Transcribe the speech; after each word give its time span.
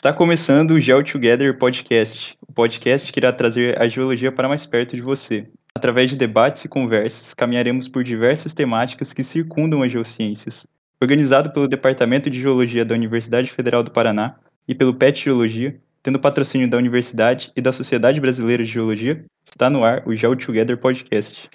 Está 0.00 0.14
começando 0.14 0.70
o 0.70 0.80
Geo 0.80 1.04
Together 1.04 1.58
Podcast, 1.58 2.34
o 2.48 2.50
podcast 2.50 3.12
que 3.12 3.20
irá 3.20 3.30
trazer 3.34 3.78
a 3.78 3.86
geologia 3.86 4.32
para 4.32 4.48
mais 4.48 4.64
perto 4.64 4.96
de 4.96 5.02
você. 5.02 5.46
Através 5.74 6.08
de 6.08 6.16
debates 6.16 6.64
e 6.64 6.68
conversas, 6.68 7.34
caminharemos 7.34 7.86
por 7.86 8.02
diversas 8.02 8.54
temáticas 8.54 9.12
que 9.12 9.22
circundam 9.22 9.82
as 9.82 9.92
geociências. 9.92 10.66
Organizado 11.02 11.52
pelo 11.52 11.68
Departamento 11.68 12.30
de 12.30 12.40
Geologia 12.40 12.82
da 12.82 12.94
Universidade 12.94 13.52
Federal 13.52 13.82
do 13.82 13.90
Paraná 13.90 14.36
e 14.66 14.74
pelo 14.74 14.94
PET 14.94 15.22
Geologia, 15.22 15.78
tendo 16.02 16.18
patrocínio 16.18 16.70
da 16.70 16.78
Universidade 16.78 17.52
e 17.54 17.60
da 17.60 17.70
Sociedade 17.70 18.22
Brasileira 18.22 18.64
de 18.64 18.72
Geologia, 18.72 19.22
está 19.44 19.68
no 19.68 19.84
ar 19.84 20.02
o 20.06 20.16
Geo 20.16 20.34
Together 20.34 20.78
Podcast. 20.78 21.50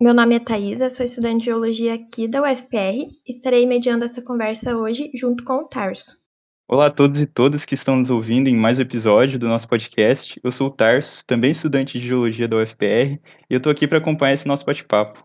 Meu 0.00 0.12
nome 0.12 0.34
é 0.34 0.40
Thaisa, 0.40 0.90
sou 0.90 1.06
estudante 1.06 1.38
de 1.38 1.44
Geologia 1.44 1.94
aqui 1.94 2.26
da 2.26 2.42
UFPR 2.42 3.12
estarei 3.24 3.64
mediando 3.64 4.04
essa 4.04 4.20
conversa 4.20 4.76
hoje 4.76 5.08
junto 5.14 5.44
com 5.44 5.54
o 5.58 5.68
Tarso. 5.68 6.16
Olá 6.66 6.86
a 6.86 6.90
todos 6.90 7.20
e 7.20 7.26
todas 7.26 7.64
que 7.64 7.76
estão 7.76 7.96
nos 7.96 8.10
ouvindo 8.10 8.48
em 8.48 8.56
mais 8.56 8.76
um 8.76 8.82
episódio 8.82 9.38
do 9.38 9.46
nosso 9.46 9.68
podcast. 9.68 10.38
Eu 10.42 10.50
sou 10.50 10.66
o 10.66 10.70
Tarso, 10.70 11.24
também 11.24 11.52
estudante 11.52 12.00
de 12.00 12.08
Geologia 12.08 12.48
da 12.48 12.56
UFPR, 12.56 13.20
e 13.48 13.54
eu 13.54 13.58
estou 13.58 13.70
aqui 13.70 13.86
para 13.86 13.98
acompanhar 13.98 14.34
esse 14.34 14.48
nosso 14.48 14.66
bate-papo. 14.66 15.24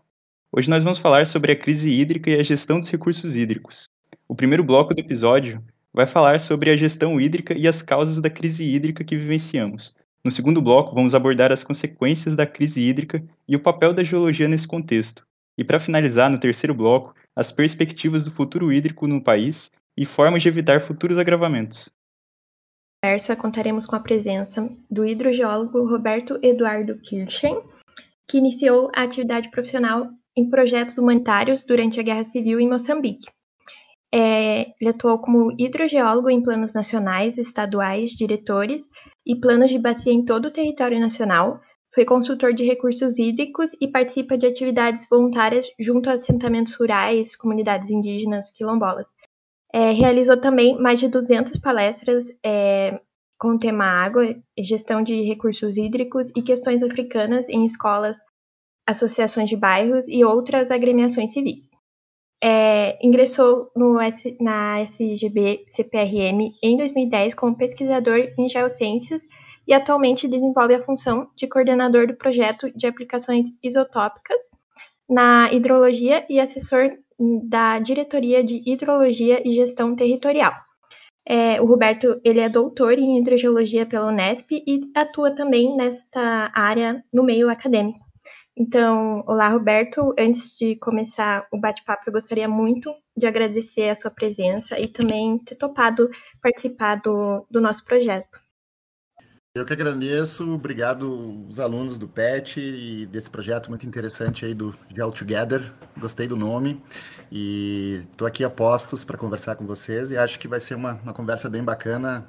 Hoje 0.52 0.70
nós 0.70 0.84
vamos 0.84 1.00
falar 1.00 1.26
sobre 1.26 1.50
a 1.50 1.56
crise 1.56 1.90
hídrica 1.90 2.30
e 2.30 2.38
a 2.38 2.42
gestão 2.44 2.78
dos 2.78 2.88
recursos 2.88 3.34
hídricos. 3.34 3.88
O 4.28 4.36
primeiro 4.36 4.62
bloco 4.62 4.94
do 4.94 5.00
episódio 5.00 5.60
vai 5.92 6.06
falar 6.06 6.38
sobre 6.38 6.70
a 6.70 6.76
gestão 6.76 7.20
hídrica 7.20 7.58
e 7.58 7.66
as 7.66 7.82
causas 7.82 8.20
da 8.20 8.30
crise 8.30 8.64
hídrica 8.64 9.02
que 9.02 9.16
vivenciamos, 9.16 9.92
no 10.24 10.30
segundo 10.30 10.60
bloco, 10.60 10.94
vamos 10.94 11.14
abordar 11.14 11.50
as 11.50 11.64
consequências 11.64 12.34
da 12.34 12.46
crise 12.46 12.80
hídrica 12.80 13.24
e 13.48 13.56
o 13.56 13.62
papel 13.62 13.94
da 13.94 14.02
geologia 14.02 14.46
nesse 14.46 14.66
contexto. 14.66 15.26
E 15.56 15.64
para 15.64 15.80
finalizar, 15.80 16.30
no 16.30 16.38
terceiro 16.38 16.74
bloco, 16.74 17.14
as 17.34 17.50
perspectivas 17.50 18.24
do 18.24 18.30
futuro 18.30 18.72
hídrico 18.72 19.06
no 19.06 19.22
país 19.22 19.70
e 19.96 20.04
formas 20.04 20.42
de 20.42 20.48
evitar 20.48 20.82
futuros 20.82 21.18
agravamentos. 21.18 21.88
Conversa 23.02 23.34
contaremos 23.34 23.86
com 23.86 23.96
a 23.96 24.00
presença 24.00 24.70
do 24.90 25.06
hidrogeólogo 25.06 25.88
Roberto 25.88 26.38
Eduardo 26.42 26.98
Kirchen, 26.98 27.62
que 28.28 28.36
iniciou 28.36 28.90
a 28.94 29.02
atividade 29.02 29.50
profissional 29.50 30.10
em 30.36 30.50
projetos 30.50 30.98
humanitários 30.98 31.62
durante 31.62 31.98
a 31.98 32.02
Guerra 32.02 32.24
Civil 32.24 32.60
em 32.60 32.68
Moçambique. 32.68 33.26
É, 34.12 34.72
ele 34.80 34.90
atuou 34.90 35.18
como 35.18 35.52
hidrogeólogo 35.58 36.28
em 36.28 36.42
planos 36.42 36.74
nacionais, 36.74 37.38
estaduais, 37.38 38.10
diretores 38.10 38.88
e 39.26 39.36
planos 39.36 39.70
de 39.70 39.78
bacia 39.78 40.12
em 40.12 40.24
todo 40.24 40.46
o 40.46 40.50
território 40.50 40.98
nacional, 40.98 41.60
foi 41.94 42.04
consultor 42.04 42.52
de 42.52 42.64
recursos 42.64 43.18
hídricos 43.18 43.72
e 43.80 43.88
participa 43.88 44.38
de 44.38 44.46
atividades 44.46 45.06
voluntárias 45.10 45.66
junto 45.78 46.08
a 46.08 46.12
assentamentos 46.12 46.74
rurais, 46.74 47.34
comunidades 47.34 47.90
indígenas, 47.90 48.50
quilombolas. 48.50 49.12
É, 49.72 49.92
realizou 49.92 50.36
também 50.36 50.80
mais 50.80 51.00
de 51.00 51.08
200 51.08 51.58
palestras 51.58 52.26
é, 52.44 53.00
com 53.38 53.54
o 53.54 53.58
tema 53.58 53.84
água, 53.84 54.36
gestão 54.58 55.02
de 55.02 55.22
recursos 55.22 55.76
hídricos 55.76 56.30
e 56.36 56.42
questões 56.42 56.82
africanas 56.82 57.48
em 57.48 57.64
escolas, 57.64 58.18
associações 58.86 59.48
de 59.48 59.56
bairros 59.56 60.06
e 60.08 60.22
outras 60.24 60.70
agremiações 60.70 61.32
civis. 61.32 61.69
É, 62.42 62.98
ingressou 63.04 63.70
no 63.76 64.00
S, 64.00 64.36
na 64.40 64.80
SGB 64.80 65.66
CPRM 65.68 66.52
em 66.62 66.76
2010 66.76 67.34
como 67.34 67.56
pesquisador 67.56 68.32
em 68.38 68.48
geociências 68.48 69.26
e 69.68 69.74
atualmente 69.74 70.26
desenvolve 70.26 70.74
a 70.74 70.82
função 70.82 71.28
de 71.36 71.46
coordenador 71.46 72.06
do 72.06 72.16
projeto 72.16 72.70
de 72.74 72.86
aplicações 72.86 73.48
isotópicas 73.62 74.50
na 75.08 75.52
hidrologia 75.52 76.24
e 76.30 76.40
assessor 76.40 76.90
da 77.44 77.78
diretoria 77.78 78.42
de 78.42 78.62
hidrologia 78.64 79.46
e 79.46 79.52
gestão 79.52 79.94
territorial. 79.94 80.54
É, 81.26 81.60
o 81.60 81.66
Roberto 81.66 82.20
ele 82.24 82.40
é 82.40 82.48
doutor 82.48 82.98
em 82.98 83.18
hidrogeologia 83.18 83.84
pela 83.84 84.08
Unesp 84.08 84.50
e 84.52 84.90
atua 84.94 85.34
também 85.34 85.76
nesta 85.76 86.50
área 86.54 87.04
no 87.12 87.22
meio 87.22 87.50
acadêmico. 87.50 88.09
Então, 88.60 89.24
olá, 89.26 89.48
Roberto. 89.48 90.14
Antes 90.18 90.54
de 90.58 90.76
começar 90.76 91.48
o 91.50 91.58
bate-papo, 91.58 92.02
eu 92.06 92.12
gostaria 92.12 92.46
muito 92.46 92.94
de 93.16 93.26
agradecer 93.26 93.88
a 93.88 93.94
sua 93.94 94.10
presença 94.10 94.78
e 94.78 94.86
também 94.86 95.38
ter 95.38 95.54
topado 95.54 96.10
participar 96.42 96.96
do, 96.96 97.46
do 97.50 97.58
nosso 97.58 97.82
projeto. 97.86 98.38
Eu 99.54 99.64
que 99.64 99.72
agradeço, 99.72 100.52
obrigado 100.52 101.46
os 101.48 101.58
alunos 101.58 101.96
do 101.96 102.06
PET 102.06 102.60
e 102.60 103.06
desse 103.06 103.30
projeto 103.30 103.70
muito 103.70 103.86
interessante 103.86 104.44
aí 104.44 104.52
do 104.52 104.76
Gel 104.94 105.10
Together. 105.10 105.72
Gostei 105.96 106.28
do 106.28 106.36
nome 106.36 106.82
e 107.32 108.04
estou 108.10 108.28
aqui 108.28 108.44
a 108.44 108.50
postos 108.50 109.04
para 109.04 109.16
conversar 109.16 109.56
com 109.56 109.66
vocês 109.66 110.10
e 110.10 110.18
acho 110.18 110.38
que 110.38 110.46
vai 110.46 110.60
ser 110.60 110.74
uma, 110.74 111.00
uma 111.02 111.14
conversa 111.14 111.48
bem 111.48 111.64
bacana, 111.64 112.28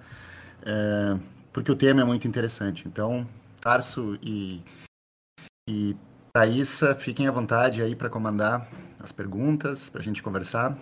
é, 0.66 1.20
porque 1.52 1.70
o 1.70 1.76
tema 1.76 2.00
é 2.00 2.06
muito 2.06 2.26
interessante. 2.26 2.88
Então, 2.88 3.28
Tarso 3.60 4.18
e, 4.24 4.64
e 5.70 5.94
Thaisa, 6.34 6.96
fiquem 6.96 7.28
à 7.28 7.32
vontade 7.32 7.82
aí 7.82 7.94
para 7.94 8.10
comandar 8.10 8.66
as 9.00 9.12
perguntas, 9.12 9.90
para 9.90 10.00
a 10.00 10.04
gente 10.04 10.24
conversar. 10.24 10.78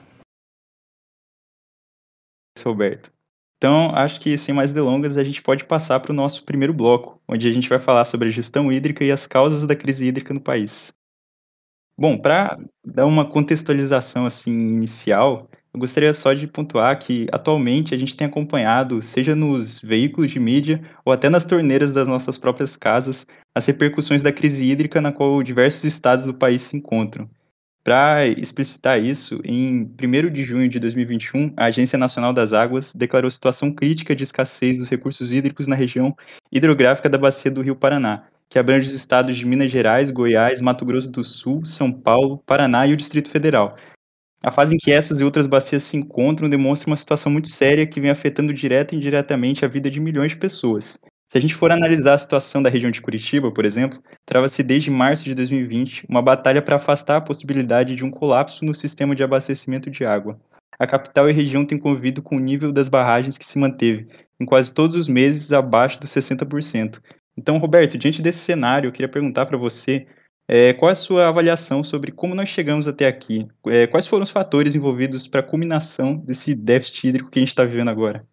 Roberto. 2.63 3.11
Então, 3.57 3.93
acho 3.95 4.21
que 4.21 4.37
sem 4.37 4.53
mais 4.53 4.71
delongas, 4.71 5.17
a 5.17 5.23
gente 5.23 5.41
pode 5.41 5.65
passar 5.65 5.99
para 5.99 6.11
o 6.11 6.15
nosso 6.15 6.45
primeiro 6.45 6.73
bloco, 6.73 7.21
onde 7.27 7.47
a 7.47 7.51
gente 7.51 7.67
vai 7.67 7.79
falar 7.79 8.05
sobre 8.05 8.27
a 8.27 8.31
gestão 8.31 8.71
hídrica 8.71 9.03
e 9.03 9.11
as 9.11 9.25
causas 9.25 9.65
da 9.65 9.75
crise 9.75 10.05
hídrica 10.05 10.33
no 10.33 10.39
país. 10.39 10.93
Bom, 11.97 12.17
para 12.17 12.57
dar 12.85 13.05
uma 13.05 13.29
contextualização 13.29 14.25
assim 14.25 14.51
inicial, 14.51 15.49
eu 15.73 15.79
gostaria 15.79 16.13
só 16.13 16.33
de 16.33 16.47
pontuar 16.47 16.97
que 16.97 17.27
atualmente 17.31 17.93
a 17.93 17.97
gente 17.97 18.15
tem 18.15 18.27
acompanhado, 18.27 19.01
seja 19.03 19.35
nos 19.35 19.79
veículos 19.79 20.31
de 20.31 20.39
mídia 20.39 20.81
ou 21.05 21.13
até 21.13 21.29
nas 21.29 21.45
torneiras 21.45 21.93
das 21.93 22.07
nossas 22.07 22.37
próprias 22.37 22.75
casas, 22.75 23.25
as 23.53 23.65
repercussões 23.65 24.23
da 24.23 24.31
crise 24.31 24.65
hídrica 24.65 24.99
na 24.99 25.11
qual 25.11 25.43
diversos 25.43 25.83
estados 25.83 26.25
do 26.25 26.33
país 26.33 26.63
se 26.63 26.75
encontram. 26.75 27.29
Para 27.83 28.27
explicitar 28.27 29.01
isso, 29.01 29.39
em 29.43 29.83
1 29.83 30.31
de 30.31 30.43
junho 30.43 30.67
de 30.67 30.79
2021, 30.79 31.53
a 31.55 31.65
Agência 31.65 31.97
Nacional 31.97 32.33
das 32.33 32.51
Águas 32.51 32.91
declarou 32.93 33.31
situação 33.31 33.71
crítica 33.71 34.15
de 34.15 34.23
escassez 34.23 34.79
dos 34.79 34.89
recursos 34.89 35.31
hídricos 35.31 35.65
na 35.65 35.75
região 35.75 36.15
hidrográfica 36.51 37.09
da 37.09 37.17
bacia 37.17 37.49
do 37.49 37.61
Rio 37.61 37.75
Paraná, 37.75 38.25
que 38.49 38.59
abrange 38.59 38.89
os 38.89 38.93
estados 38.93 39.37
de 39.37 39.45
Minas 39.45 39.71
Gerais, 39.71 40.11
Goiás, 40.11 40.59
Mato 40.59 40.83
Grosso 40.83 41.11
do 41.11 41.23
Sul, 41.23 41.63
São 41.63 41.91
Paulo, 41.91 42.43
Paraná 42.45 42.85
e 42.85 42.93
o 42.93 42.97
Distrito 42.97 43.29
Federal, 43.29 43.77
a 44.41 44.51
fase 44.51 44.75
em 44.75 44.77
que 44.77 44.91
essas 44.91 45.19
e 45.19 45.23
outras 45.23 45.47
bacias 45.47 45.83
se 45.83 45.97
encontram 45.97 46.49
demonstra 46.49 46.89
uma 46.89 46.95
situação 46.95 47.31
muito 47.31 47.49
séria 47.49 47.85
que 47.85 47.99
vem 47.99 48.09
afetando 48.09 48.53
direta 48.53 48.93
e 48.93 48.97
indiretamente 48.97 49.65
a 49.65 49.67
vida 49.67 49.89
de 49.89 49.99
milhões 49.99 50.31
de 50.31 50.37
pessoas. 50.37 50.97
Se 51.31 51.37
a 51.37 51.41
gente 51.41 51.53
for 51.53 51.71
analisar 51.71 52.15
a 52.15 52.17
situação 52.17 52.61
da 52.61 52.69
região 52.69 52.89
de 52.89 53.01
Curitiba, 53.01 53.51
por 53.51 53.63
exemplo, 53.63 54.01
trava-se 54.25 54.63
desde 54.63 54.89
março 54.89 55.25
de 55.25 55.35
2020 55.35 56.05
uma 56.09 56.21
batalha 56.21 56.61
para 56.61 56.77
afastar 56.77 57.17
a 57.17 57.21
possibilidade 57.21 57.95
de 57.95 58.03
um 58.03 58.09
colapso 58.09 58.65
no 58.65 58.73
sistema 58.73 59.15
de 59.15 59.23
abastecimento 59.23 59.91
de 59.91 60.03
água. 60.05 60.39
A 60.79 60.87
capital 60.87 61.29
e 61.29 61.33
região 61.33 61.65
têm 61.65 61.77
convivido 61.77 62.21
com 62.21 62.37
o 62.37 62.39
nível 62.39 62.71
das 62.71 62.87
barragens 62.87 63.37
que 63.37 63.45
se 63.45 63.59
manteve, 63.59 64.07
em 64.39 64.45
quase 64.45 64.73
todos 64.73 64.95
os 64.95 65.07
meses, 65.07 65.51
abaixo 65.51 65.99
dos 65.99 66.09
60%. 66.09 66.99
Então, 67.37 67.57
Roberto, 67.57 67.97
diante 67.97 68.21
desse 68.21 68.39
cenário, 68.39 68.87
eu 68.87 68.91
queria 68.91 69.09
perguntar 69.09 69.45
para 69.45 69.57
você 69.57 70.07
é, 70.51 70.73
qual 70.73 70.89
é 70.89 70.93
a 70.93 70.95
sua 70.95 71.27
avaliação 71.27 71.83
sobre 71.83 72.11
como 72.11 72.33
nós 72.33 72.49
chegamos 72.49 72.87
até 72.87 73.05
aqui? 73.05 73.47
É, 73.67 73.85
quais 73.85 74.07
foram 74.07 74.23
os 74.23 74.31
fatores 74.31 74.73
envolvidos 74.73 75.27
para 75.27 75.41
a 75.41 75.43
culminação 75.43 76.15
desse 76.15 76.55
déficit 76.55 77.07
hídrico 77.07 77.29
que 77.29 77.37
a 77.37 77.41
gente 77.41 77.49
está 77.49 77.63
vivendo 77.63 77.89
agora? 77.89 78.25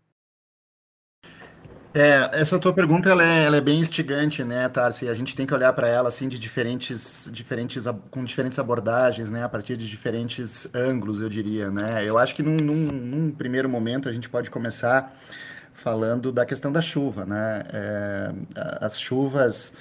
É, 1.93 2.41
essa 2.41 2.59
tua 2.59 2.73
pergunta 2.73 3.11
ela 3.11 3.23
é, 3.23 3.45
ela 3.45 3.57
é, 3.59 3.61
bem 3.61 3.79
instigante, 3.79 4.43
né, 4.43 4.67
Tarsi? 4.71 5.11
A 5.11 5.15
gente 5.15 5.37
tem 5.37 5.45
que 5.45 5.53
olhar 5.53 5.75
para 5.75 5.89
ela 5.89 6.09
assim 6.09 6.27
de 6.27 6.39
diferentes, 6.39 7.29
diferentes, 7.31 7.85
com 8.11 8.25
diferentes 8.25 8.59
abordagens, 8.59 9.31
né, 9.31 9.45
a 9.45 9.49
partir 9.49 9.77
de 9.77 9.87
diferentes 9.87 10.67
ângulos, 10.75 11.21
eu 11.21 11.29
diria, 11.29 11.71
né? 11.71 12.03
Eu 12.03 12.17
acho 12.17 12.35
que 12.35 12.43
num, 12.43 12.57
num, 12.57 12.93
num 12.93 13.31
primeiro 13.31 13.69
momento 13.69 14.09
a 14.09 14.13
gente 14.13 14.29
pode 14.31 14.51
começar 14.51 15.15
falando 15.75 16.33
da 16.33 16.47
questão 16.47 16.73
da 16.73 16.81
chuva, 16.81 17.27
né? 17.27 17.63
É, 17.71 18.33
as 18.81 18.99
chuvas 18.99 19.75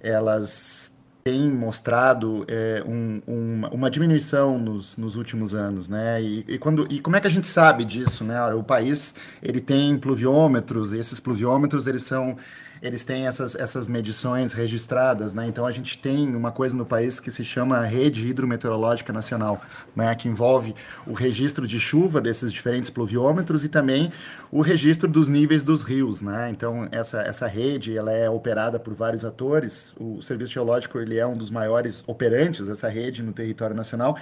elas 0.00 0.92
tem 1.28 1.50
mostrado 1.50 2.46
é, 2.48 2.82
um, 2.86 3.20
um, 3.28 3.66
uma 3.70 3.90
diminuição 3.90 4.58
nos, 4.58 4.96
nos, 4.96 5.14
últimos 5.14 5.54
anos, 5.54 5.86
né? 5.86 6.22
E, 6.22 6.42
e, 6.48 6.58
quando, 6.58 6.86
e 6.90 7.00
como 7.00 7.16
é 7.16 7.20
que 7.20 7.26
a 7.26 7.30
gente 7.30 7.46
sabe 7.46 7.84
disso, 7.84 8.24
né? 8.24 8.42
O 8.54 8.62
país 8.62 9.14
ele 9.42 9.60
tem 9.60 9.98
pluviômetros, 9.98 10.94
e 10.94 10.98
esses 10.98 11.20
pluviômetros 11.20 11.86
eles 11.86 12.02
são 12.02 12.38
eles 12.82 13.04
têm 13.04 13.26
essas, 13.26 13.54
essas 13.54 13.88
medições 13.88 14.52
registradas, 14.52 15.32
né? 15.32 15.46
Então 15.46 15.66
a 15.66 15.70
gente 15.70 15.98
tem 15.98 16.34
uma 16.34 16.50
coisa 16.50 16.76
no 16.76 16.86
país 16.86 17.20
que 17.20 17.30
se 17.30 17.44
chama 17.44 17.80
Rede 17.84 18.26
Hidrometeorológica 18.26 19.12
Nacional, 19.12 19.60
né? 19.94 20.14
Que 20.14 20.28
envolve 20.28 20.74
o 21.06 21.12
registro 21.12 21.66
de 21.66 21.78
chuva 21.80 22.20
desses 22.20 22.52
diferentes 22.52 22.90
pluviômetros 22.90 23.64
e 23.64 23.68
também 23.68 24.12
o 24.50 24.60
registro 24.60 25.08
dos 25.08 25.28
níveis 25.28 25.62
dos 25.62 25.82
rios, 25.82 26.20
né? 26.22 26.50
Então 26.50 26.88
essa, 26.90 27.20
essa 27.20 27.46
rede 27.46 27.96
ela 27.96 28.12
é 28.12 28.28
operada 28.30 28.78
por 28.78 28.94
vários 28.94 29.24
atores. 29.24 29.92
O 29.98 30.22
Serviço 30.22 30.52
Geológico 30.52 30.98
ele 30.98 31.18
é 31.18 31.26
um 31.26 31.36
dos 31.36 31.50
maiores 31.50 32.02
operantes 32.06 32.66
dessa 32.66 32.88
rede 32.88 33.22
no 33.22 33.32
território 33.32 33.74
nacional. 33.76 34.16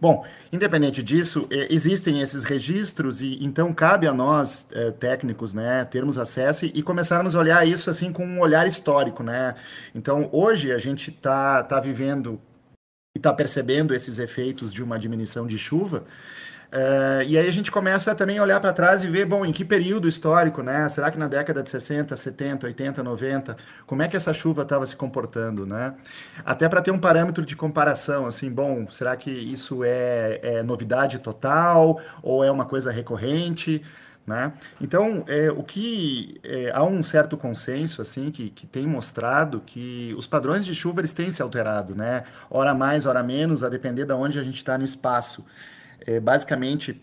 Bom, 0.00 0.24
independente 0.50 1.02
disso, 1.02 1.46
é, 1.50 1.72
existem 1.72 2.22
esses 2.22 2.42
registros 2.42 3.20
e 3.20 3.44
então 3.44 3.70
cabe 3.70 4.06
a 4.06 4.14
nós 4.14 4.66
é, 4.72 4.90
técnicos, 4.92 5.52
né, 5.52 5.84
termos 5.84 6.16
acesso 6.16 6.64
e, 6.64 6.82
começarmos 6.82 7.34
a 7.34 7.38
olhar 7.38 7.68
isso 7.68 7.90
assim 7.90 8.10
com 8.10 8.24
um 8.24 8.40
olhar 8.40 8.66
histórico, 8.66 9.22
né? 9.22 9.54
Então 9.94 10.30
hoje 10.32 10.72
a 10.72 10.78
gente 10.78 11.10
está 11.10 11.62
tá 11.62 11.78
vivendo 11.78 12.40
e 13.14 13.18
está 13.18 13.30
percebendo 13.32 13.94
esses 13.94 14.18
efeitos 14.18 14.72
de 14.72 14.82
uma 14.82 14.98
diminuição 14.98 15.46
de 15.46 15.58
chuva. 15.58 16.04
Uh, 16.72 17.22
e 17.26 17.36
aí 17.36 17.48
a 17.48 17.52
gente 17.52 17.68
começa 17.68 18.14
também 18.14 18.38
a 18.38 18.42
olhar 18.44 18.60
para 18.60 18.72
trás 18.72 19.02
e 19.02 19.08
ver, 19.08 19.26
bom, 19.26 19.44
em 19.44 19.50
que 19.50 19.64
período 19.64 20.08
histórico, 20.08 20.62
né? 20.62 20.88
Será 20.88 21.10
que 21.10 21.18
na 21.18 21.26
década 21.26 21.64
de 21.64 21.68
60, 21.68 22.16
70, 22.16 22.64
80, 22.68 23.02
90, 23.02 23.56
como 23.84 24.02
é 24.02 24.08
que 24.08 24.16
essa 24.16 24.32
chuva 24.32 24.62
estava 24.62 24.86
se 24.86 24.94
comportando, 24.94 25.66
né? 25.66 25.94
Até 26.44 26.68
para 26.68 26.80
ter 26.80 26.92
um 26.92 26.98
parâmetro 26.98 27.44
de 27.44 27.56
comparação, 27.56 28.24
assim, 28.24 28.48
bom, 28.48 28.88
será 28.88 29.16
que 29.16 29.32
isso 29.32 29.82
é, 29.82 30.38
é 30.42 30.62
novidade 30.62 31.18
total 31.18 32.00
ou 32.22 32.44
é 32.44 32.50
uma 32.52 32.64
coisa 32.64 32.92
recorrente? 32.92 33.82
Né? 34.24 34.52
Então, 34.80 35.24
é, 35.26 35.50
o 35.50 35.64
que 35.64 36.38
é, 36.44 36.70
há 36.72 36.84
um 36.84 37.02
certo 37.02 37.36
consenso 37.36 38.00
assim 38.00 38.30
que, 38.30 38.48
que 38.48 38.64
tem 38.64 38.86
mostrado 38.86 39.60
que 39.66 40.14
os 40.16 40.26
padrões 40.26 40.64
de 40.64 40.72
chuva 40.72 41.00
eles 41.00 41.12
têm 41.12 41.32
se 41.32 41.42
alterado, 41.42 41.96
né? 41.96 42.22
Hora 42.48 42.72
mais, 42.72 43.06
hora 43.06 43.24
menos, 43.24 43.64
a 43.64 43.68
depender 43.68 44.04
de 44.04 44.12
onde 44.12 44.38
a 44.38 44.44
gente 44.44 44.56
está 44.56 44.78
no 44.78 44.84
espaço. 44.84 45.44
É, 46.06 46.18
basicamente, 46.18 47.00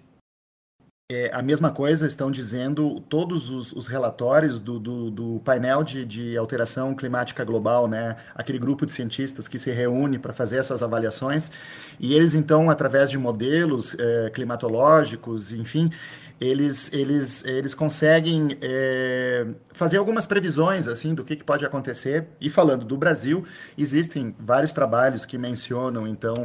é, 1.09 1.31
a 1.33 1.41
mesma 1.41 1.71
coisa 1.71 2.05
estão 2.05 2.29
dizendo 2.29 2.99
todos 2.99 3.49
os, 3.49 3.71
os 3.71 3.87
relatórios 3.87 4.59
do, 4.59 4.77
do, 4.77 5.09
do 5.09 5.39
painel 5.39 5.81
de, 5.81 6.05
de, 6.05 6.37
alteração 6.37 6.93
climática 6.93 7.45
global, 7.45 7.87
né? 7.87 8.17
aquele 8.35 8.59
grupo 8.59 8.85
de 8.85 8.91
cientistas 8.91 9.47
que 9.47 9.57
se 9.57 9.71
reúne 9.71 10.19
para 10.19 10.33
fazer 10.33 10.57
essas 10.57 10.83
avaliações, 10.83 11.49
e 11.97 12.13
eles 12.13 12.33
então, 12.33 12.69
através 12.69 13.09
de 13.09 13.17
modelos 13.17 13.95
é, 13.97 14.29
climatológicos, 14.31 15.53
enfim, 15.53 15.89
eles, 16.39 16.91
eles, 16.93 17.43
eles 17.45 17.73
conseguem 17.73 18.57
é, 18.61 19.47
fazer 19.73 19.97
algumas 19.97 20.27
previsões 20.27 20.87
assim 20.87 21.15
do 21.15 21.23
que, 21.23 21.35
que, 21.35 21.43
pode 21.43 21.65
acontecer. 21.65 22.27
E 22.39 22.49
falando 22.49 22.85
do 22.85 22.95
Brasil, 22.95 23.43
existem 23.77 24.35
vários 24.39 24.71
trabalhos 24.71 25.25
que 25.25 25.37
mencionam 25.37 26.07
então 26.07 26.35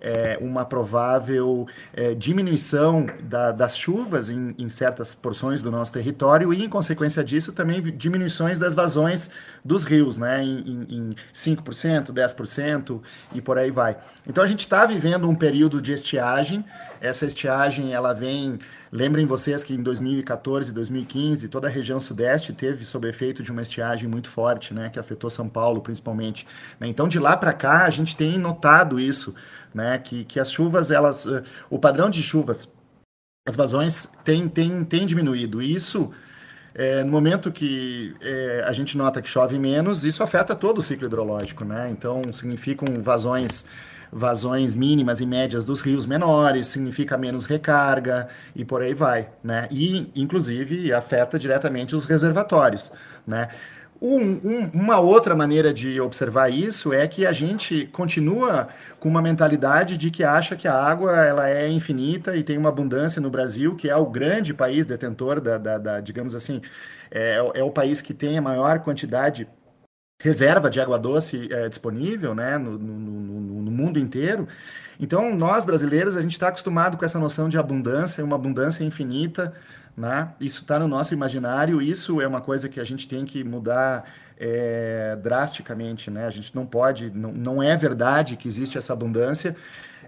é, 0.00 0.38
uma 0.40 0.64
provável 0.64 1.66
é, 1.92 2.14
diminuição 2.14 3.06
da, 3.22 3.52
das 3.52 3.76
chuvas 3.76 4.30
em, 4.30 4.54
em, 4.58 4.68
certas 4.68 5.14
porções 5.14 5.62
do 5.62 5.70
nosso 5.70 5.92
território 5.92 6.52
e, 6.52 6.64
em 6.64 6.68
consequência 6.68 7.22
disso, 7.22 7.52
também 7.52 7.80
diminuições 7.80 8.58
das 8.58 8.74
vazões 8.74 9.28
dos 9.64 9.84
rios, 9.84 10.16
né, 10.16 10.42
em, 10.42 10.86
em, 10.88 10.96
em 10.96 11.10
5%, 11.34 12.10
10% 12.10 13.00
e 13.34 13.40
por 13.40 13.58
aí 13.58 13.70
vai. 13.70 13.98
Então 14.26 14.42
a 14.42 14.46
gente 14.46 14.60
está 14.60 14.86
vivendo 14.86 15.28
um 15.28 15.34
período 15.34 15.80
de 15.82 15.92
estiagem. 15.92 16.64
Essa 17.02 17.26
estiagem 17.26 17.92
ela 17.92 18.14
vem 18.14 18.58
Lembrem 18.94 19.24
vocês 19.24 19.64
que 19.64 19.72
em 19.72 19.82
2014 19.82 20.70
e 20.70 20.74
2015, 20.74 21.48
toda 21.48 21.66
a 21.66 21.70
região 21.70 21.98
sudeste 21.98 22.52
teve 22.52 22.84
sob 22.84 23.08
efeito 23.08 23.42
de 23.42 23.50
uma 23.50 23.62
estiagem 23.62 24.06
muito 24.06 24.28
forte, 24.28 24.74
né, 24.74 24.90
que 24.90 24.98
afetou 24.98 25.30
São 25.30 25.48
Paulo 25.48 25.80
principalmente. 25.80 26.46
Né? 26.78 26.88
Então, 26.88 27.08
de 27.08 27.18
lá 27.18 27.34
para 27.34 27.54
cá, 27.54 27.86
a 27.86 27.90
gente 27.90 28.14
tem 28.14 28.36
notado 28.36 29.00
isso, 29.00 29.34
né, 29.72 29.96
que, 29.96 30.26
que 30.26 30.38
as 30.38 30.52
chuvas, 30.52 30.90
elas, 30.90 31.24
uh, 31.24 31.42
o 31.70 31.78
padrão 31.78 32.10
de 32.10 32.22
chuvas, 32.22 32.70
as 33.48 33.56
vazões 33.56 34.06
tem, 34.22 34.46
tem, 34.46 34.84
tem 34.84 35.06
diminuído. 35.06 35.62
E 35.62 35.74
isso, 35.74 36.10
é, 36.74 37.02
no 37.02 37.10
momento 37.10 37.50
que 37.50 38.14
é, 38.20 38.62
a 38.66 38.72
gente 38.72 38.94
nota 38.94 39.22
que 39.22 39.28
chove 39.28 39.58
menos, 39.58 40.04
isso 40.04 40.22
afeta 40.22 40.54
todo 40.54 40.78
o 40.78 40.82
ciclo 40.82 41.06
hidrológico, 41.06 41.64
né? 41.64 41.88
Então, 41.90 42.20
significam 42.34 42.86
vazões 43.00 43.64
vazões 44.12 44.74
mínimas 44.74 45.20
e 45.22 45.26
médias 45.26 45.64
dos 45.64 45.80
rios 45.80 46.04
menores, 46.04 46.66
significa 46.66 47.16
menos 47.16 47.46
recarga 47.46 48.28
e 48.54 48.62
por 48.62 48.82
aí 48.82 48.92
vai, 48.92 49.30
né? 49.42 49.66
E, 49.70 50.12
inclusive, 50.14 50.92
afeta 50.92 51.38
diretamente 51.38 51.96
os 51.96 52.04
reservatórios, 52.04 52.92
né? 53.26 53.48
Um, 54.04 54.32
um, 54.44 54.70
uma 54.74 54.98
outra 54.98 55.32
maneira 55.32 55.72
de 55.72 56.00
observar 56.00 56.50
isso 56.50 56.92
é 56.92 57.06
que 57.06 57.24
a 57.24 57.30
gente 57.30 57.86
continua 57.92 58.68
com 58.98 59.08
uma 59.08 59.22
mentalidade 59.22 59.96
de 59.96 60.10
que 60.10 60.24
acha 60.24 60.56
que 60.56 60.66
a 60.66 60.74
água 60.74 61.12
ela 61.24 61.48
é 61.48 61.68
infinita 61.68 62.36
e 62.36 62.42
tem 62.42 62.58
uma 62.58 62.68
abundância 62.68 63.22
no 63.22 63.30
Brasil, 63.30 63.76
que 63.76 63.88
é 63.88 63.94
o 63.94 64.04
grande 64.06 64.52
país 64.52 64.84
detentor 64.84 65.40
da, 65.40 65.56
da, 65.56 65.78
da 65.78 66.00
digamos 66.00 66.34
assim, 66.34 66.60
é, 67.12 67.36
é, 67.54 67.62
o 67.62 67.70
país 67.70 68.02
que 68.02 68.12
tem 68.12 68.36
a 68.36 68.42
maior 68.42 68.80
quantidade 68.80 69.46
reserva 70.22 70.70
de 70.70 70.80
água 70.80 70.98
doce 70.98 71.52
é, 71.52 71.68
disponível 71.68 72.32
né, 72.32 72.56
no, 72.56 72.78
no, 72.78 72.98
no, 72.98 73.62
no, 73.62 73.70
mundo 73.70 73.98
inteiro. 73.98 74.46
Então, 75.00 75.34
nós 75.34 75.64
brasileiros, 75.64 76.16
a 76.16 76.22
gente 76.22 76.30
está 76.32 76.48
acostumado 76.48 76.96
com 76.96 77.04
essa 77.04 77.18
noção 77.18 77.48
de 77.48 77.58
abundância, 77.58 78.24
uma 78.24 78.36
abundância 78.36 78.84
infinita. 78.84 79.52
Né? 79.96 80.28
Isso 80.40 80.62
está 80.62 80.78
no 80.78 80.86
nosso 80.86 81.12
imaginário, 81.12 81.82
isso 81.82 82.20
é 82.20 82.26
uma 82.26 82.40
coisa 82.40 82.68
que 82.68 82.78
a 82.78 82.84
gente 82.84 83.08
tem 83.08 83.24
que 83.24 83.42
mudar 83.42 84.04
é, 84.38 85.18
drasticamente. 85.20 86.08
Né? 86.08 86.24
A 86.24 86.30
gente 86.30 86.54
não 86.54 86.64
pode, 86.64 87.10
não, 87.10 87.32
não 87.32 87.62
é 87.62 87.76
verdade 87.76 88.36
que 88.36 88.46
existe 88.46 88.78
essa 88.78 88.92
abundância, 88.92 89.56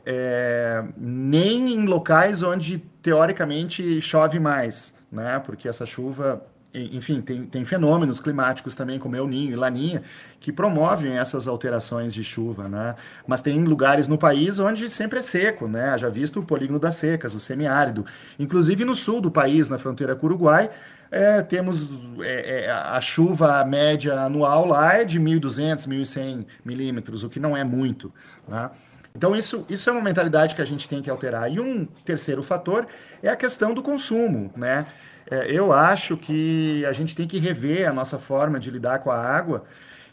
é, 0.06 0.84
nem 0.96 1.74
em 1.74 1.86
locais 1.86 2.42
onde 2.44 2.78
teoricamente 3.02 4.00
chove 4.00 4.38
mais, 4.38 4.94
né? 5.10 5.40
porque 5.40 5.68
essa 5.68 5.84
chuva 5.84 6.40
enfim, 6.74 7.20
tem, 7.20 7.44
tem 7.46 7.64
fenômenos 7.64 8.18
climáticos 8.18 8.74
também, 8.74 8.98
como 8.98 9.14
El 9.14 9.28
Ninho 9.28 9.52
e 9.52 9.56
Laninha, 9.56 10.02
que 10.40 10.52
promovem 10.52 11.16
essas 11.16 11.46
alterações 11.46 12.12
de 12.12 12.24
chuva, 12.24 12.68
né? 12.68 12.96
Mas 13.26 13.40
tem 13.40 13.62
lugares 13.62 14.08
no 14.08 14.18
país 14.18 14.58
onde 14.58 14.90
sempre 14.90 15.20
é 15.20 15.22
seco, 15.22 15.68
né? 15.68 15.96
Já 15.96 16.08
visto 16.08 16.40
o 16.40 16.44
polígono 16.44 16.80
das 16.80 16.96
secas, 16.96 17.34
o 17.34 17.40
semiárido. 17.40 18.04
Inclusive 18.38 18.84
no 18.84 18.94
sul 18.94 19.20
do 19.20 19.30
país, 19.30 19.68
na 19.68 19.78
fronteira 19.78 20.16
com 20.16 20.26
o 20.26 20.30
Uruguai, 20.30 20.68
é, 21.10 21.42
temos 21.42 21.88
é, 22.20 22.64
é, 22.64 22.70
a 22.70 23.00
chuva 23.00 23.64
média 23.64 24.20
anual 24.20 24.66
lá 24.66 24.94
é 24.94 25.04
de 25.04 25.20
1.200, 25.20 25.86
1.100 25.86 26.46
milímetros, 26.64 27.22
o 27.22 27.28
que 27.28 27.38
não 27.38 27.56
é 27.56 27.62
muito, 27.62 28.12
né? 28.48 28.70
Então, 29.16 29.36
isso, 29.36 29.64
isso 29.68 29.88
é 29.88 29.92
uma 29.92 30.02
mentalidade 30.02 30.56
que 30.56 30.60
a 30.60 30.64
gente 30.64 30.88
tem 30.88 31.00
que 31.00 31.08
alterar. 31.08 31.48
E 31.48 31.60
um 31.60 31.86
terceiro 32.04 32.42
fator 32.42 32.84
é 33.22 33.28
a 33.28 33.36
questão 33.36 33.72
do 33.72 33.80
consumo, 33.80 34.50
né? 34.56 34.86
É, 35.30 35.50
eu 35.50 35.72
acho 35.72 36.16
que 36.16 36.84
a 36.86 36.92
gente 36.92 37.14
tem 37.14 37.26
que 37.26 37.38
rever 37.38 37.88
a 37.88 37.92
nossa 37.92 38.18
forma 38.18 38.60
de 38.60 38.70
lidar 38.70 38.98
com 39.00 39.10
a 39.10 39.18
água. 39.18 39.64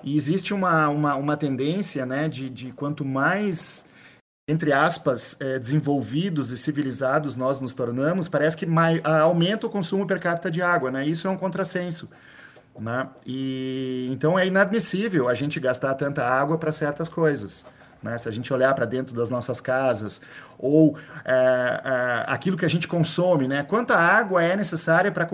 E 0.04 0.16
existe 0.16 0.54
uma, 0.54 0.90
uma, 0.90 1.16
uma 1.16 1.38
tendência 1.38 2.06
né, 2.06 2.28
de, 2.28 2.50
de 2.50 2.72
quanto 2.72 3.06
mais, 3.06 3.86
entre 4.48 4.74
aspas, 4.74 5.38
é, 5.40 5.60
desenvolvidos 5.60 6.52
e 6.52 6.58
civilizados 6.58 7.36
nós 7.36 7.60
nos 7.60 7.74
tornamos, 7.74 8.28
parece 8.28 8.58
que 8.58 8.68
aumenta 9.04 9.68
o 9.68 9.70
consumo 9.70 10.08
per 10.08 10.20
capita 10.20 10.50
de 10.50 10.62
água. 10.62 10.90
Né? 10.90 11.06
Isso 11.06 11.28
é 11.28 11.30
um 11.30 11.38
contrassenso. 11.38 12.10
Né? 12.80 13.08
E, 13.26 14.10
então 14.12 14.40
é 14.40 14.48
inadmissível 14.48 15.28
a 15.28 15.34
gente 15.34 15.60
gastar 15.60 15.94
tanta 15.96 16.26
água 16.26 16.58
para 16.58 16.72
certas 16.72 17.10
coisas. 17.10 17.66
Né? 18.02 18.18
Se 18.18 18.28
a 18.28 18.32
gente 18.32 18.52
olhar 18.54 18.74
para 18.74 18.86
dentro 18.86 19.16
das 19.16 19.30
nossas 19.30 19.62
casas, 19.62 20.22
ou 20.58 20.98
é, 21.24 21.34
é, 21.34 22.26
aquilo 22.28 22.58
que 22.58 22.66
a 22.66 22.70
gente 22.70 22.88
consome, 22.88 23.48
né? 23.48 23.64
quanta 23.64 23.96
água 23.96 24.44
é 24.44 24.56
necessária 24.56 25.12
para 25.12 25.28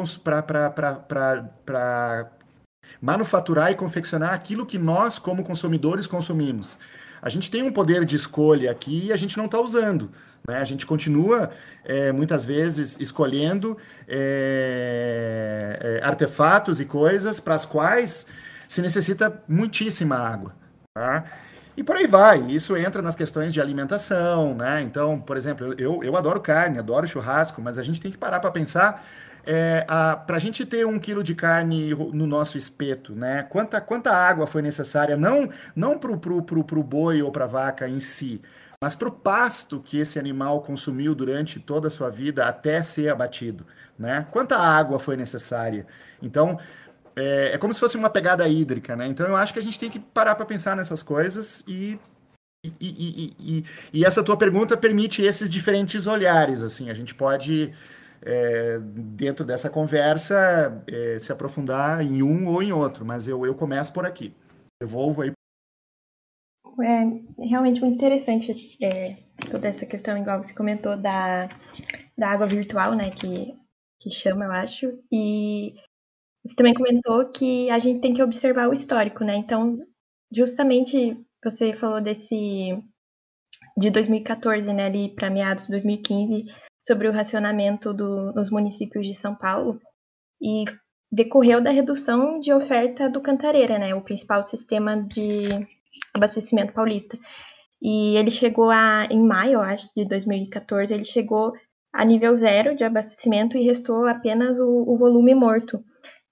manufaturar 3.02 3.72
e 3.72 3.76
confeccionar 3.76 4.34
aquilo 4.34 4.66
que 4.66 4.78
nós, 4.78 5.20
como 5.20 5.44
consumidores, 5.44 6.08
consumimos. 6.08 6.78
A 7.22 7.30
gente 7.30 7.50
tem 7.50 7.64
um 7.64 7.72
poder 7.72 8.06
de 8.06 8.16
escolha 8.16 8.72
aqui 8.72 9.08
e 9.08 9.14
a 9.14 9.16
gente 9.16 9.38
não 9.38 9.46
está 9.46 9.60
usando. 9.60 10.12
Né? 10.48 10.58
A 10.58 10.66
gente 10.66 10.86
continua, 10.86 11.52
é, 11.84 12.12
muitas 12.12 12.46
vezes, 12.46 12.98
escolhendo 13.00 13.78
é, 14.08 16.00
é, 16.02 16.06
artefatos 16.06 16.80
e 16.80 16.86
coisas 16.86 17.40
para 17.40 17.56
as 17.56 17.66
quais 17.66 18.28
se 18.68 18.82
necessita 18.82 19.42
muitíssima 19.48 20.16
água. 20.16 20.54
Tá? 20.94 21.26
E 21.78 21.84
por 21.84 21.96
aí 21.96 22.08
vai. 22.08 22.40
Isso 22.48 22.76
entra 22.76 23.04
nas 23.04 23.16
questões 23.16 23.54
de 23.54 23.62
alimentação, 23.62 24.56
né? 24.56 24.82
Então, 24.82 25.22
por 25.22 25.38
exemplo, 25.38 25.76
eu, 25.78 26.04
eu 26.04 26.18
adoro 26.18 26.42
carne, 26.42 26.80
adoro 26.80 27.06
churrasco, 27.08 27.62
mas 27.62 27.78
a 27.78 27.84
gente 27.84 28.02
tem 28.02 28.12
que 28.12 28.18
parar 28.18 28.40
para 28.40 28.50
pensar 28.50 29.06
é, 29.46 29.86
para 30.26 30.36
a 30.36 30.40
gente 30.40 30.66
ter 30.66 30.86
um 30.86 31.00
quilo 31.00 31.24
de 31.24 31.34
carne 31.34 31.96
no 31.96 32.28
nosso 32.28 32.58
espeto, 32.58 33.14
né? 33.16 33.44
Quanta, 33.44 33.80
quanta 33.80 34.12
água 34.12 34.46
foi 34.46 34.62
necessária, 34.62 35.16
não, 35.16 35.50
não 35.76 35.98
para 35.98 36.12
o 36.12 36.18
pro, 36.18 36.42
pro, 36.42 36.64
pro 36.64 36.84
boi 36.84 37.22
ou 37.22 37.32
para 37.32 37.46
a 37.46 37.48
vaca 37.48 37.88
em 37.88 38.00
si, 38.00 38.42
mas 38.82 38.94
para 38.94 39.08
o 39.08 39.12
pasto 39.12 39.80
que 39.80 40.00
esse 40.00 40.20
animal 40.20 40.62
consumiu 40.62 41.16
durante 41.16 41.60
toda 41.60 41.88
a 41.88 41.92
sua 41.92 42.10
vida 42.10 42.46
até 42.46 42.82
ser 42.82 43.10
abatido, 43.10 43.66
né? 43.98 44.28
Quanta 44.32 44.58
água 44.58 45.00
foi 45.00 45.16
necessária? 45.16 45.88
Então, 46.22 46.60
é, 47.18 47.54
é 47.54 47.58
como 47.58 47.74
se 47.74 47.80
fosse 47.80 47.98
uma 47.98 48.10
pegada 48.10 48.48
hídrica, 48.48 48.96
né? 48.96 49.08
Então 49.08 49.26
eu 49.28 49.36
acho 49.36 49.52
que 49.52 49.60
a 49.60 49.64
gente 49.64 49.80
tem 49.80 49.90
que 49.90 50.00
parar 50.00 50.36
para 50.36 50.46
pensar 50.46 50.76
nessas 50.76 51.02
coisas 51.02 51.64
e 51.68 52.00
e, 52.66 52.74
e, 52.82 53.36
e, 53.40 53.66
e, 53.94 54.06
essa 54.06 54.24
tua 54.24 54.36
pergunta 54.36 54.76
permite 54.76 55.22
esses 55.22 55.50
diferentes 55.50 56.06
olhares, 56.06 56.64
assim, 56.64 56.90
a 56.90 56.94
gente 56.94 57.16
pode, 57.16 57.72
é, 58.22 58.80
dentro 58.80 59.46
dessa 59.46 59.70
conversa, 59.70 60.84
é, 60.92 61.18
se 61.20 61.32
aprofundar 61.32 62.02
em 62.02 62.22
um 62.22 62.48
ou 62.48 62.62
em 62.62 62.74
outro, 62.74 63.06
mas 63.06 63.28
eu, 63.28 63.46
eu 63.46 63.56
começo 63.56 63.94
por 63.94 64.06
aqui. 64.06 64.34
Devolvo 64.82 65.22
aí. 65.22 65.32
É 66.82 67.46
realmente 67.46 67.80
muito 67.80 67.96
interessante 67.96 68.76
é, 68.82 69.16
toda 69.50 69.70
essa 69.70 69.86
questão, 69.86 70.18
igual 70.18 70.44
você 70.44 70.54
comentou, 70.54 70.98
da, 70.98 71.48
da 72.18 72.30
água 72.30 72.48
virtual, 72.48 72.96
né, 72.96 73.12
que, 73.12 73.56
que 74.02 74.10
chama, 74.10 74.46
eu 74.46 74.52
acho, 74.52 75.00
e 75.12 75.76
você 76.46 76.56
também 76.56 76.74
comentou 76.74 77.30
que 77.30 77.70
a 77.70 77.80
gente 77.80 78.02
tem 78.02 78.14
que 78.14 78.24
observar 78.24 78.70
o 78.70 78.74
histórico, 78.74 79.24
né? 79.24 79.36
Então, 79.36 79.78
justamente 80.32 81.18
você 81.44 81.74
falou 81.74 82.02
desse 82.02 82.78
de 83.78 83.92
2014, 83.92 84.74
né, 84.74 84.86
ali 84.86 85.10
para 85.10 85.30
meados 85.30 85.66
de 85.66 85.72
2015, 85.72 86.46
sobre 86.86 87.08
o 87.08 87.12
racionamento 87.12 87.94
do, 87.94 88.34
nos 88.34 88.50
municípios 88.50 89.06
de 89.06 89.14
São 89.14 89.36
Paulo 89.36 89.80
e 90.42 90.66
decorreu 91.12 91.62
da 91.62 91.70
redução 91.70 92.40
de 92.40 92.52
oferta 92.52 93.10
do 93.10 93.22
Cantareira, 93.22 93.78
né, 93.78 93.94
o 93.94 94.02
principal 94.02 94.42
sistema 94.42 94.98
de 94.98 95.48
abastecimento 96.14 96.74
paulista. 96.74 97.18
E 97.82 98.18
ele 98.18 98.32
chegou 98.32 98.72
a, 98.72 99.06
em 99.12 99.22
maio, 99.22 99.54
eu 99.54 99.62
acho, 99.62 99.88
de 99.96 100.06
2014, 100.06 100.94
ele 100.94 101.06
chegou 101.06 101.54
a 101.94 102.04
nível 102.04 102.34
zero 102.36 102.76
de 102.76 102.84
abastecimento 102.84 103.58
e 103.58 103.64
restou 103.64 104.06
apenas 104.08 104.60
o, 104.60 104.84
o 104.88 104.98
volume 104.98 105.36
morto. 105.36 105.84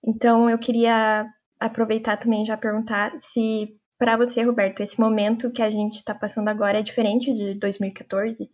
Então, 0.05 0.49
eu 0.49 0.59
queria 0.59 1.25
aproveitar 1.59 2.17
também 2.17 2.45
já 2.45 2.55
perguntar 2.55 3.13
se, 3.19 3.75
para 3.97 4.15
você, 4.15 4.43
Roberto, 4.43 4.81
esse 4.81 4.99
momento 4.99 5.51
que 5.51 5.61
a 5.61 5.71
gente 5.71 5.95
está 5.95 6.13
passando 6.13 6.47
agora 6.47 6.79
é 6.79 6.83
diferente 6.83 7.33
de 7.33 7.55
2014 7.55 8.49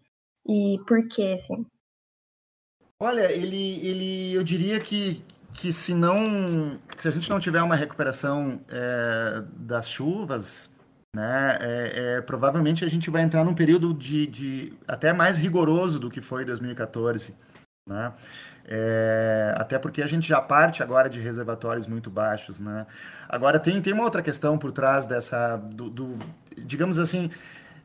e 0.48 0.78
por 0.88 1.08
quê, 1.10 1.36
assim? 1.38 1.66
Olha, 3.00 3.32
ele, 3.32 3.86
ele, 3.86 4.34
eu 4.34 4.44
diria 4.44 4.80
que, 4.80 5.24
que 5.54 5.74
se 5.74 5.94
não, 5.94 6.80
se 6.96 7.08
a 7.08 7.12
gente 7.12 7.30
não 7.30 7.40
tiver 7.40 7.62
uma 7.62 7.76
recuperação 7.76 8.62
é, 8.70 9.44
das 9.58 9.90
chuvas, 9.90 10.74
né, 11.14 11.58
é, 11.60 12.18
é, 12.18 12.22
provavelmente 12.22 12.86
a 12.86 12.88
gente 12.88 13.10
vai 13.10 13.24
entrar 13.24 13.44
num 13.44 13.56
período 13.56 13.94
de, 13.94 14.28
de 14.28 14.74
até 14.88 15.12
mais 15.12 15.38
rigoroso 15.38 16.00
do 16.00 16.10
que 16.10 16.22
foi 16.22 16.46
2014, 16.46 17.36
né? 17.90 18.14
É, 18.66 19.54
até 19.58 19.78
porque 19.80 20.02
a 20.02 20.08
gente 20.08 20.28
já 20.28 20.40
parte 20.40 20.84
agora 20.84 21.10
de 21.10 21.20
reservatórios 21.20 21.88
muito 21.88 22.10
baixos, 22.10 22.60
né? 22.60 22.86
Agora 23.28 23.60
tem, 23.60 23.82
tem 23.82 23.94
uma 23.94 24.04
outra 24.04 24.22
questão 24.22 24.58
por 24.58 24.72
trás 24.72 25.06
dessa, 25.06 25.58
do, 25.58 25.90
do, 25.90 26.20
digamos 26.58 26.98
assim, 26.98 27.30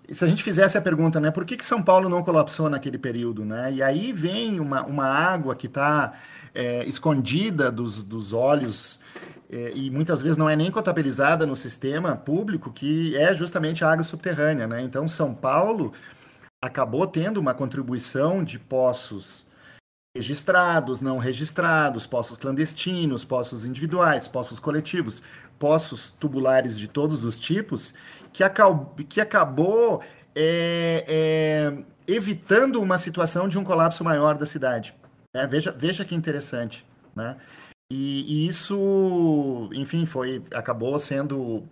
se 0.09 0.25
a 0.25 0.29
gente 0.29 0.43
fizesse 0.43 0.79
a 0.79 0.81
pergunta, 0.83 1.19
né, 1.19 1.31
por 1.31 1.45
que, 1.45 1.57
que 1.57 1.67
São 1.67 1.83
Paulo 1.83 2.09
não 2.09 2.23
colapsou 2.23 2.71
naquele 2.71 2.99
período, 2.99 3.45
né? 3.45 3.73
E 3.73 3.83
aí 3.83 4.13
vem 4.13 4.61
uma, 4.61 4.85
uma 4.85 5.07
água 5.07 5.55
que 5.57 5.67
está 5.67 6.13
é, 6.55 6.85
escondida 6.85 7.71
dos, 7.73 8.03
dos 8.03 8.33
olhos 8.33 9.01
é, 9.51 9.73
e 9.75 9.91
muitas 9.91 10.23
vezes 10.23 10.37
não 10.37 10.49
é 10.49 10.57
nem 10.57 10.71
contabilizada 10.71 11.47
no 11.47 11.57
sistema 11.57 12.17
público, 12.17 12.73
que 12.73 13.17
é 13.17 13.35
justamente 13.35 13.85
a 13.85 13.91
água 13.91 14.05
subterrânea, 14.05 14.67
né? 14.67 14.81
Então 14.81 15.09
São 15.09 15.35
Paulo 15.35 15.93
acabou 16.63 17.07
tendo 17.07 17.39
uma 17.39 17.55
contribuição 17.55 18.45
de 18.45 18.59
poços 18.59 19.47
registrados, 20.17 21.01
não 21.01 21.19
registrados, 21.19 22.07
poços 22.07 22.39
clandestinos, 22.39 23.25
poços 23.25 23.67
individuais, 23.67 24.27
poços 24.27 24.59
coletivos, 24.59 25.23
poços 25.59 26.11
tubulares 26.19 26.79
de 26.79 26.89
todos 26.89 27.25
os 27.25 27.39
tipos, 27.39 27.95
que, 28.33 28.43
acabou, 28.43 28.95
que 29.09 29.21
acabou 29.21 30.03
é, 30.35 31.05
é, 31.07 31.85
evitando 32.07 32.81
uma 32.81 32.99
situação 32.99 33.49
de 33.49 33.59
um 33.59 33.65
colapso 33.65 34.03
maior 34.03 34.37
da 34.37 34.47
cidade. 34.47 34.95
É, 35.35 35.47
veja, 35.47 35.71
veja 35.71 36.05
que 36.05 36.15
interessante. 36.15 36.85
Né? 37.15 37.37
E, 37.93 38.45
e, 38.45 38.49
isso, 38.49 39.69
enfim, 39.73 40.07
foi 40.07 40.43
acabou 40.53 40.99
sendo 40.99 41.65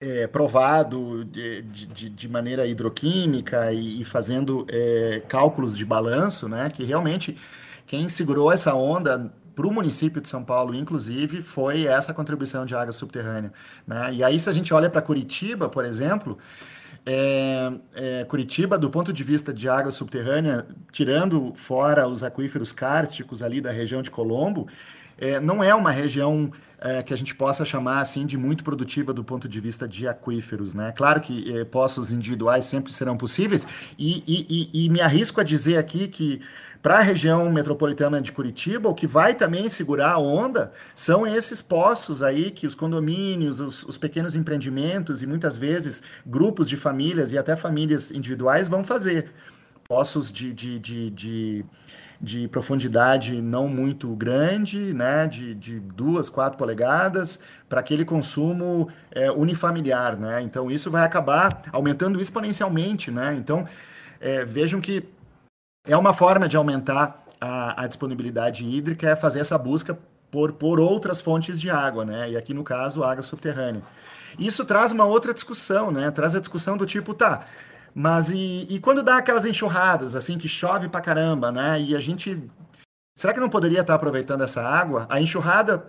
é, 0.00 0.26
provado 0.26 1.24
de, 1.24 1.62
de, 1.62 2.08
de, 2.08 2.28
maneira 2.28 2.66
hidroquímica 2.66 3.72
e, 3.72 4.00
e 4.00 4.04
fazendo 4.04 4.66
é, 4.68 5.22
cálculos 5.28 5.76
de 5.76 5.84
balanço, 5.84 6.48
né, 6.48 6.70
que 6.70 6.84
realmente 6.84 7.36
quem 7.88 8.08
segurou 8.10 8.52
essa 8.52 8.74
onda 8.74 9.32
para 9.56 9.66
o 9.66 9.72
município 9.72 10.20
de 10.20 10.28
São 10.28 10.44
Paulo, 10.44 10.74
inclusive, 10.74 11.42
foi 11.42 11.86
essa 11.86 12.14
contribuição 12.14 12.64
de 12.64 12.74
água 12.76 12.92
subterrânea. 12.92 13.50
Né? 13.86 14.14
E 14.14 14.22
aí, 14.22 14.38
se 14.38 14.48
a 14.48 14.52
gente 14.52 14.72
olha 14.72 14.90
para 14.90 15.00
Curitiba, 15.00 15.70
por 15.70 15.84
exemplo, 15.86 16.38
é, 17.04 17.72
é, 17.94 18.24
Curitiba, 18.24 18.76
do 18.76 18.90
ponto 18.90 19.10
de 19.10 19.24
vista 19.24 19.52
de 19.52 19.68
água 19.68 19.90
subterrânea, 19.90 20.66
tirando 20.92 21.54
fora 21.56 22.06
os 22.06 22.22
aquíferos 22.22 22.72
cárticos 22.72 23.42
ali 23.42 23.60
da 23.60 23.72
região 23.72 24.02
de 24.02 24.10
Colombo, 24.10 24.68
é, 25.16 25.40
não 25.40 25.64
é 25.64 25.74
uma 25.74 25.90
região 25.90 26.52
é, 26.80 27.02
que 27.02 27.12
a 27.12 27.16
gente 27.16 27.34
possa 27.34 27.64
chamar 27.64 28.00
assim 28.00 28.24
de 28.24 28.36
muito 28.36 28.62
produtiva 28.62 29.12
do 29.12 29.24
ponto 29.24 29.48
de 29.48 29.60
vista 29.60 29.88
de 29.88 30.06
aquíferos, 30.06 30.74
né? 30.74 30.92
Claro 30.94 31.20
que 31.20 31.52
é, 31.52 31.64
poços 31.64 32.12
individuais 32.12 32.66
sempre 32.66 32.92
serão 32.92 33.16
possíveis 33.16 33.66
e, 33.98 34.22
e, 34.26 34.70
e, 34.72 34.84
e 34.84 34.88
me 34.88 35.00
arrisco 35.00 35.40
a 35.40 35.44
dizer 35.44 35.78
aqui 35.78 36.06
que 36.06 36.40
para 36.82 36.98
a 36.98 37.02
região 37.02 37.50
metropolitana 37.50 38.20
de 38.20 38.30
Curitiba, 38.30 38.88
o 38.88 38.94
que 38.94 39.06
vai 39.06 39.34
também 39.34 39.68
segurar 39.68 40.12
a 40.12 40.18
onda 40.18 40.72
são 40.94 41.26
esses 41.26 41.60
poços 41.60 42.22
aí 42.22 42.50
que 42.50 42.66
os 42.66 42.74
condomínios, 42.74 43.60
os, 43.60 43.82
os 43.84 43.98
pequenos 43.98 44.34
empreendimentos 44.34 45.22
e 45.22 45.26
muitas 45.26 45.56
vezes 45.56 46.02
grupos 46.24 46.68
de 46.68 46.76
famílias 46.76 47.32
e 47.32 47.38
até 47.38 47.56
famílias 47.56 48.10
individuais 48.10 48.68
vão 48.68 48.84
fazer. 48.84 49.32
Poços 49.88 50.30
de, 50.30 50.52
de, 50.52 50.78
de, 50.78 51.10
de 51.10 51.64
de 52.20 52.48
profundidade 52.48 53.40
não 53.40 53.68
muito 53.68 54.14
grande, 54.16 54.92
né, 54.92 55.26
de, 55.26 55.54
de 55.54 55.78
duas, 55.78 56.28
quatro 56.28 56.58
polegadas, 56.58 57.38
para 57.68 57.80
aquele 57.80 58.04
consumo 58.04 58.88
é, 59.12 59.30
unifamiliar, 59.30 60.18
né? 60.18 60.42
Então 60.42 60.70
isso 60.70 60.90
vai 60.90 61.04
acabar 61.04 61.62
aumentando 61.72 62.20
exponencialmente, 62.20 63.10
né? 63.10 63.36
Então 63.38 63.66
é, 64.20 64.44
vejam 64.44 64.80
que 64.80 65.04
é 65.86 65.96
uma 65.96 66.12
forma 66.12 66.48
de 66.48 66.56
aumentar 66.56 67.24
a, 67.40 67.84
a 67.84 67.86
disponibilidade 67.86 68.64
hídrica, 68.64 69.08
é 69.08 69.16
fazer 69.16 69.40
essa 69.40 69.56
busca 69.56 69.98
por, 70.30 70.52
por 70.52 70.78
outras 70.78 71.20
fontes 71.20 71.60
de 71.60 71.70
água, 71.70 72.04
né? 72.04 72.30
E 72.30 72.36
aqui 72.36 72.52
no 72.52 72.64
caso, 72.64 73.02
água 73.02 73.22
subterrânea. 73.22 73.82
Isso 74.38 74.64
traz 74.64 74.92
uma 74.92 75.04
outra 75.04 75.32
discussão, 75.32 75.90
né? 75.90 76.10
Traz 76.10 76.34
a 76.34 76.40
discussão 76.40 76.76
do 76.76 76.84
tipo, 76.84 77.14
tá, 77.14 77.46
mas 77.94 78.30
e, 78.30 78.66
e 78.70 78.78
quando 78.78 79.02
dá 79.02 79.16
aquelas 79.16 79.44
enxurradas, 79.44 80.14
assim, 80.14 80.38
que 80.38 80.48
chove 80.48 80.88
pra 80.88 81.00
caramba, 81.00 81.50
né? 81.50 81.80
E 81.80 81.96
a 81.96 82.00
gente. 82.00 82.42
Será 83.16 83.34
que 83.34 83.40
não 83.40 83.48
poderia 83.48 83.80
estar 83.80 83.94
aproveitando 83.94 84.44
essa 84.44 84.62
água? 84.62 85.06
A 85.10 85.20
enxurrada 85.20 85.86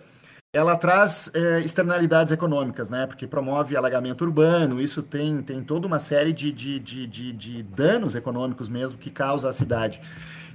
ela 0.52 0.76
traz 0.76 1.30
é, 1.36 1.60
externalidades 1.60 2.34
econômicas, 2.34 2.90
né? 2.90 3.06
Porque 3.06 3.28
promove 3.28 3.78
alagamento 3.78 4.24
urbano, 4.24 4.82
isso 4.82 5.04
tem, 5.04 5.42
tem 5.42 5.64
toda 5.64 5.86
uma 5.86 6.00
série 6.00 6.34
de, 6.34 6.52
de, 6.52 6.80
de, 6.80 7.06
de, 7.06 7.32
de 7.32 7.64
danos 7.64 8.16
econômicos 8.16 8.68
mesmo 8.68 8.98
que 8.98 9.12
causa 9.12 9.48
a 9.48 9.54
cidade. 9.54 10.02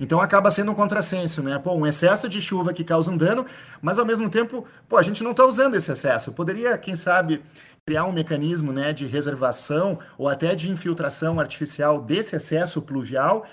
Então 0.01 0.21
acaba 0.21 0.51
sendo 0.51 0.73
um 0.73 0.75
contrassenso, 0.75 1.43
né? 1.45 1.59
Pô, 1.61 1.75
um 1.75 1.87
excesso 1.87 2.29
de 2.29 2.43
chuva 2.43 2.73
que 2.73 2.83
causa 2.83 3.09
um 3.09 3.17
dano, 3.17 3.47
mas 3.81 3.97
ao 3.99 4.05
mesmo 4.05 4.29
tempo, 4.29 4.67
pô, 4.89 4.97
a 4.97 5.03
gente 5.03 5.23
não 5.23 5.31
está 5.31 5.45
usando 5.45 5.77
esse 5.77 5.93
excesso. 5.93 6.33
Poderia, 6.33 6.77
quem 6.77 6.97
sabe, 6.97 7.41
criar 7.87 8.05
um 8.05 8.13
mecanismo 8.13 8.73
né, 8.73 8.93
de 8.93 9.07
reservação 9.07 10.01
ou 10.19 10.29
até 10.29 10.57
de 10.57 10.71
infiltração 10.71 11.39
artificial 11.39 12.01
desse 12.01 12.35
excesso 12.35 12.83
pluvial 12.83 13.47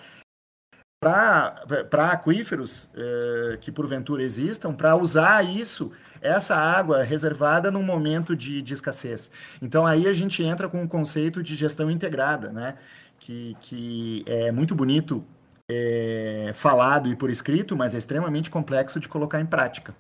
para 1.00 2.12
aquíferos 2.12 2.90
eh, 2.96 3.58
que 3.60 3.72
porventura 3.72 4.22
existam, 4.22 4.72
para 4.72 4.96
usar 4.96 5.44
isso 5.44 5.92
essa 6.22 6.56
água 6.56 7.04
reservada 7.04 7.72
num 7.72 7.84
momento 7.84 8.36
de, 8.36 8.62
de 8.62 8.74
escassez. 8.74 9.32
Então 9.62 9.86
aí 9.86 10.08
a 10.08 10.14
gente 10.14 10.44
entra 10.44 10.70
com 10.70 10.84
o 10.84 10.88
conceito 10.88 11.42
de 11.42 11.56
gestão 11.56 11.90
integrada, 11.90 12.52
né? 12.52 12.76
Que, 13.20 13.56
que 13.62 14.24
é 14.28 14.52
muito 14.52 14.74
bonito 14.74 15.24
é, 15.70 16.52
falado 16.54 17.10
e 17.10 17.16
por 17.16 17.30
escrito, 17.30 17.76
mas 17.76 17.96
é 17.96 17.98
extremamente 17.98 18.50
complexo 18.50 19.00
de 19.00 19.08
colocar 19.08 19.40
em 19.40 19.46
prática. 19.46 19.96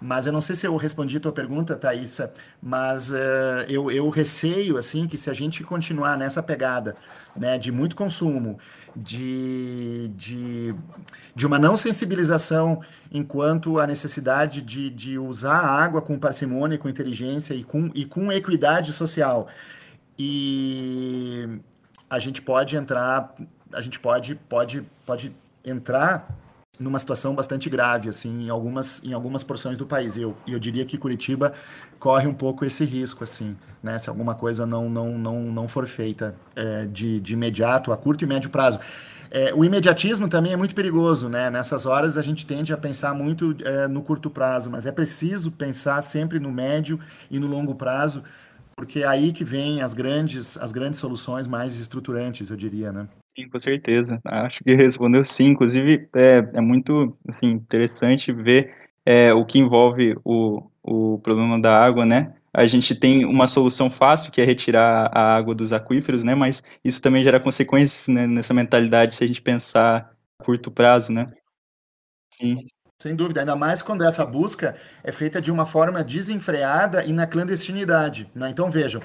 Mas 0.00 0.26
eu 0.26 0.32
não 0.32 0.40
sei 0.40 0.54
se 0.54 0.66
eu 0.66 0.76
respondi 0.76 1.16
a 1.16 1.20
tua 1.20 1.32
pergunta, 1.32 1.76
Thaisa, 1.76 2.32
mas 2.60 3.10
uh, 3.10 3.64
eu, 3.68 3.90
eu 3.90 4.08
receio, 4.10 4.76
assim, 4.76 5.06
que 5.06 5.16
se 5.16 5.30
a 5.30 5.32
gente 5.32 5.64
continuar 5.64 6.18
nessa 6.18 6.42
pegada, 6.42 6.94
né, 7.34 7.56
de 7.58 7.72
muito 7.72 7.96
consumo, 7.96 8.58
de, 8.96 10.08
de, 10.16 10.74
de 11.34 11.46
uma 11.46 11.58
não 11.58 11.76
sensibilização 11.76 12.80
enquanto 13.10 13.78
a 13.78 13.86
necessidade 13.86 14.62
de, 14.62 14.90
de 14.90 15.18
usar 15.18 15.58
a 15.58 15.70
água 15.70 16.00
com 16.00 16.18
parcimônia, 16.18 16.78
com 16.78 16.88
inteligência 16.88 17.54
e 17.54 17.64
com, 17.64 17.90
e 17.94 18.04
com 18.04 18.32
equidade 18.32 18.92
social. 18.92 19.48
E 20.18 21.60
a 22.08 22.18
gente 22.18 22.40
pode 22.40 22.76
entrar, 22.76 23.34
a 23.72 23.80
gente 23.80 23.98
pode, 23.98 24.34
pode, 24.34 24.84
pode 25.04 25.34
entrar 25.64 26.28
numa 26.78 26.98
situação 26.98 27.34
bastante 27.34 27.70
grave, 27.70 28.08
assim, 28.08 28.46
em 28.46 28.48
algumas, 28.50 29.02
em 29.04 29.12
algumas 29.12 29.44
porções 29.44 29.78
do 29.78 29.86
país. 29.86 30.16
E 30.16 30.22
eu, 30.22 30.36
eu 30.46 30.58
diria 30.58 30.84
que 30.84 30.98
Curitiba 30.98 31.52
corre 31.98 32.26
um 32.26 32.34
pouco 32.34 32.64
esse 32.64 32.84
risco, 32.84 33.22
assim, 33.22 33.56
né? 33.82 33.98
Se 33.98 34.08
alguma 34.08 34.34
coisa 34.34 34.66
não, 34.66 34.90
não, 34.90 35.16
não, 35.16 35.42
não 35.42 35.68
for 35.68 35.86
feita 35.86 36.34
é, 36.56 36.86
de, 36.86 37.20
de 37.20 37.34
imediato, 37.34 37.92
a 37.92 37.96
curto 37.96 38.24
e 38.24 38.26
médio 38.26 38.50
prazo. 38.50 38.80
É, 39.30 39.52
o 39.52 39.64
imediatismo 39.64 40.28
também 40.28 40.52
é 40.52 40.56
muito 40.56 40.74
perigoso, 40.74 41.28
né? 41.28 41.50
Nessas 41.50 41.86
horas 41.86 42.16
a 42.16 42.22
gente 42.22 42.46
tende 42.46 42.72
a 42.72 42.76
pensar 42.76 43.14
muito 43.14 43.56
é, 43.64 43.88
no 43.88 44.02
curto 44.02 44.30
prazo, 44.30 44.70
mas 44.70 44.86
é 44.86 44.92
preciso 44.92 45.50
pensar 45.50 46.02
sempre 46.02 46.38
no 46.38 46.52
médio 46.52 47.00
e 47.30 47.38
no 47.38 47.46
longo 47.46 47.74
prazo, 47.74 48.22
porque 48.76 49.00
é 49.00 49.06
aí 49.06 49.32
que 49.32 49.44
vem 49.44 49.82
as 49.82 49.94
grandes, 49.94 50.56
as 50.58 50.72
grandes 50.72 51.00
soluções 51.00 51.46
mais 51.46 51.78
estruturantes, 51.80 52.50
eu 52.50 52.56
diria, 52.56 52.92
né? 52.92 53.08
Sim, 53.36 53.48
com 53.48 53.60
certeza. 53.60 54.20
Acho 54.24 54.62
que 54.62 54.74
respondeu 54.74 55.24
sim. 55.24 55.44
Inclusive, 55.46 56.08
é, 56.14 56.38
é 56.54 56.60
muito 56.60 57.16
assim, 57.28 57.46
interessante 57.50 58.32
ver 58.32 58.72
é, 59.04 59.32
o 59.34 59.44
que 59.44 59.58
envolve 59.58 60.14
o, 60.24 60.62
o 60.82 61.18
problema 61.20 61.60
da 61.60 61.76
água, 61.76 62.06
né? 62.06 62.34
A 62.52 62.66
gente 62.66 62.94
tem 62.94 63.24
uma 63.24 63.48
solução 63.48 63.90
fácil, 63.90 64.30
que 64.30 64.40
é 64.40 64.44
retirar 64.44 65.10
a 65.12 65.34
água 65.36 65.54
dos 65.54 65.72
aquíferos, 65.72 66.22
né? 66.22 66.34
Mas 66.36 66.62
isso 66.84 67.02
também 67.02 67.24
gera 67.24 67.40
consequências 67.40 68.06
né, 68.06 68.26
nessa 68.28 68.54
mentalidade 68.54 69.14
se 69.14 69.24
a 69.24 69.26
gente 69.26 69.42
pensar 69.42 70.14
a 70.40 70.44
curto 70.44 70.70
prazo, 70.70 71.12
né? 71.12 71.26
Sim. 72.38 72.56
Sem 73.02 73.14
dúvida, 73.14 73.40
ainda 73.40 73.56
mais 73.56 73.82
quando 73.82 74.04
essa 74.04 74.24
busca 74.24 74.76
é 75.02 75.10
feita 75.10 75.40
de 75.40 75.50
uma 75.50 75.66
forma 75.66 76.02
desenfreada 76.02 77.04
e 77.04 77.12
na 77.12 77.26
clandestinidade. 77.26 78.30
Né? 78.34 78.48
Então, 78.50 78.70
vejam, 78.70 79.02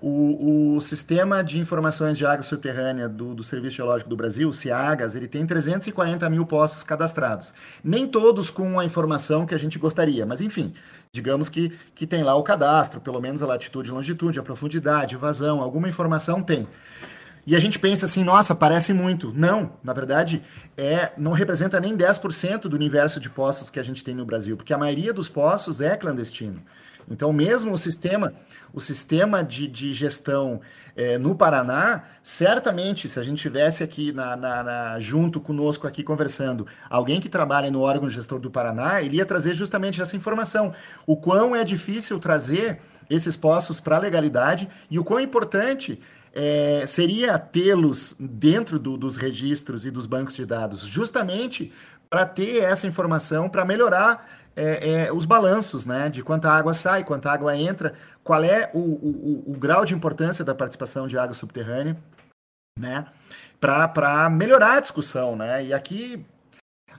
o, 0.00 0.76
o, 0.76 0.80
sistema 0.80 1.42
de 1.42 1.58
informações 1.58 2.16
de 2.16 2.24
água 2.24 2.42
subterrânea 2.42 3.08
do, 3.08 3.34
do, 3.34 3.44
Serviço 3.44 3.76
Geológico 3.76 4.08
do 4.08 4.16
Brasil, 4.16 4.48
o 4.48 4.52
CIAGAS, 4.52 5.14
ele 5.14 5.28
tem 5.28 5.46
340 5.46 6.28
mil 6.30 6.46
postos 6.46 6.82
cadastrados. 6.82 7.52
Nem 7.84 8.06
todos 8.06 8.50
com 8.50 8.78
a 8.78 8.84
informação 8.84 9.44
que 9.44 9.54
a 9.54 9.58
gente 9.58 9.78
gostaria, 9.78 10.24
mas 10.24 10.40
enfim, 10.40 10.72
digamos 11.12 11.48
que, 11.48 11.78
que 11.94 12.06
tem 12.06 12.22
lá 12.22 12.34
o 12.34 12.42
cadastro, 12.42 13.00
pelo 13.00 13.20
menos 13.20 13.42
a 13.42 13.46
latitude 13.46 13.90
e 13.90 13.92
longitude, 13.92 14.38
a 14.38 14.42
profundidade, 14.42 15.16
vazão, 15.16 15.60
alguma 15.60 15.88
informação 15.88 16.42
tem. 16.42 16.66
E 17.46 17.56
a 17.56 17.58
gente 17.58 17.78
pensa 17.78 18.06
assim, 18.06 18.22
nossa, 18.22 18.54
parece 18.54 18.92
muito. 18.92 19.32
Não, 19.34 19.72
na 19.82 19.92
verdade, 19.92 20.42
é 20.76 21.12
não 21.16 21.32
representa 21.32 21.80
nem 21.80 21.96
10% 21.96 22.62
do 22.62 22.76
universo 22.76 23.18
de 23.18 23.30
postos 23.30 23.70
que 23.70 23.80
a 23.80 23.82
gente 23.82 24.04
tem 24.04 24.14
no 24.14 24.24
Brasil, 24.24 24.56
porque 24.56 24.74
a 24.74 24.78
maioria 24.78 25.12
dos 25.12 25.28
postos 25.28 25.80
é 25.80 25.96
clandestino. 25.96 26.62
Então, 27.10 27.32
mesmo 27.32 27.72
o 27.72 27.78
sistema, 27.78 28.32
o 28.72 28.80
sistema 28.80 29.42
de, 29.42 29.66
de 29.66 29.92
gestão 29.92 30.60
é, 30.94 31.18
no 31.18 31.34
Paraná, 31.34 32.04
certamente, 32.22 33.08
se 33.08 33.18
a 33.18 33.24
gente 33.24 33.42
tivesse 33.42 33.82
aqui 33.82 34.12
na, 34.12 34.36
na, 34.36 34.62
na, 34.62 35.00
junto 35.00 35.40
conosco 35.40 35.88
aqui 35.88 36.04
conversando, 36.04 36.66
alguém 36.88 37.20
que 37.20 37.28
trabalha 37.28 37.70
no 37.70 37.80
órgão 37.80 38.08
gestor 38.08 38.38
do 38.38 38.50
Paraná, 38.50 39.02
ele 39.02 39.16
ia 39.16 39.26
trazer 39.26 39.54
justamente 39.54 40.00
essa 40.00 40.16
informação. 40.16 40.72
O 41.04 41.16
quão 41.16 41.56
é 41.56 41.64
difícil 41.64 42.18
trazer 42.20 42.80
esses 43.08 43.36
postos 43.36 43.80
para 43.80 43.96
a 43.96 43.98
legalidade 43.98 44.68
e 44.88 44.96
o 44.98 45.04
quão 45.04 45.18
importante 45.18 46.00
é, 46.32 46.84
seria 46.86 47.38
tê-los 47.38 48.14
dentro 48.18 48.78
do, 48.78 48.96
dos 48.96 49.16
registros 49.16 49.84
e 49.84 49.90
dos 49.90 50.06
bancos 50.06 50.34
de 50.34 50.46
dados, 50.46 50.80
justamente 50.82 51.72
para 52.08 52.26
ter 52.26 52.62
essa 52.62 52.86
informação, 52.86 53.48
para 53.48 53.64
melhorar 53.64 54.28
é, 54.56 55.04
é, 55.06 55.12
os 55.12 55.24
balanços, 55.24 55.86
né? 55.86 56.08
De 56.08 56.22
quanta 56.22 56.50
água 56.50 56.74
sai, 56.74 57.04
quanta 57.04 57.30
água 57.30 57.56
entra, 57.56 57.94
qual 58.22 58.42
é 58.42 58.70
o, 58.74 58.78
o, 58.78 59.44
o 59.52 59.56
grau 59.56 59.84
de 59.84 59.94
importância 59.94 60.44
da 60.44 60.54
participação 60.54 61.06
de 61.06 61.16
água 61.16 61.34
subterrânea, 61.34 61.96
né? 62.78 63.06
Para 63.60 64.28
melhorar 64.30 64.78
a 64.78 64.80
discussão, 64.80 65.36
né? 65.36 65.64
E 65.64 65.72
aqui, 65.72 66.24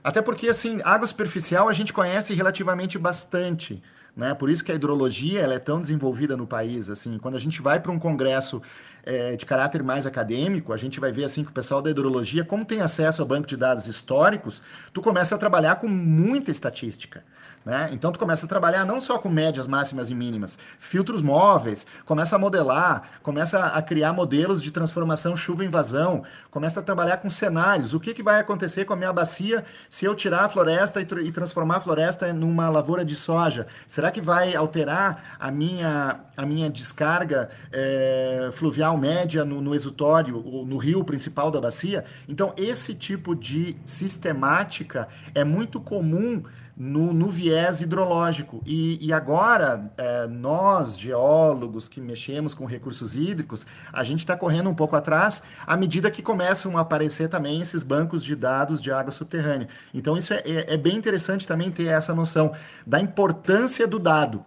até 0.02 0.22
porque, 0.22 0.48
assim, 0.48 0.80
água 0.84 1.06
superficial 1.06 1.68
a 1.68 1.72
gente 1.72 1.92
conhece 1.92 2.34
relativamente 2.34 2.98
bastante, 2.98 3.82
né? 4.16 4.34
Por 4.34 4.50
isso 4.50 4.64
que 4.64 4.70
a 4.70 4.74
hidrologia 4.74 5.40
ela 5.40 5.54
é 5.54 5.58
tão 5.58 5.80
desenvolvida 5.80 6.36
no 6.36 6.46
país, 6.46 6.90
assim, 6.90 7.18
quando 7.18 7.36
a 7.36 7.40
gente 7.40 7.62
vai 7.62 7.80
para 7.80 7.90
um 7.90 7.98
congresso 7.98 8.60
é, 9.04 9.36
de 9.36 9.46
caráter 9.46 9.82
mais 9.82 10.06
acadêmico, 10.06 10.72
a 10.72 10.76
gente 10.76 11.00
vai 11.00 11.10
ver 11.10 11.24
assim 11.24 11.42
que 11.42 11.50
o 11.50 11.52
pessoal 11.52 11.80
da 11.82 11.90
hidrologia, 11.90 12.44
como 12.44 12.64
tem 12.64 12.80
acesso 12.80 13.22
ao 13.22 13.28
banco 13.28 13.46
de 13.46 13.56
dados 13.56 13.86
históricos, 13.86 14.62
tu 14.92 15.00
começa 15.00 15.34
a 15.34 15.38
trabalhar 15.38 15.76
com 15.76 15.88
muita 15.88 16.50
estatística. 16.50 17.24
Né? 17.64 17.90
Então 17.92 18.10
tu 18.10 18.18
começa 18.18 18.44
a 18.44 18.48
trabalhar 18.48 18.84
não 18.84 19.00
só 19.00 19.18
com 19.18 19.28
médias, 19.28 19.68
máximas 19.68 20.10
e 20.10 20.14
mínimas, 20.14 20.58
filtros 20.80 21.22
móveis, 21.22 21.86
começa 22.04 22.34
a 22.34 22.38
modelar, 22.38 23.02
começa 23.22 23.66
a 23.66 23.80
criar 23.80 24.12
modelos 24.12 24.60
de 24.60 24.72
transformação 24.72 25.36
chuva-invasão, 25.36 26.24
começa 26.50 26.80
a 26.80 26.82
trabalhar 26.82 27.18
com 27.18 27.30
cenários. 27.30 27.94
O 27.94 28.00
que, 28.00 28.14
que 28.14 28.22
vai 28.22 28.40
acontecer 28.40 28.84
com 28.84 28.94
a 28.94 28.96
minha 28.96 29.12
bacia 29.12 29.64
se 29.88 30.04
eu 30.04 30.14
tirar 30.14 30.44
a 30.44 30.48
floresta 30.48 31.00
e, 31.00 31.06
e 31.24 31.30
transformar 31.30 31.76
a 31.76 31.80
floresta 31.80 32.32
numa 32.32 32.68
lavoura 32.68 33.04
de 33.04 33.14
soja? 33.14 33.68
Será 33.86 34.10
que 34.10 34.20
vai 34.20 34.56
alterar 34.56 35.36
a 35.38 35.50
minha, 35.50 36.20
a 36.36 36.44
minha 36.44 36.68
descarga 36.68 37.48
é, 37.70 38.50
fluvial 38.52 38.98
média 38.98 39.44
no, 39.44 39.60
no 39.60 39.72
exutório, 39.72 40.36
no 40.66 40.78
rio 40.78 41.04
principal 41.04 41.48
da 41.48 41.60
bacia? 41.60 42.04
Então, 42.28 42.52
esse 42.56 42.92
tipo 42.92 43.36
de 43.36 43.76
sistemática 43.84 45.06
é 45.32 45.44
muito 45.44 45.80
comum 45.80 46.42
no, 46.76 47.12
no 47.12 47.28
viés 47.28 47.80
hidrológico. 47.80 48.62
E, 48.66 48.98
e 49.04 49.12
agora, 49.12 49.92
é, 49.96 50.26
nós, 50.26 50.98
geólogos 50.98 51.88
que 51.88 52.00
mexemos 52.00 52.54
com 52.54 52.64
recursos 52.64 53.14
hídricos, 53.14 53.66
a 53.92 54.02
gente 54.02 54.20
está 54.20 54.36
correndo 54.36 54.70
um 54.70 54.74
pouco 54.74 54.96
atrás 54.96 55.42
à 55.66 55.76
medida 55.76 56.10
que 56.10 56.22
começam 56.22 56.76
a 56.76 56.80
aparecer 56.80 57.28
também 57.28 57.60
esses 57.60 57.82
bancos 57.82 58.24
de 58.24 58.34
dados 58.34 58.80
de 58.80 58.90
água 58.90 59.12
subterrânea. 59.12 59.68
Então, 59.92 60.16
isso 60.16 60.32
é, 60.32 60.42
é, 60.44 60.74
é 60.74 60.76
bem 60.76 60.96
interessante 60.96 61.46
também 61.46 61.70
ter 61.70 61.86
essa 61.86 62.14
noção 62.14 62.52
da 62.86 63.00
importância 63.00 63.86
do 63.86 63.98
dado. 63.98 64.44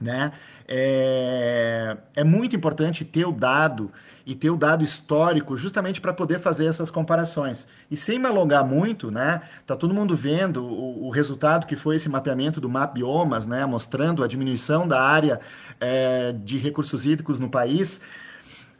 Né? 0.00 0.32
É, 0.66 1.96
é 2.16 2.24
muito 2.24 2.56
importante 2.56 3.04
ter 3.04 3.24
o 3.24 3.32
dado 3.32 3.92
e 4.26 4.34
ter 4.34 4.50
o 4.50 4.56
dado 4.56 4.82
histórico 4.82 5.56
justamente 5.56 6.00
para 6.00 6.12
poder 6.12 6.38
fazer 6.38 6.66
essas 6.66 6.90
comparações. 6.90 7.68
E 7.90 7.96
sem 7.96 8.18
me 8.18 8.26
alongar 8.26 8.64
muito, 8.64 9.10
né? 9.10 9.42
Tá 9.66 9.76
todo 9.76 9.92
mundo 9.92 10.16
vendo 10.16 10.64
o, 10.64 11.06
o 11.06 11.10
resultado 11.10 11.66
que 11.66 11.76
foi 11.76 11.96
esse 11.96 12.08
mapeamento 12.08 12.60
do 12.60 12.68
Map 12.68 12.94
Biomas, 12.94 13.46
né? 13.46 13.66
Mostrando 13.66 14.24
a 14.24 14.26
diminuição 14.26 14.88
da 14.88 15.02
área 15.02 15.40
é, 15.80 16.32
de 16.32 16.58
recursos 16.58 17.04
hídricos 17.04 17.38
no 17.38 17.50
país. 17.50 18.00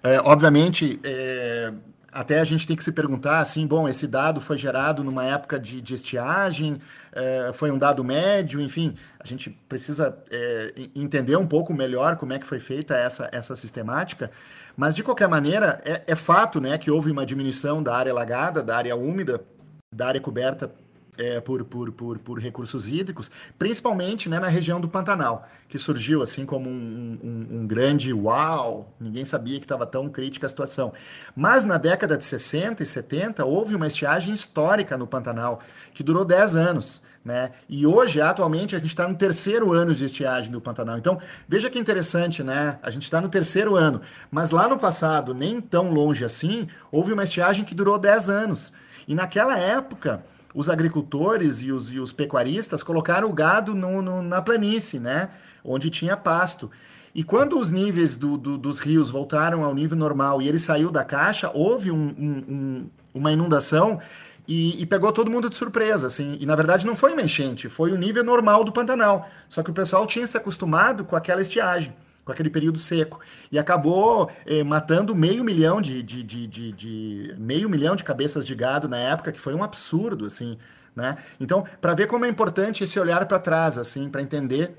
É, 0.03 0.21
obviamente, 0.21 0.99
é, 1.03 1.73
até 2.15 2.39
a 2.39 2.45
gente 2.45 2.67
tem 2.67 2.77
que 2.77 2.85
se 2.85 2.93
perguntar 2.93 3.41
assim, 3.41 3.67
bom, 3.67 3.89
esse 3.89 4.07
dado 4.07 4.41
foi 4.41 4.57
gerado 4.57 5.03
numa 5.03 5.25
época 5.25 5.59
de, 5.59 5.81
de 5.81 5.95
estiagem, 5.95 6.79
é, 7.13 7.51
foi 7.53 7.73
um 7.73 7.79
dado 7.79 8.05
médio, 8.05 8.61
enfim, 8.61 8.95
a 9.19 9.27
gente 9.27 9.51
precisa 9.69 10.17
é, 10.31 10.73
entender 10.95 11.37
um 11.37 11.47
pouco 11.47 11.75
melhor 11.75 12.17
como 12.17 12.33
é 12.33 12.39
que 12.39 12.47
foi 12.47 12.61
feita 12.61 12.95
essa, 12.97 13.29
essa 13.33 13.57
sistemática, 13.57 14.31
mas 14.77 14.95
de 14.95 15.03
qualquer 15.03 15.29
maneira, 15.29 15.81
é, 15.85 16.03
é 16.07 16.17
fato 16.17 16.61
né, 16.61 16.77
que 16.79 16.91
houve 16.91 17.11
uma 17.11 17.25
diminuição 17.25 17.83
da 17.83 17.95
área 17.95 18.13
alagada, 18.13 18.63
da 18.63 18.77
área 18.77 18.97
úmida, 18.97 19.45
da 19.93 20.09
área 20.09 20.21
coberta 20.21 20.71
é, 21.17 21.41
por, 21.41 21.65
por, 21.65 21.93
por, 21.93 22.19
por, 22.19 22.39
recursos 22.39 22.89
hídricos, 22.89 23.31
principalmente 23.59 24.29
né, 24.29 24.39
na 24.41 24.49
região 24.49 24.81
do 24.81 24.89
Pantanal, 24.89 25.49
que 25.69 25.79
surgiu 25.79 26.23
assim 26.23 26.45
como 26.45 26.69
um, 26.69 27.19
um, 27.23 27.59
um 27.59 27.67
grande 27.67 28.13
uau, 28.13 28.93
ninguém 28.99 29.25
sabia 29.25 29.59
que 29.59 29.65
estava 29.65 29.87
tão 29.87 30.09
crítica 30.09 30.47
a 30.47 30.49
situação. 30.49 30.93
Mas 31.37 31.65
na 31.65 31.79
década 31.79 32.17
de 32.17 32.25
60 32.25 32.83
e 32.83 32.87
70 32.87 33.45
houve 33.45 33.75
uma 33.75 33.87
estiagem 33.87 34.35
histórica 34.35 34.99
no 34.99 35.07
Pantanal, 35.07 35.61
que 35.93 36.03
durou 36.03 36.25
10 36.25 36.57
anos. 36.57 37.03
Né? 37.25 37.53
E 37.69 37.87
hoje, 37.87 38.21
atualmente, 38.21 38.77
a 38.77 38.79
gente 38.79 38.89
está 38.89 39.09
no 39.09 39.15
terceiro 39.15 39.73
ano 39.73 39.95
de 39.95 40.05
estiagem 40.05 40.51
do 40.51 40.61
Pantanal. 40.61 40.99
Então, 40.99 41.19
veja 41.49 41.71
que 41.71 41.79
interessante, 41.79 42.43
né? 42.43 42.79
A 42.83 42.91
gente 42.91 43.05
está 43.05 43.19
no 43.19 43.31
terceiro 43.31 43.77
ano, 43.77 44.03
mas 44.31 44.51
lá 44.51 44.69
no 44.69 44.79
passado, 44.79 45.33
nem 45.33 45.59
tão 45.59 45.91
longe 45.91 46.23
assim, 46.23 46.69
houve 46.93 47.15
uma 47.15 47.25
estiagem 47.25 47.65
que 47.65 47.75
durou 47.75 47.99
10 47.99 48.29
anos. 48.29 48.75
E 49.09 49.15
naquela 49.15 49.57
época, 49.59 50.23
os 50.55 50.69
agricultores 50.69 51.63
e 51.63 51.73
os, 51.73 51.93
e 51.93 51.99
os 51.99 52.13
pecuaristas 52.13 52.83
colocaram 52.83 53.29
o 53.29 53.33
gado 53.33 53.75
no, 53.75 54.03
no, 54.03 54.23
na 54.23 54.43
planície, 54.43 55.01
né? 55.01 55.31
Onde 55.65 55.89
tinha 55.89 56.19
pasto. 56.19 56.71
E 57.15 57.25
quando 57.25 57.59
os 57.59 57.71
níveis 57.71 58.17
do, 58.17 58.37
do, 58.37 58.59
dos 58.59 58.81
rios 58.81 59.09
voltaram 59.09 59.65
ao 59.65 59.75
nível 59.75 59.97
normal 59.97 60.43
e 60.43 60.49
ele 60.49 60.59
saiu 60.59 60.91
da 60.91 61.05
caixa, 61.05 61.51
houve 61.55 61.91
um, 61.91 62.15
um, 62.19 62.45
um, 62.49 62.91
uma 63.15 63.33
inundação 63.33 64.01
e, 64.47 64.81
e, 64.83 64.87
pegou 64.87 65.13
todo 65.13 65.31
mundo 65.31 65.49
de 65.49 65.57
surpresa, 65.57 66.07
assim. 66.07 66.37
E 66.41 66.47
na 66.47 66.55
verdade 66.55 66.87
não 66.87 66.95
foi 66.95 67.13
uma 67.13 67.23
enchente, 67.23 67.69
foi 67.69 67.93
o 67.93 67.97
nível 67.97 68.23
normal 68.23 68.65
do 68.65 68.73
Pantanal. 68.73 69.29
Só 69.49 69.63
que 69.63 69.71
o 69.71 69.75
pessoal 69.75 70.07
tinha 70.07 70.27
se 70.27 70.37
acostumado 70.37 71.05
com 71.05 71.17
aquela 71.17 71.43
estiagem 71.43 71.95
com 72.25 72.33
aquele 72.33 72.51
período 72.51 72.79
seco. 72.79 73.21
E 73.53 73.59
acabou 73.59 74.31
eh, 74.47 74.65
matando 74.65 75.15
meio 75.15 75.45
milhão 75.45 75.81
de, 75.81 76.03
de, 76.03 76.23
de, 76.23 76.73
de, 76.73 77.35
meio 77.39 77.69
milhão 77.69 77.95
de 77.95 78.03
cabeças 78.03 78.47
de 78.47 78.55
gado 78.55 78.89
na 78.89 78.99
época, 78.99 79.31
que 79.31 79.39
foi 79.39 79.55
um 79.55 79.63
absurdo, 79.63 80.25
assim. 80.25 80.59
Né? 80.97 81.19
Então, 81.39 81.67
para 81.81 81.95
ver 81.95 82.07
como 82.07 82.25
é 82.25 82.29
importante 82.29 82.85
esse 82.85 82.99
olhar 82.99 83.27
para 83.27 83.39
trás, 83.39 83.79
assim, 83.79 84.09
para 84.09 84.23
entender 84.23 84.77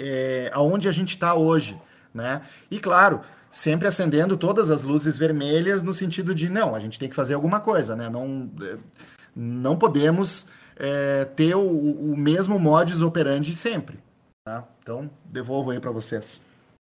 é, 0.00 0.50
aonde 0.52 0.88
a 0.88 0.92
gente 0.92 1.10
está 1.10 1.34
hoje, 1.34 1.80
né? 2.12 2.42
E 2.70 2.78
claro, 2.78 3.20
sempre 3.54 3.86
acendendo 3.86 4.36
todas 4.36 4.68
as 4.68 4.82
luzes 4.82 5.16
vermelhas 5.16 5.80
no 5.80 5.92
sentido 5.92 6.34
de 6.34 6.50
não, 6.50 6.74
a 6.74 6.80
gente 6.80 6.98
tem 6.98 7.08
que 7.08 7.14
fazer 7.14 7.34
alguma 7.34 7.60
coisa, 7.60 7.94
né? 7.94 8.08
Não, 8.08 8.50
eh, 8.60 8.76
não 9.34 9.78
podemos 9.78 10.48
é, 10.76 11.24
ter 11.24 11.54
o, 11.54 11.62
o, 11.62 12.16
mesmo 12.16 12.58
modus 12.58 13.00
operandi 13.00 13.54
sempre. 13.54 13.96
Tá? 14.44 14.66
Então, 14.82 15.08
devolvo 15.24 15.70
aí 15.70 15.78
para 15.78 15.92
vocês. 15.92 16.44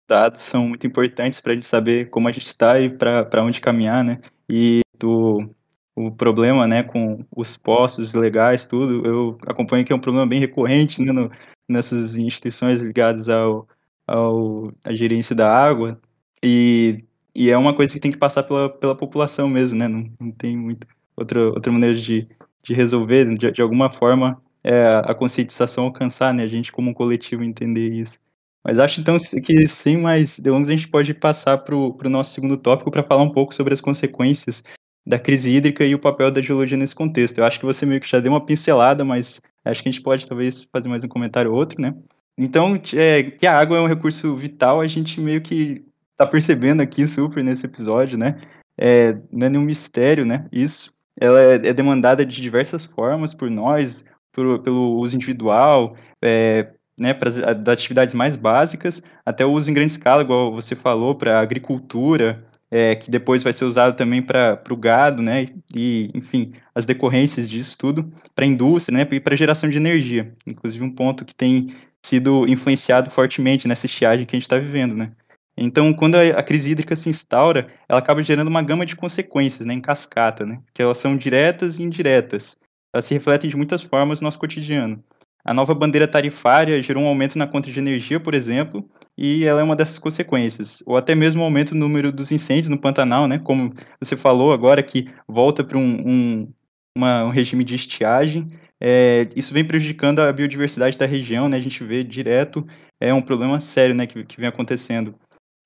Dados 0.07 0.43
são 0.43 0.69
muito 0.69 0.87
importantes 0.87 1.41
para 1.41 1.53
a 1.53 1.55
gente 1.55 1.67
saber 1.67 2.11
como 2.11 2.29
a 2.29 2.33
gente 2.33 2.47
está 2.47 2.79
e 2.79 2.91
para 2.91 3.43
onde 3.43 3.61
caminhar, 3.61 4.05
né? 4.05 4.21
E 4.49 4.83
do, 4.99 5.49
o 5.97 6.11
problema, 6.11 6.67
né, 6.67 6.83
com 6.83 7.25
os 7.35 7.57
postos 7.57 8.13
legais, 8.13 8.67
tudo, 8.67 9.07
eu 9.07 9.39
acompanho 9.47 9.85
que 9.85 9.93
é 9.93 9.97
um 9.97 10.01
problema 10.01 10.27
bem 10.27 10.41
recorrente 10.41 11.01
né, 11.01 11.11
no, 11.11 11.31
nessas 11.69 12.17
instituições 12.17 12.83
ligadas 12.83 13.29
ao, 13.29 13.67
ao, 14.07 14.73
à 14.85 14.93
gerência 14.93 15.35
da 15.35 15.49
água, 15.49 15.99
e, 16.43 17.05
e 17.35 17.51
é 17.51 17.57
uma 17.57 17.75
coisa 17.75 17.93
que 17.93 18.01
tem 18.01 18.11
que 18.11 18.19
passar 18.19 18.43
pela, 18.43 18.69
pela 18.69 18.95
população 18.95 19.49
mesmo, 19.49 19.79
né, 19.79 19.89
não, 19.89 20.11
não 20.19 20.31
tem 20.31 20.57
muito 20.57 20.87
outra, 21.17 21.49
outra 21.49 21.73
maneira 21.73 21.95
de, 21.95 22.27
de 22.63 22.75
resolver, 22.75 23.35
de, 23.37 23.51
de 23.51 23.63
alguma 23.63 23.91
forma, 23.91 24.41
é, 24.63 25.03
a 25.05 25.15
conscientização 25.15 25.85
alcançar, 25.85 26.33
né, 26.35 26.45
a 26.45 26.49
gente 26.49 26.73
como 26.73 26.91
um 26.91 26.95
coletivo 26.95 27.43
entender 27.43 27.89
isso. 27.93 28.19
Mas 28.65 28.79
acho 28.79 29.01
então 29.01 29.17
que 29.43 29.67
sem 29.67 29.97
mais 29.97 30.39
delongas 30.39 30.69
a 30.69 30.73
gente 30.73 30.89
pode 30.89 31.15
passar 31.15 31.59
para 31.59 31.75
o 31.75 32.11
nosso 32.11 32.35
segundo 32.35 32.61
tópico 32.61 32.91
para 32.91 33.03
falar 33.03 33.23
um 33.23 33.33
pouco 33.33 33.55
sobre 33.55 33.73
as 33.73 33.81
consequências 33.81 34.63
da 35.07 35.19
crise 35.19 35.51
hídrica 35.51 35.85
e 35.85 35.95
o 35.95 35.99
papel 35.99 36.31
da 36.31 36.43
geologia 36.43 36.77
nesse 36.77 36.95
contexto. 36.95 37.39
Eu 37.39 37.45
acho 37.45 37.59
que 37.59 37.65
você 37.65 37.87
meio 37.87 38.01
que 38.01 38.09
já 38.09 38.21
deu 38.21 38.33
uma 38.33 38.45
pincelada, 38.45 39.03
mas 39.03 39.41
acho 39.65 39.83
que 39.83 39.89
a 39.89 39.93
gente 39.93 40.03
pode 40.03 40.27
talvez 40.27 40.63
fazer 40.71 40.89
mais 40.89 41.03
um 41.03 41.09
comentário 41.09 41.51
ou 41.51 41.57
outro, 41.57 41.81
né? 41.81 41.95
Então, 42.37 42.81
é, 42.95 43.23
que 43.23 43.47
a 43.47 43.59
água 43.59 43.79
é 43.79 43.81
um 43.81 43.87
recurso 43.87 44.37
vital, 44.37 44.81
a 44.81 44.87
gente 44.87 45.21
meio 45.21 45.41
que 45.41 45.85
está 46.21 46.27
percebendo 46.27 46.83
aqui 46.83 47.07
super 47.07 47.43
nesse 47.43 47.65
episódio, 47.65 48.19
né? 48.19 48.39
É, 48.77 49.17
não 49.33 49.47
é 49.47 49.51
nenhum 49.51 49.65
mistério, 49.65 50.27
né? 50.27 50.47
Isso. 50.53 50.93
Ela 51.19 51.41
é, 51.41 51.55
é 51.55 51.73
demandada 51.73 52.25
de 52.27 52.41
diversas 52.43 52.85
formas 52.85 53.33
por 53.33 53.51
nós, 53.51 54.05
por, 54.31 54.61
pelo 54.61 54.99
uso 54.99 55.17
individual, 55.17 55.97
é, 56.23 56.69
né, 56.97 57.15
para 57.15 57.55
das 57.55 57.73
atividades 57.73 58.15
mais 58.15 58.37
básicas, 58.37 59.03
até 59.25 59.45
o 59.45 59.51
uso 59.51 59.71
em 59.71 59.75
grande 59.75 59.93
escala, 59.93 60.23
igual 60.23 60.53
você 60.53 60.77
falou, 60.77 61.15
para 61.15 61.41
agricultura, 61.41 62.45
é, 62.71 62.95
que 62.95 63.11
depois 63.11 63.43
vai 63.43 63.55
ser 63.55 63.65
usado 63.65 63.97
também 63.97 64.23
para 64.23 64.63
o 64.71 64.77
gado, 64.77 65.23
né? 65.23 65.49
E, 65.75 66.11
enfim, 66.15 66.53
as 66.75 66.85
decorrências 66.85 67.49
disso 67.49 67.77
tudo, 67.79 68.13
para 68.35 68.45
a 68.45 68.49
indústria, 68.49 68.99
né? 68.99 69.09
E 69.11 69.21
para 69.21 69.37
geração 69.37 69.71
de 69.71 69.79
energia. 69.79 70.35
Inclusive, 70.47 70.85
um 70.85 70.95
ponto 70.95 71.25
que 71.25 71.35
tem 71.35 71.75
sido 72.03 72.47
influenciado 72.47 73.11
fortemente 73.11 73.67
nessa 73.67 73.87
estiagem 73.87 74.27
que 74.27 74.37
a 74.37 74.39
gente 74.39 74.47
está 74.47 74.59
vivendo, 74.59 74.95
né? 74.95 75.13
Então, 75.63 75.93
quando 75.93 76.15
a, 76.15 76.43
crise 76.43 76.71
hídrica 76.71 76.97
se 76.97 77.11
instaura, 77.11 77.69
ela 77.87 77.99
acaba 77.99 78.23
gerando 78.23 78.49
uma 78.49 78.63
gama 78.63 78.87
de 78.87 78.97
consequências, 78.97 79.67
né, 79.67 79.75
em 79.75 79.81
cascata, 79.81 80.47
né, 80.47 80.59
que 80.73 80.81
elas 80.81 80.97
são 80.97 81.15
diretas 81.15 81.79
e 81.79 81.83
indiretas. 81.83 82.57
Elas 82.95 83.05
se 83.05 83.13
refletem 83.13 83.51
de 83.51 83.57
muitas 83.59 83.83
formas 83.83 84.21
no 84.21 84.25
nosso 84.25 84.39
cotidiano. 84.39 85.05
A 85.45 85.53
nova 85.53 85.75
bandeira 85.75 86.09
tarifária 86.09 86.83
gerou 86.83 87.03
um 87.03 87.07
aumento 87.07 87.37
na 87.37 87.47
conta 87.47 87.71
de 87.71 87.79
energia, 87.79 88.19
por 88.19 88.33
exemplo, 88.33 88.89
e 89.19 89.45
ela 89.45 89.61
é 89.61 89.63
uma 89.63 89.77
dessas 89.77 89.99
consequências. 89.99 90.83
Ou 90.87 90.97
até 90.97 91.15
mesmo 91.15 91.43
o 91.43 91.45
aumento 91.45 91.75
no 91.75 91.81
número 91.81 92.11
dos 92.11 92.33
incêndios 92.33 92.71
no 92.71 92.79
Pantanal, 92.79 93.27
né? 93.27 93.39
Como 93.39 93.75
você 94.01 94.17
falou 94.17 94.53
agora, 94.53 94.83
que 94.83 95.11
volta 95.29 95.63
para 95.63 95.79
um, 95.79 96.45
um, 96.47 96.53
um 96.97 97.29
regime 97.31 97.65
de 97.65 97.75
estiagem. 97.75 98.51
É, 98.81 99.29
isso 99.37 99.53
vem 99.53 99.65
prejudicando 99.65 100.21
a 100.21 100.33
biodiversidade 100.33 100.99
da 100.99 101.07
região, 101.07 101.49
né? 101.49 101.57
A 101.57 101.61
gente 101.61 101.85
vê 101.85 102.03
direto, 102.03 102.67
é 102.99 103.13
um 103.13 103.23
problema 103.23 103.61
sério, 103.61 103.95
né? 103.95 104.07
Que, 104.07 104.25
que 104.25 104.39
vem 104.39 104.49
acontecendo. 104.49 105.15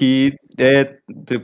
E 0.00 0.34
é 0.58 0.84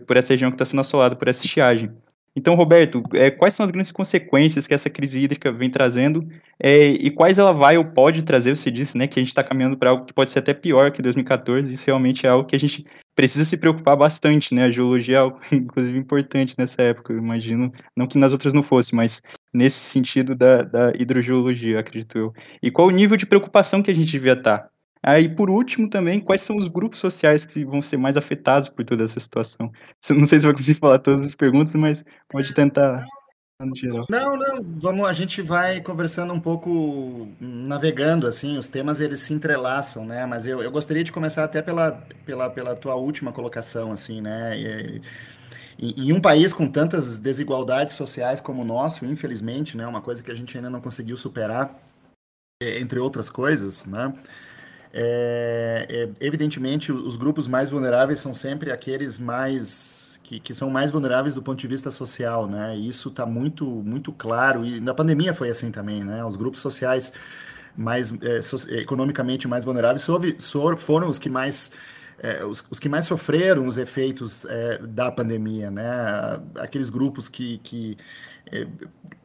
por 0.07 0.17
essa 0.17 0.33
região 0.33 0.51
que 0.51 0.57
está 0.57 0.65
sendo 0.65 0.81
assolada 0.81 1.17
por 1.17 1.29
essa 1.29 1.45
estiagem. 1.45 1.91
Então, 2.35 2.55
Roberto, 2.55 3.03
é, 3.15 3.31
quais 3.31 3.55
são 3.55 3.65
as 3.65 3.73
grandes 3.73 3.91
consequências 3.91 4.67
que 4.67 4.73
essa 4.73 4.89
crise 4.89 5.21
hídrica 5.21 5.51
vem 5.51 5.69
trazendo 5.69 6.27
é, 6.61 6.87
e 6.87 7.11
quais 7.11 7.39
ela 7.39 7.53
vai 7.53 7.77
ou 7.77 7.85
pode 7.85 8.23
trazer? 8.23 8.57
Você 8.57 8.71
disse 8.71 8.97
né, 8.97 9.09
que 9.09 9.19
a 9.19 9.23
gente 9.23 9.31
está 9.31 9.43
caminhando 9.43 9.77
para 9.77 9.91
algo 9.91 10.05
que 10.05 10.13
pode 10.13 10.31
ser 10.31 10.39
até 10.39 10.55
pior 10.55 10.93
que 10.93 11.03
2014, 11.03 11.75
isso 11.75 11.85
realmente 11.85 12.27
é 12.27 12.31
algo 12.31 12.47
que 12.47 12.55
a 12.55 12.59
gente 12.59 12.87
precisa 13.17 13.45
se 13.45 13.57
preocupar 13.57 13.97
bastante, 13.97 14.55
né? 14.55 14.65
A 14.65 14.71
geologia 14.71 15.17
é 15.17 15.19
algo, 15.19 15.41
inclusive, 15.53 15.99
importante 15.99 16.55
nessa 16.57 16.81
época, 16.83 17.13
eu 17.13 17.19
imagino, 17.19 17.73
não 17.97 18.07
que 18.07 18.17
nas 18.17 18.33
outras 18.33 18.55
não 18.55 18.63
fosse, 18.63 18.95
mas 18.95 19.21
nesse 19.53 19.81
sentido 19.81 20.35
da, 20.35 20.63
da 20.63 20.93
hidrogeologia, 20.97 21.81
acredito 21.81 22.17
eu. 22.17 22.33
E 22.63 22.71
qual 22.71 22.89
o 22.89 22.93
nível 22.93 23.17
de 23.17 23.27
preocupação 23.27 23.83
que 23.83 23.91
a 23.91 23.95
gente 23.95 24.13
devia 24.13 24.35
estar? 24.35 24.71
Aí, 25.03 25.29
por 25.29 25.49
último, 25.49 25.89
também, 25.89 26.21
quais 26.21 26.43
são 26.43 26.57
os 26.57 26.69
grupos 26.69 26.99
sociais 26.99 27.47
que 27.47 27.65
vão 27.65 27.81
ser 27.81 27.97
mais 27.97 28.17
afetados 28.17 28.69
por 28.69 28.85
toda 28.85 29.05
essa 29.05 29.19
situação? 29.19 29.73
Não 30.11 30.27
sei 30.27 30.41
se 30.41 30.47
vai 30.47 30.55
conseguir 30.55 30.79
falar 30.79 30.99
todas 30.99 31.23
as 31.23 31.35
perguntas, 31.35 31.75
mas 31.75 32.03
pode 32.29 32.55
tentar. 32.55 33.05
Não, 34.09 34.39
não, 34.39 34.63
vamos, 34.79 35.07
a 35.07 35.13
gente 35.13 35.43
vai 35.43 35.83
conversando 35.83 36.33
um 36.33 36.41
pouco, 36.41 37.29
navegando, 37.39 38.27
assim, 38.27 38.57
os 38.57 38.71
temas 38.71 39.01
eles 39.01 39.21
se 39.21 39.35
entrelaçam, 39.35 40.03
né? 40.03 40.25
Mas 40.25 40.47
eu, 40.47 40.63
eu 40.63 40.71
gostaria 40.71 41.05
de 41.05 41.13
começar 41.13 41.45
até 41.45 41.61
pela, 41.61 41.93
pela, 42.25 42.49
pela 42.49 42.75
tua 42.75 42.95
última 42.95 43.33
colocação, 43.33 43.93
assim, 43.93 44.23
né? 44.23 44.59
E, 44.59 45.03
em 45.79 46.13
um 46.13 46.21
país 46.21 46.53
com 46.53 46.67
tantas 46.67 47.19
desigualdades 47.19 47.95
sociais 47.95 48.41
como 48.41 48.61
o 48.61 48.65
nosso, 48.65 49.07
infelizmente, 49.07 49.77
né, 49.77 49.87
uma 49.87 50.03
coisa 50.03 50.23
que 50.23 50.31
a 50.31 50.35
gente 50.35 50.57
ainda 50.57 50.69
não 50.69 50.81
conseguiu 50.81 51.17
superar, 51.17 51.75
entre 52.63 52.99
outras 52.99 53.31
coisas, 53.31 53.87
né, 53.87 54.13
é, 54.93 55.87
é, 55.89 56.11
evidentemente, 56.21 56.91
os 56.91 57.17
grupos 57.17 57.47
mais 57.47 57.71
vulneráveis 57.71 58.19
são 58.19 58.35
sempre 58.35 58.73
aqueles 58.73 59.19
mais 59.19 60.21
que, 60.23 60.41
que, 60.41 60.55
são 60.55 60.69
mais 60.71 60.91
vulneráveis 60.91 61.35
do 61.35 61.43
ponto 61.43 61.59
de 61.59 61.67
vista 61.67 61.91
social, 61.91 62.49
né? 62.49 62.77
E 62.77 62.89
isso 62.89 63.09
está 63.09 63.25
muito 63.25 63.65
muito 63.67 64.13
claro 64.13 64.65
e 64.65 64.81
na 64.81 64.95
pandemia 64.95 65.33
foi 65.33 65.49
assim 65.49 65.71
também, 65.71 66.03
né? 66.03 66.25
Os 66.25 66.37
grupos 66.37 66.61
sociais 66.61 67.13
mais 67.77 68.13
é, 68.23 68.43
so, 68.43 68.57
economicamente 68.75 69.47
mais 69.47 69.65
vulneráveis 69.65 70.07
foram 70.79 71.09
os 71.09 71.19
que 71.19 71.31
mais 71.31 71.71
é, 72.19 72.45
os, 72.45 72.65
os, 72.71 72.79
que 72.79 72.89
mais 72.89 73.07
sofreram 73.07 73.67
os 73.67 73.79
efeitos 73.79 74.45
é, 74.45 74.79
da 74.79 75.11
pandemia, 75.11 75.71
né? 75.71 75.85
Aqueles 76.59 76.91
grupos 76.91 77.29
que, 77.29 77.59
que 77.59 77.97
é, 78.53 78.67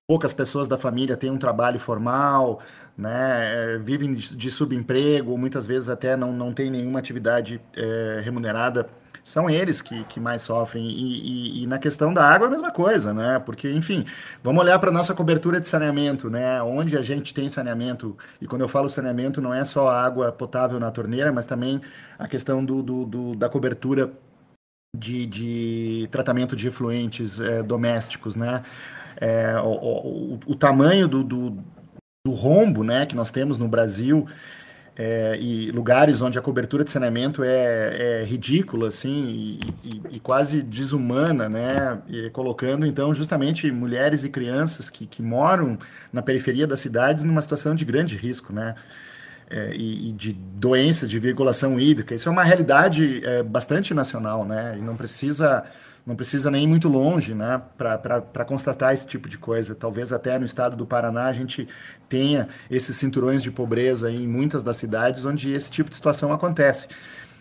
poucas 0.08 0.34
pessoas 0.34 0.68
da 0.68 0.78
família 0.78 1.18
têm 1.18 1.30
um 1.32 1.38
trabalho 1.38 1.80
formal, 1.80 2.62
né, 2.98 3.76
é, 3.76 3.78
vivem 3.78 4.14
de 4.14 4.50
subemprego, 4.50 5.38
muitas 5.38 5.66
vezes 5.66 5.90
até 5.90 6.16
não, 6.16 6.32
não 6.32 6.54
têm 6.54 6.72
nenhuma 6.72 7.00
atividade 7.00 7.62
é, 7.76 8.22
remunerada, 8.24 8.88
são 9.26 9.50
eles 9.50 9.82
que, 9.82 10.04
que 10.04 10.20
mais 10.20 10.44
sofrem. 10.44 10.86
E, 10.88 11.60
e, 11.60 11.64
e, 11.64 11.68
na 11.68 11.80
questão 11.80 12.14
da 12.14 12.24
água 12.24 12.46
é 12.46 12.48
a 12.48 12.52
mesma 12.52 12.72
coisa, 12.72 13.12
né? 13.12 13.40
Porque, 13.40 13.72
enfim, 13.72 14.06
vamos 14.44 14.64
olhar 14.64 14.78
para 14.78 14.92
a 14.92 14.94
nossa 14.94 15.16
cobertura 15.16 15.60
de 15.60 15.68
saneamento, 15.68 16.30
né? 16.30 16.62
Onde 16.62 16.96
a 16.96 17.02
gente 17.02 17.34
tem 17.34 17.50
saneamento, 17.50 18.16
e 18.40 18.46
quando 18.46 18.62
eu 18.62 18.68
falo 18.68 18.88
saneamento, 18.88 19.42
não 19.42 19.52
é 19.52 19.66
só 19.66 19.90
água 19.90 20.32
potável 20.32 20.80
na 20.80 20.92
torneira, 20.92 21.32
mas 21.34 21.48
também 21.48 21.82
a 22.20 22.28
questão 22.28 22.64
do, 22.64 22.84
do, 22.84 23.06
do 23.06 23.36
da 23.36 23.50
cobertura 23.50 24.14
de, 24.96 25.26
de, 25.26 26.08
tratamento 26.12 26.56
de 26.56 26.68
efluentes 26.68 27.40
é, 27.40 27.64
domésticos, 27.64 28.36
né? 28.36 28.62
É, 29.18 29.60
o, 29.60 30.36
o, 30.36 30.40
o, 30.46 30.56
tamanho 30.56 31.08
do, 31.08 31.24
do, 31.24 31.64
do 32.26 32.32
rombo 32.32 32.84
né, 32.84 33.06
que 33.06 33.16
nós 33.16 33.30
temos 33.30 33.60
no 33.60 33.68
Brasil 33.68 34.26
é, 34.98 35.38
e 35.40 35.70
lugares 35.70 36.22
onde 36.24 36.40
a 36.40 36.42
cobertura 36.42 36.84
de 36.84 36.90
saneamento 36.90 37.44
é, 37.44 38.22
é 38.22 38.24
ridícula 38.24 38.88
assim 38.88 39.26
e, 39.28 39.60
e, 39.84 40.16
e, 40.16 40.20
quase 40.20 40.64
desumana, 40.64 41.48
né, 41.48 42.00
e 42.08 42.32
colocando 42.32 42.84
então 42.84 43.14
justamente 43.14 43.72
mulheres 43.72 44.24
e 44.24 44.30
crianças 44.30 44.90
que, 44.90 45.06
que 45.06 45.22
moram 45.22 45.78
na 46.12 46.24
periferia 46.24 46.66
das 46.66 46.80
cidades 46.80 47.24
numa 47.24 47.42
situação 47.44 47.76
de 47.76 47.86
grande 47.86 48.18
risco, 48.18 48.52
né, 48.52 48.74
é, 49.48 49.76
e, 49.76 50.10
e, 50.10 50.12
de 50.12 50.34
doença 50.34 51.06
de 51.06 51.20
virgulação 51.20 51.80
hídrica. 51.80 52.16
Isso 52.16 52.28
é 52.28 52.32
uma 52.32 52.44
realidade 52.44 53.24
é, 53.24 53.44
bastante 53.44 53.94
nacional, 53.94 54.46
né, 54.46 54.76
e 54.80 54.82
não 54.82 54.96
precisa 54.96 55.64
não 56.06 56.16
precisa 56.16 56.52
nem 56.52 56.66
ir 56.66 56.68
muito 56.68 56.88
longe 56.88 57.34
né, 57.34 57.62
para 57.78 58.46
constatar 58.46 58.94
esse 58.94 59.08
tipo 59.08 59.28
de 59.28 59.38
coisa. 59.38 59.74
Talvez 59.74 60.14
até 60.14 60.38
no 60.38 60.46
estado 60.46 60.76
do 60.76 60.86
Paraná 60.86 61.26
a 61.26 61.34
gente 61.34 61.68
tenha 62.08 62.48
esses 62.70 62.96
cinturões 62.96 63.42
de 63.42 63.50
pobreza 63.50 64.12
em 64.12 64.28
muitas 64.28 64.62
das 64.62 64.78
cidades 64.78 65.26
onde 65.26 65.52
esse 65.52 65.72
tipo 65.72 65.90
de 65.90 65.96
situação 65.96 66.32
acontece. 66.32 66.88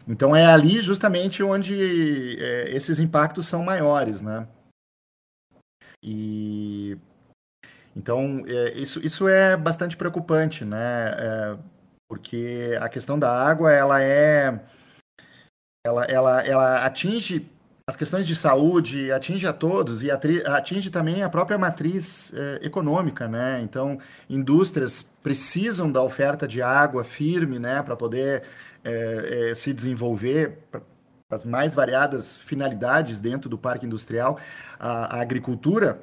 Então 0.09 0.35
é 0.35 0.46
ali 0.46 0.81
justamente 0.81 1.42
onde 1.42 2.38
é, 2.40 2.74
esses 2.74 2.98
impactos 2.98 3.46
são 3.46 3.62
maiores, 3.62 4.22
né? 4.22 4.46
E 6.03 6.96
então 7.94 8.44
é, 8.46 8.79
isso, 8.79 8.98
isso 9.05 9.29
é 9.29 9.57
bastante 9.57 9.96
preocupante, 9.96 10.64
né? 10.64 11.14
É, 11.18 11.57
porque 12.09 12.79
a 12.81 12.88
questão 12.88 13.18
da 13.18 13.31
água 13.31 13.70
ela 13.72 14.03
é 14.03 14.59
ela, 15.87 16.05
ela, 16.05 16.46
ela 16.46 16.87
atinge 16.87 17.46
as 17.86 17.96
questões 17.96 18.26
de 18.26 18.34
saúde 18.34 19.12
atinge 19.12 19.46
a 19.46 19.52
todos 19.52 20.02
e 20.02 20.10
atinge 20.10 20.88
também 20.88 21.22
a 21.22 21.28
própria 21.28 21.58
matriz 21.58 22.32
eh, 22.34 22.60
econômica, 22.62 23.28
né? 23.28 23.60
Então, 23.62 23.98
indústrias 24.28 25.02
precisam 25.22 25.92
da 25.92 26.02
oferta 26.02 26.48
de 26.48 26.62
água 26.62 27.04
firme, 27.04 27.58
né, 27.58 27.82
para 27.82 27.94
poder 27.94 28.44
eh, 28.82 29.50
eh, 29.50 29.54
se 29.54 29.74
desenvolver 29.74 30.58
as 31.30 31.44
mais 31.44 31.74
variadas 31.74 32.38
finalidades 32.38 33.20
dentro 33.20 33.50
do 33.50 33.58
parque 33.58 33.84
industrial. 33.84 34.38
A, 34.78 35.18
a 35.18 35.20
agricultura 35.20 36.00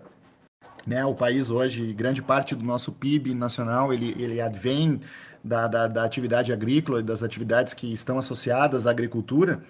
Né? 0.86 1.06
O 1.06 1.14
país 1.16 1.50
hoje, 1.50 1.94
grande 1.94 2.22
parte 2.22 2.56
do 2.56 2.64
nosso 2.64 2.92
PIB 2.92 3.34
nacional, 3.36 3.94
ele, 3.94 4.16
ele 4.20 4.42
advém 4.42 5.00
da, 5.44 5.68
da, 5.68 5.88
da 5.88 6.04
atividade 6.04 6.52
agrícola 6.54 7.00
e 7.00 7.04
das 7.04 7.24
atividades 7.24 7.74
que 7.74 7.92
estão 7.94 8.18
associadas 8.18 8.88
à 8.88 8.92
agricultura. 8.92 9.62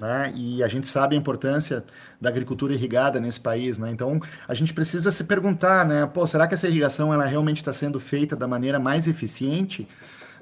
Né? 0.00 0.32
E 0.34 0.62
a 0.62 0.68
gente 0.68 0.86
sabe 0.86 1.14
a 1.14 1.18
importância 1.18 1.84
da 2.18 2.30
agricultura 2.30 2.72
irrigada 2.72 3.20
nesse 3.20 3.38
país, 3.38 3.76
né? 3.76 3.90
Então 3.90 4.18
a 4.48 4.54
gente 4.54 4.72
precisa 4.72 5.10
se 5.10 5.24
perguntar, 5.24 5.84
né? 5.84 6.06
Pô, 6.06 6.26
será 6.26 6.46
que 6.46 6.54
essa 6.54 6.66
irrigação 6.66 7.12
ela 7.12 7.26
realmente 7.26 7.58
está 7.58 7.72
sendo 7.72 8.00
feita 8.00 8.34
da 8.34 8.48
maneira 8.48 8.78
mais 8.78 9.06
eficiente, 9.06 9.86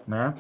né? 0.06 0.32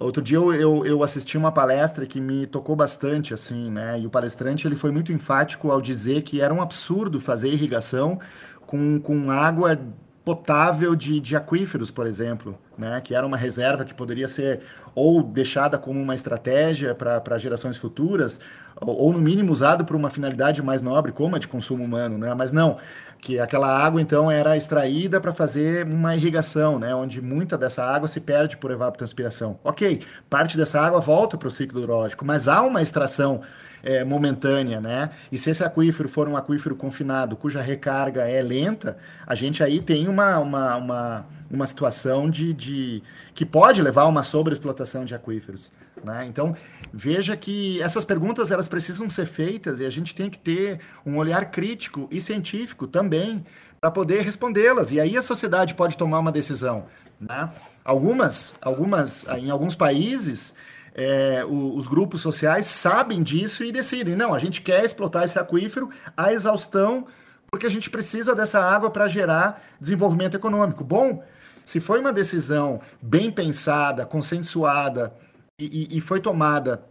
Outro 0.00 0.20
dia 0.20 0.36
eu, 0.36 0.52
eu, 0.52 0.84
eu, 0.84 1.02
assisti 1.02 1.38
uma 1.38 1.52
palestra 1.52 2.04
que 2.04 2.20
me 2.20 2.46
tocou 2.46 2.74
bastante, 2.74 3.32
assim, 3.32 3.70
né? 3.70 4.00
E 4.00 4.06
o 4.06 4.10
palestrante 4.10 4.66
ele 4.66 4.76
foi 4.76 4.90
muito 4.90 5.12
enfático 5.12 5.70
ao 5.70 5.80
dizer 5.80 6.22
que 6.22 6.40
era 6.40 6.52
um 6.52 6.60
absurdo 6.60 7.20
fazer 7.20 7.48
irrigação 7.48 8.18
com, 8.66 9.00
com 9.00 9.30
água 9.30 9.78
potável 10.26 10.96
de, 10.96 11.20
de 11.20 11.36
aquíferos, 11.36 11.92
por 11.92 12.04
exemplo, 12.04 12.58
né? 12.76 13.00
que 13.00 13.14
era 13.14 13.24
uma 13.24 13.36
reserva 13.36 13.84
que 13.84 13.94
poderia 13.94 14.26
ser 14.26 14.60
ou 14.96 15.22
deixada 15.22 15.76
como 15.76 16.00
uma 16.00 16.14
estratégia 16.14 16.94
para 16.94 17.36
gerações 17.36 17.76
futuras, 17.76 18.40
ou, 18.80 18.96
ou, 18.96 19.12
no 19.12 19.20
mínimo 19.20 19.52
usado 19.52 19.84
para 19.84 19.94
uma 19.94 20.08
finalidade 20.08 20.62
mais 20.62 20.80
nobre, 20.80 21.12
como 21.12 21.36
a 21.36 21.38
de 21.38 21.46
consumo 21.46 21.84
humano, 21.84 22.16
né? 22.16 22.32
mas 22.34 22.50
não, 22.50 22.78
que 23.20 23.38
aquela 23.38 23.68
água 23.68 24.00
então 24.00 24.30
era 24.30 24.56
extraída 24.56 25.20
para 25.20 25.34
fazer 25.34 25.86
uma 25.86 26.16
irrigação, 26.16 26.78
né? 26.78 26.94
onde 26.94 27.20
muita 27.20 27.58
dessa 27.58 27.84
água 27.84 28.08
se 28.08 28.20
perde 28.20 28.56
por 28.56 28.70
evapotranspiração. 28.70 29.60
Ok, 29.62 30.00
parte 30.30 30.56
dessa 30.56 30.80
água 30.80 30.98
volta 30.98 31.36
para 31.36 31.48
o 31.48 31.50
ciclo 31.50 31.78
hidrológico, 31.78 32.24
mas 32.24 32.48
há 32.48 32.62
uma 32.62 32.80
extração 32.80 33.42
é, 33.86 34.02
momentânea, 34.02 34.80
né? 34.80 35.10
E 35.30 35.38
se 35.38 35.50
esse 35.50 35.62
aquífero 35.62 36.08
for 36.08 36.28
um 36.28 36.36
aquífero 36.36 36.74
confinado, 36.74 37.36
cuja 37.36 37.60
recarga 37.60 38.22
é 38.22 38.42
lenta, 38.42 38.96
a 39.24 39.34
gente 39.34 39.62
aí 39.62 39.80
tem 39.80 40.08
uma, 40.08 40.38
uma, 40.38 40.76
uma, 40.76 41.26
uma 41.48 41.66
situação 41.66 42.28
de, 42.28 42.52
de 42.52 43.02
que 43.32 43.46
pode 43.46 43.80
levar 43.80 44.02
a 44.02 44.06
uma 44.06 44.24
sobreexplotação 44.24 44.85
de 45.04 45.14
aquíferos. 45.14 45.72
Né? 46.02 46.26
Então, 46.26 46.56
veja 46.92 47.36
que 47.36 47.80
essas 47.82 48.04
perguntas 48.04 48.50
elas 48.50 48.68
precisam 48.68 49.08
ser 49.08 49.26
feitas 49.26 49.80
e 49.80 49.84
a 49.84 49.90
gente 49.90 50.14
tem 50.14 50.30
que 50.30 50.38
ter 50.38 50.80
um 51.04 51.16
olhar 51.16 51.50
crítico 51.50 52.08
e 52.10 52.20
científico 52.20 52.86
também 52.86 53.44
para 53.80 53.90
poder 53.90 54.22
respondê-las. 54.22 54.90
E 54.90 55.00
aí 55.00 55.16
a 55.16 55.22
sociedade 55.22 55.74
pode 55.74 55.96
tomar 55.96 56.18
uma 56.18 56.32
decisão. 56.32 56.86
Né? 57.20 57.50
Algumas, 57.84 58.54
algumas, 58.60 59.26
em 59.38 59.50
alguns 59.50 59.74
países, 59.74 60.54
é, 60.94 61.44
o, 61.44 61.76
os 61.76 61.86
grupos 61.86 62.20
sociais 62.20 62.66
sabem 62.66 63.22
disso 63.22 63.62
e 63.62 63.70
decidem: 63.70 64.16
não, 64.16 64.34
a 64.34 64.38
gente 64.38 64.62
quer 64.62 64.84
explotar 64.84 65.24
esse 65.24 65.38
aquífero 65.38 65.90
à 66.16 66.32
exaustão, 66.32 67.06
porque 67.50 67.66
a 67.66 67.70
gente 67.70 67.90
precisa 67.90 68.34
dessa 68.34 68.60
água 68.60 68.90
para 68.90 69.06
gerar 69.06 69.62
desenvolvimento 69.80 70.34
econômico. 70.34 70.82
Bom, 70.82 71.22
se 71.66 71.80
foi 71.80 71.98
uma 71.98 72.12
decisão 72.12 72.80
bem 73.02 73.28
pensada, 73.28 74.06
consensuada 74.06 75.12
e, 75.60 75.98
e, 75.98 76.00
foi 76.00 76.20
tomada 76.20 76.84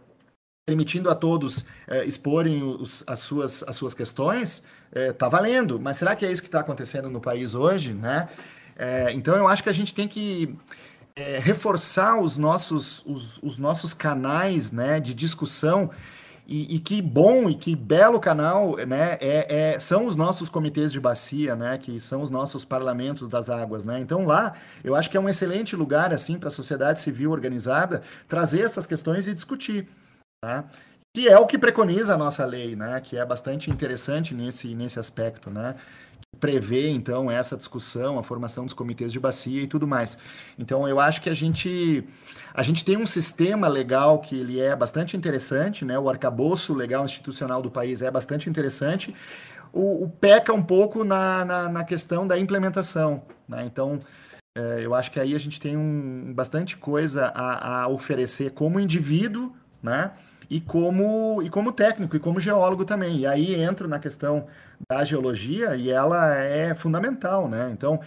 permitindo 0.66 1.08
a 1.08 1.14
todos 1.14 1.64
é, 1.88 2.04
exporem 2.04 2.62
os, 2.62 3.02
as, 3.06 3.20
suas, 3.20 3.62
as 3.62 3.74
suas 3.74 3.94
questões, 3.94 4.62
está 4.94 5.26
é, 5.26 5.30
valendo. 5.30 5.80
Mas 5.80 5.96
será 5.96 6.14
que 6.14 6.26
é 6.26 6.30
isso 6.30 6.42
que 6.42 6.48
está 6.48 6.60
acontecendo 6.60 7.08
no 7.08 7.22
país 7.22 7.54
hoje? 7.54 7.94
Né? 7.94 8.28
É, 8.76 9.10
então 9.12 9.34
eu 9.34 9.48
acho 9.48 9.62
que 9.62 9.70
a 9.70 9.72
gente 9.72 9.94
tem 9.94 10.06
que 10.06 10.54
reforçar 11.40 12.20
os 12.20 12.36
nossos, 12.36 13.02
os, 13.06 13.38
os, 13.42 13.56
nossos 13.56 13.94
canais 13.94 14.70
né, 14.70 15.00
de 15.00 15.14
discussão. 15.14 15.90
E, 16.48 16.76
e, 16.76 16.78
que 16.78 17.02
bom 17.02 17.50
e 17.50 17.56
que 17.56 17.74
belo 17.74 18.20
canal 18.20 18.76
né, 18.86 19.18
é, 19.20 19.72
é, 19.74 19.80
são 19.80 20.06
os 20.06 20.14
nossos 20.14 20.48
comitês 20.48 20.92
de 20.92 21.00
bacia, 21.00 21.56
né, 21.56 21.76
que 21.76 22.00
são 22.00 22.22
os 22.22 22.30
nossos 22.30 22.64
parlamentos 22.64 23.28
das 23.28 23.50
águas. 23.50 23.84
Né? 23.84 23.98
Então 23.98 24.24
lá 24.24 24.54
eu 24.84 24.94
acho 24.94 25.10
que 25.10 25.16
é 25.16 25.20
um 25.20 25.28
excelente 25.28 25.74
lugar 25.74 26.14
assim 26.14 26.38
para 26.38 26.48
a 26.48 26.52
sociedade 26.52 27.00
civil 27.00 27.32
organizada 27.32 28.02
trazer 28.28 28.60
essas 28.60 28.86
questões 28.86 29.26
e 29.26 29.34
discutir. 29.34 29.88
Tá? 30.40 30.64
Que 31.12 31.28
é 31.28 31.36
o 31.36 31.46
que 31.46 31.58
preconiza 31.58 32.14
a 32.14 32.18
nossa 32.18 32.46
lei, 32.46 32.76
né? 32.76 33.00
que 33.00 33.16
é 33.16 33.24
bastante 33.24 33.68
interessante 33.68 34.32
nesse, 34.32 34.72
nesse 34.72 35.00
aspecto. 35.00 35.50
Né? 35.50 35.74
prevê 36.36 36.90
então 36.90 37.30
essa 37.30 37.56
discussão, 37.56 38.18
a 38.18 38.22
formação 38.22 38.64
dos 38.64 38.74
comitês 38.74 39.12
de 39.12 39.18
bacia 39.18 39.62
e 39.62 39.66
tudo 39.66 39.86
mais. 39.86 40.18
Então 40.58 40.86
eu 40.86 41.00
acho 41.00 41.20
que 41.22 41.30
a 41.30 41.34
gente 41.34 42.04
a 42.56 42.62
gente 42.62 42.82
tem 42.82 42.96
um 42.96 43.06
sistema 43.06 43.68
legal 43.68 44.18
que 44.18 44.40
ele 44.40 44.58
é 44.58 44.74
bastante 44.74 45.14
interessante, 45.14 45.84
né? 45.84 45.98
O 45.98 46.08
arcabouço 46.08 46.72
legal 46.72 47.04
institucional 47.04 47.60
do 47.60 47.70
país 47.70 48.00
é 48.00 48.10
bastante 48.10 48.48
interessante. 48.48 49.14
O, 49.72 50.04
o 50.04 50.08
peca 50.08 50.54
um 50.54 50.62
pouco 50.62 51.04
na, 51.04 51.44
na, 51.44 51.68
na, 51.68 51.84
questão 51.84 52.26
da 52.26 52.38
implementação, 52.38 53.22
né? 53.46 53.62
Então 53.66 54.00
é, 54.56 54.80
eu 54.82 54.94
acho 54.94 55.12
que 55.12 55.20
aí 55.20 55.34
a 55.34 55.38
gente 55.38 55.60
tem 55.60 55.76
um, 55.76 56.32
bastante 56.34 56.78
coisa 56.78 57.26
a, 57.26 57.82
a 57.82 57.88
oferecer 57.88 58.52
como 58.52 58.80
indivíduo, 58.80 59.54
né? 59.82 60.12
e 60.48 60.60
como, 60.60 61.42
e 61.42 61.50
como 61.50 61.72
técnico 61.72 62.16
e 62.16 62.20
como 62.20 62.40
geólogo 62.40 62.84
também. 62.84 63.18
E 63.18 63.26
aí 63.26 63.54
entro 63.54 63.88
na 63.88 63.98
questão 63.98 64.46
da 64.88 65.04
geologia 65.04 65.76
e 65.76 65.90
ela 65.90 66.34
é 66.34 66.74
fundamental, 66.74 67.48
né? 67.48 67.68
Então, 67.72 68.00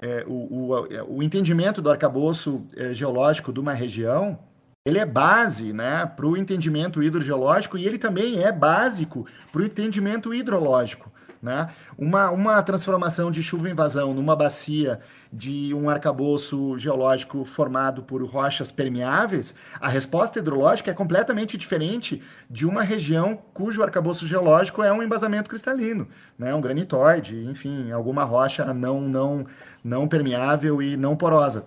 é, 0.00 0.24
o, 0.26 0.32
o, 0.32 1.16
o, 1.16 1.22
entendimento 1.22 1.82
do 1.82 1.90
arcabouço 1.90 2.66
é, 2.76 2.94
geológico 2.94 3.52
de 3.52 3.60
uma 3.60 3.74
região, 3.74 4.38
ele 4.84 4.98
é 4.98 5.04
base 5.04 5.72
né, 5.72 6.06
para 6.06 6.26
o 6.26 6.36
entendimento 6.36 7.02
hidrogeológico 7.02 7.76
e 7.76 7.86
ele 7.86 7.98
também 7.98 8.42
é 8.42 8.50
básico 8.50 9.26
para 9.52 9.60
o 9.60 9.64
entendimento 9.64 10.32
hidrológico. 10.32 11.12
Né? 11.42 11.70
Uma, 11.96 12.30
uma 12.30 12.62
transformação 12.62 13.30
de 13.30 13.42
chuva 13.42 13.70
invasão 13.70 14.12
numa 14.12 14.36
bacia 14.36 15.00
de 15.32 15.72
um 15.72 15.88
arcabouço 15.88 16.76
geológico 16.76 17.46
formado 17.46 18.02
por 18.02 18.22
rochas 18.24 18.70
permeáveis, 18.70 19.54
a 19.80 19.88
resposta 19.88 20.38
hidrológica 20.38 20.90
é 20.90 20.94
completamente 20.94 21.56
diferente 21.56 22.20
de 22.50 22.66
uma 22.66 22.82
região 22.82 23.38
cujo 23.54 23.82
arcabouço 23.82 24.26
geológico 24.26 24.82
é 24.82 24.92
um 24.92 25.02
embasamento 25.02 25.48
cristalino, 25.48 26.06
né? 26.38 26.54
um 26.54 26.60
granitóide, 26.60 27.42
enfim, 27.46 27.90
alguma 27.90 28.22
rocha 28.22 28.74
não, 28.74 29.00
não, 29.00 29.46
não 29.82 30.06
permeável 30.06 30.82
e 30.82 30.94
não 30.94 31.16
porosa. 31.16 31.64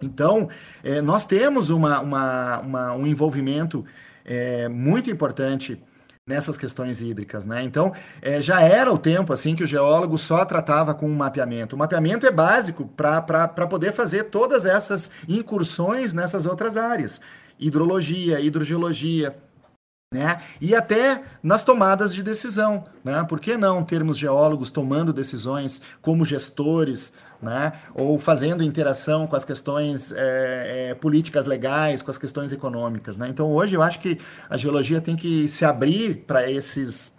Então, 0.00 0.48
é, 0.82 1.00
nós 1.00 1.24
temos 1.24 1.70
uma, 1.70 2.00
uma, 2.00 2.60
uma 2.60 2.94
um 2.94 3.06
envolvimento 3.06 3.84
é, 4.24 4.68
muito 4.68 5.10
importante 5.10 5.80
nessas 6.26 6.56
questões 6.56 7.00
hídricas, 7.00 7.44
né? 7.44 7.64
Então, 7.64 7.92
é, 8.20 8.40
já 8.40 8.60
era 8.60 8.92
o 8.92 8.98
tempo 8.98 9.32
assim 9.32 9.56
que 9.56 9.64
o 9.64 9.66
geólogo 9.66 10.16
só 10.16 10.44
tratava 10.44 10.94
com 10.94 11.06
o 11.06 11.14
mapeamento. 11.14 11.74
O 11.74 11.78
mapeamento 11.78 12.26
é 12.26 12.30
básico 12.30 12.86
para 12.86 13.48
poder 13.68 13.92
fazer 13.92 14.24
todas 14.24 14.64
essas 14.64 15.10
incursões 15.28 16.14
nessas 16.14 16.46
outras 16.46 16.76
áreas. 16.76 17.20
Hidrologia, 17.58 18.40
hidrogeologia, 18.40 19.36
né? 20.12 20.40
E 20.60 20.76
até 20.76 21.22
nas 21.42 21.64
tomadas 21.64 22.14
de 22.14 22.22
decisão, 22.22 22.84
né? 23.02 23.24
Por 23.24 23.40
que 23.40 23.56
não 23.56 23.82
termos 23.82 24.16
geólogos 24.16 24.70
tomando 24.70 25.12
decisões 25.12 25.82
como 26.00 26.24
gestores 26.24 27.12
né? 27.42 27.72
ou 27.94 28.18
fazendo 28.18 28.62
interação 28.62 29.26
com 29.26 29.34
as 29.34 29.44
questões 29.44 30.12
é, 30.12 30.90
é, 30.90 30.94
políticas 30.94 31.44
legais, 31.44 32.00
com 32.00 32.10
as 32.10 32.18
questões 32.18 32.52
econômicas. 32.52 33.18
Né? 33.18 33.28
Então, 33.28 33.50
hoje, 33.52 33.74
eu 33.74 33.82
acho 33.82 33.98
que 33.98 34.18
a 34.48 34.56
geologia 34.56 35.00
tem 35.00 35.16
que 35.16 35.48
se 35.48 35.64
abrir 35.64 36.24
para 36.26 36.48
esses 36.48 37.12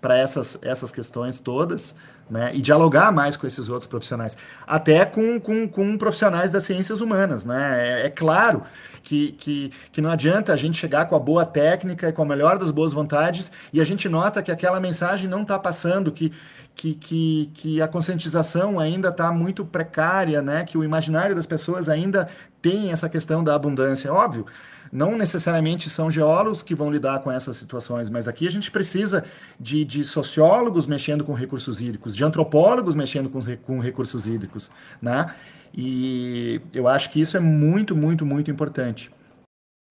para 0.00 0.16
essas, 0.16 0.56
essas 0.62 0.92
questões 0.92 1.40
todas 1.40 1.96
né? 2.28 2.50
e 2.54 2.60
dialogar 2.60 3.10
mais 3.12 3.36
com 3.36 3.46
esses 3.46 3.68
outros 3.68 3.86
profissionais, 3.86 4.36
até 4.66 5.04
com, 5.04 5.40
com, 5.40 5.68
com 5.68 5.96
profissionais 5.98 6.50
das 6.50 6.64
ciências 6.64 7.00
humanas. 7.00 7.44
Né? 7.44 8.02
É, 8.02 8.06
é, 8.06 8.10
claro 8.10 8.62
que, 9.02 9.32
que, 9.32 9.72
que 9.92 10.00
não 10.00 10.10
adianta 10.10 10.52
a 10.52 10.56
gente 10.56 10.76
chegar 10.76 11.06
com 11.06 11.16
a 11.16 11.18
boa 11.18 11.44
técnica 11.44 12.08
e 12.08 12.12
com 12.12 12.22
a 12.22 12.26
melhor 12.26 12.58
das 12.58 12.70
boas 12.70 12.92
vontades 12.92 13.50
e 13.72 13.80
a 13.80 13.84
gente 13.84 14.08
nota 14.08 14.42
que 14.42 14.50
aquela 14.50 14.80
mensagem 14.80 15.28
não 15.28 15.42
está 15.42 15.58
passando, 15.58 16.12
que, 16.12 16.32
que, 16.76 16.94
que, 16.94 17.50
que 17.54 17.82
a 17.82 17.88
conscientização 17.88 18.78
ainda 18.78 19.08
está 19.08 19.32
muito 19.32 19.64
precária, 19.64 20.42
né? 20.42 20.62
que 20.62 20.76
o 20.76 20.84
imaginário 20.84 21.34
das 21.34 21.46
pessoas 21.46 21.88
ainda 21.88 22.28
tem 22.60 22.92
essa 22.92 23.08
questão 23.08 23.42
da 23.42 23.54
abundância. 23.54 24.12
Óbvio, 24.12 24.46
não 24.92 25.16
necessariamente 25.16 25.88
são 25.88 26.10
geólogos 26.10 26.62
que 26.62 26.74
vão 26.74 26.92
lidar 26.92 27.20
com 27.20 27.32
essas 27.32 27.56
situações, 27.56 28.10
mas 28.10 28.28
aqui 28.28 28.46
a 28.46 28.50
gente 28.50 28.70
precisa 28.70 29.24
de, 29.58 29.86
de 29.86 30.04
sociólogos 30.04 30.86
mexendo 30.86 31.24
com 31.24 31.32
recursos 31.32 31.80
hídricos, 31.80 32.14
de 32.14 32.22
antropólogos 32.22 32.94
mexendo 32.94 33.30
com, 33.30 33.40
com 33.62 33.80
recursos 33.80 34.28
hídricos. 34.28 34.70
Né? 35.00 35.34
E 35.74 36.60
eu 36.74 36.86
acho 36.86 37.08
que 37.10 37.20
isso 37.20 37.38
é 37.38 37.40
muito, 37.40 37.96
muito, 37.96 38.26
muito 38.26 38.50
importante. 38.50 39.10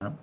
Não 0.02 0.14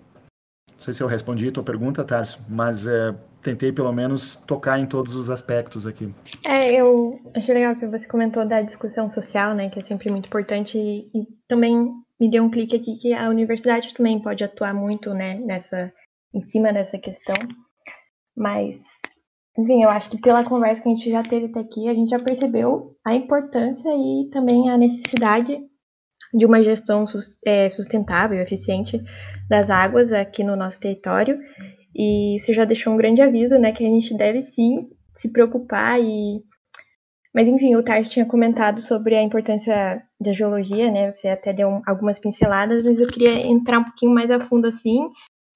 sei 0.78 0.94
se 0.94 1.02
eu 1.02 1.08
respondi 1.08 1.48
a 1.48 1.52
tua 1.52 1.62
pergunta, 1.62 2.04
Tarso, 2.04 2.40
mas 2.48 2.86
é, 2.86 3.14
tentei 3.42 3.72
pelo 3.72 3.92
menos 3.92 4.36
tocar 4.46 4.78
em 4.78 4.86
todos 4.86 5.16
os 5.16 5.28
aspectos 5.28 5.86
aqui. 5.86 6.14
É, 6.44 6.72
eu 6.72 7.20
achei 7.34 7.54
legal 7.54 7.76
que 7.76 7.86
você 7.86 8.06
comentou 8.06 8.46
da 8.46 8.62
discussão 8.62 9.08
social, 9.08 9.54
né, 9.54 9.68
que 9.68 9.80
é 9.80 9.82
sempre 9.82 10.10
muito 10.10 10.26
importante 10.26 10.78
e, 10.78 11.10
e 11.14 11.26
também 11.48 11.90
me 12.20 12.30
deu 12.30 12.44
um 12.44 12.50
clique 12.50 12.76
aqui 12.76 12.96
que 12.96 13.12
a 13.12 13.28
universidade 13.28 13.92
também 13.94 14.22
pode 14.22 14.44
atuar 14.44 14.72
muito, 14.72 15.12
né, 15.12 15.38
nessa 15.40 15.92
em 16.34 16.40
cima 16.40 16.72
dessa 16.72 16.98
questão. 16.98 17.36
Mas 18.34 18.76
Enfim, 19.58 19.82
eu 19.82 19.90
acho 19.90 20.08
que 20.08 20.18
pela 20.18 20.44
conversa 20.44 20.82
que 20.82 20.88
a 20.88 20.92
gente 20.92 21.10
já 21.10 21.22
teve 21.22 21.46
até 21.46 21.60
aqui, 21.60 21.88
a 21.88 21.94
gente 21.94 22.08
já 22.08 22.18
percebeu 22.18 22.96
a 23.04 23.14
importância 23.14 23.90
e 23.90 24.30
também 24.30 24.70
a 24.70 24.78
necessidade 24.78 25.58
de 26.32 26.46
uma 26.46 26.62
gestão 26.62 27.04
é, 27.44 27.68
sustentável, 27.68 28.40
eficiente 28.40 29.02
das 29.48 29.68
águas 29.68 30.12
aqui 30.12 30.42
no 30.42 30.56
nosso 30.56 30.80
território. 30.80 31.38
E 31.94 32.36
você 32.38 32.52
já 32.52 32.64
deixou 32.64 32.92
um 32.92 32.96
grande 32.96 33.20
aviso, 33.22 33.58
né, 33.58 33.72
que 33.72 33.84
a 33.84 33.88
gente 33.88 34.16
deve 34.16 34.42
sim 34.42 34.80
se 35.14 35.30
preocupar 35.30 36.00
e 36.00 36.42
mas 37.34 37.48
enfim, 37.48 37.74
o 37.74 37.82
Tars 37.82 38.10
tinha 38.10 38.26
comentado 38.26 38.80
sobre 38.80 39.16
a 39.16 39.22
importância 39.22 40.02
da 40.20 40.32
geologia, 40.34 40.90
né? 40.90 41.10
Você 41.10 41.28
até 41.28 41.50
deu 41.52 41.80
algumas 41.86 42.18
pinceladas, 42.18 42.84
mas 42.84 43.00
eu 43.00 43.06
queria 43.06 43.46
entrar 43.46 43.78
um 43.78 43.84
pouquinho 43.84 44.12
mais 44.12 44.30
a 44.30 44.38
fundo 44.38 44.66
assim, 44.66 45.08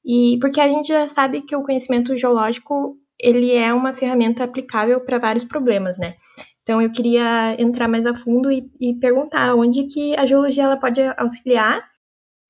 e 0.04 0.38
porque 0.40 0.60
a 0.60 0.68
gente 0.68 0.88
já 0.88 1.06
sabe 1.06 1.42
que 1.42 1.54
o 1.54 1.62
conhecimento 1.62 2.16
geológico 2.16 2.96
ele 3.20 3.52
é 3.52 3.74
uma 3.74 3.94
ferramenta 3.94 4.44
aplicável 4.44 5.00
para 5.00 5.18
vários 5.18 5.44
problemas, 5.44 5.98
né? 5.98 6.14
Então 6.62 6.80
eu 6.80 6.90
queria 6.90 7.60
entrar 7.60 7.88
mais 7.88 8.06
a 8.06 8.14
fundo 8.14 8.50
e, 8.50 8.70
e 8.80 8.94
perguntar 8.94 9.54
onde 9.54 9.84
que 9.84 10.16
a 10.16 10.26
geologia 10.26 10.64
ela 10.64 10.76
pode 10.76 11.00
auxiliar 11.16 11.84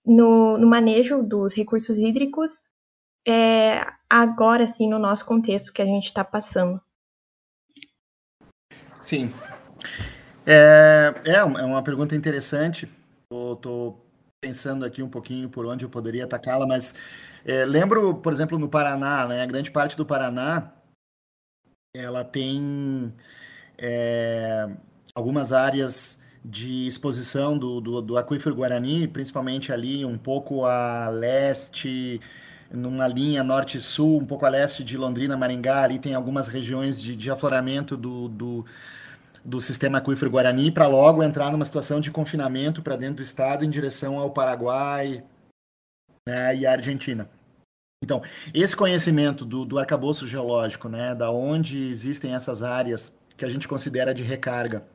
no, 0.05 0.57
no 0.57 0.67
manejo 0.67 1.23
dos 1.23 1.55
recursos 1.55 1.99
hídricos 1.99 2.53
é, 3.27 3.87
agora, 4.09 4.65
assim, 4.65 4.89
no 4.89 4.99
nosso 4.99 5.25
contexto 5.25 5.73
que 5.73 5.83
a 5.83 5.87
gente 5.87 6.05
está 6.05 6.25
passando. 6.25 6.81
Sim. 9.01 9.33
É, 10.47 11.15
é, 11.25 11.33
é 11.35 11.45
uma 11.45 11.83
pergunta 11.83 12.15
interessante. 12.15 12.89
Estou 13.33 14.07
pensando 14.41 14.85
aqui 14.85 15.03
um 15.03 15.09
pouquinho 15.09 15.49
por 15.49 15.67
onde 15.67 15.85
eu 15.85 15.91
poderia 15.91 16.25
atacá-la, 16.25 16.67
mas 16.67 16.95
é, 17.45 17.65
lembro, 17.65 18.15
por 18.17 18.33
exemplo, 18.33 18.59
no 18.59 18.69
Paraná, 18.69 19.27
né, 19.27 19.43
a 19.43 19.47
grande 19.47 19.71
parte 19.71 19.97
do 19.97 20.07
Paraná, 20.07 20.73
ela 21.95 22.25
tem 22.25 23.13
é, 23.79 24.69
algumas 25.15 25.53
áreas 25.53 26.21
de 26.45 26.87
exposição 26.87 27.59
do, 27.59 27.81
do, 27.81 28.01
do 28.01 28.17
aquífero 28.17 28.55
Guarani, 28.55 29.09
principalmente 29.09 29.73
ali 29.73 30.05
um 30.05 30.17
pouco 30.17 30.65
a 30.65 31.09
leste, 31.09 32.21
numa 32.71 33.07
linha 33.07 33.43
norte-sul, 33.43 34.21
um 34.21 34.27
pouco 34.27 34.45
a 34.45 34.49
leste 34.49 34.83
de 34.83 34.97
Londrina, 34.97 35.37
Maringá, 35.37 35.83
ali 35.83 35.99
tem 35.99 36.15
algumas 36.15 36.49
regiões 36.49 37.01
de, 37.01 37.15
de 37.15 37.31
afloramento 37.31 37.97
do, 37.97 38.29
do, 38.29 38.67
do 39.45 39.61
sistema 39.61 39.99
aquífero 39.99 40.31
Guarani, 40.31 40.71
para 40.71 40.87
logo 40.87 41.23
entrar 41.23 41.51
numa 41.53 41.65
situação 41.65 42.01
de 42.01 42.11
confinamento 42.11 42.83
para 42.83 42.97
dentro 42.97 43.17
do 43.17 43.23
estado 43.23 43.65
em 43.65 43.71
direção 43.71 44.19
ao 44.19 44.31
Paraguai 44.31 45.25
né, 46.29 46.57
e 46.57 46.67
à 46.67 46.73
Argentina. 46.73 47.31
Então, 48.03 48.23
esse 48.53 48.77
conhecimento 48.77 49.45
do, 49.45 49.65
do 49.65 49.79
arcabouço 49.79 50.27
geológico, 50.27 50.89
né, 50.89 51.15
da 51.15 51.31
onde 51.31 51.87
existem 51.87 52.35
essas 52.35 52.63
áreas 52.63 53.17
que 53.37 53.45
a 53.45 53.49
gente 53.49 53.67
considera 53.67 54.13
de 54.13 54.23
recarga, 54.23 54.87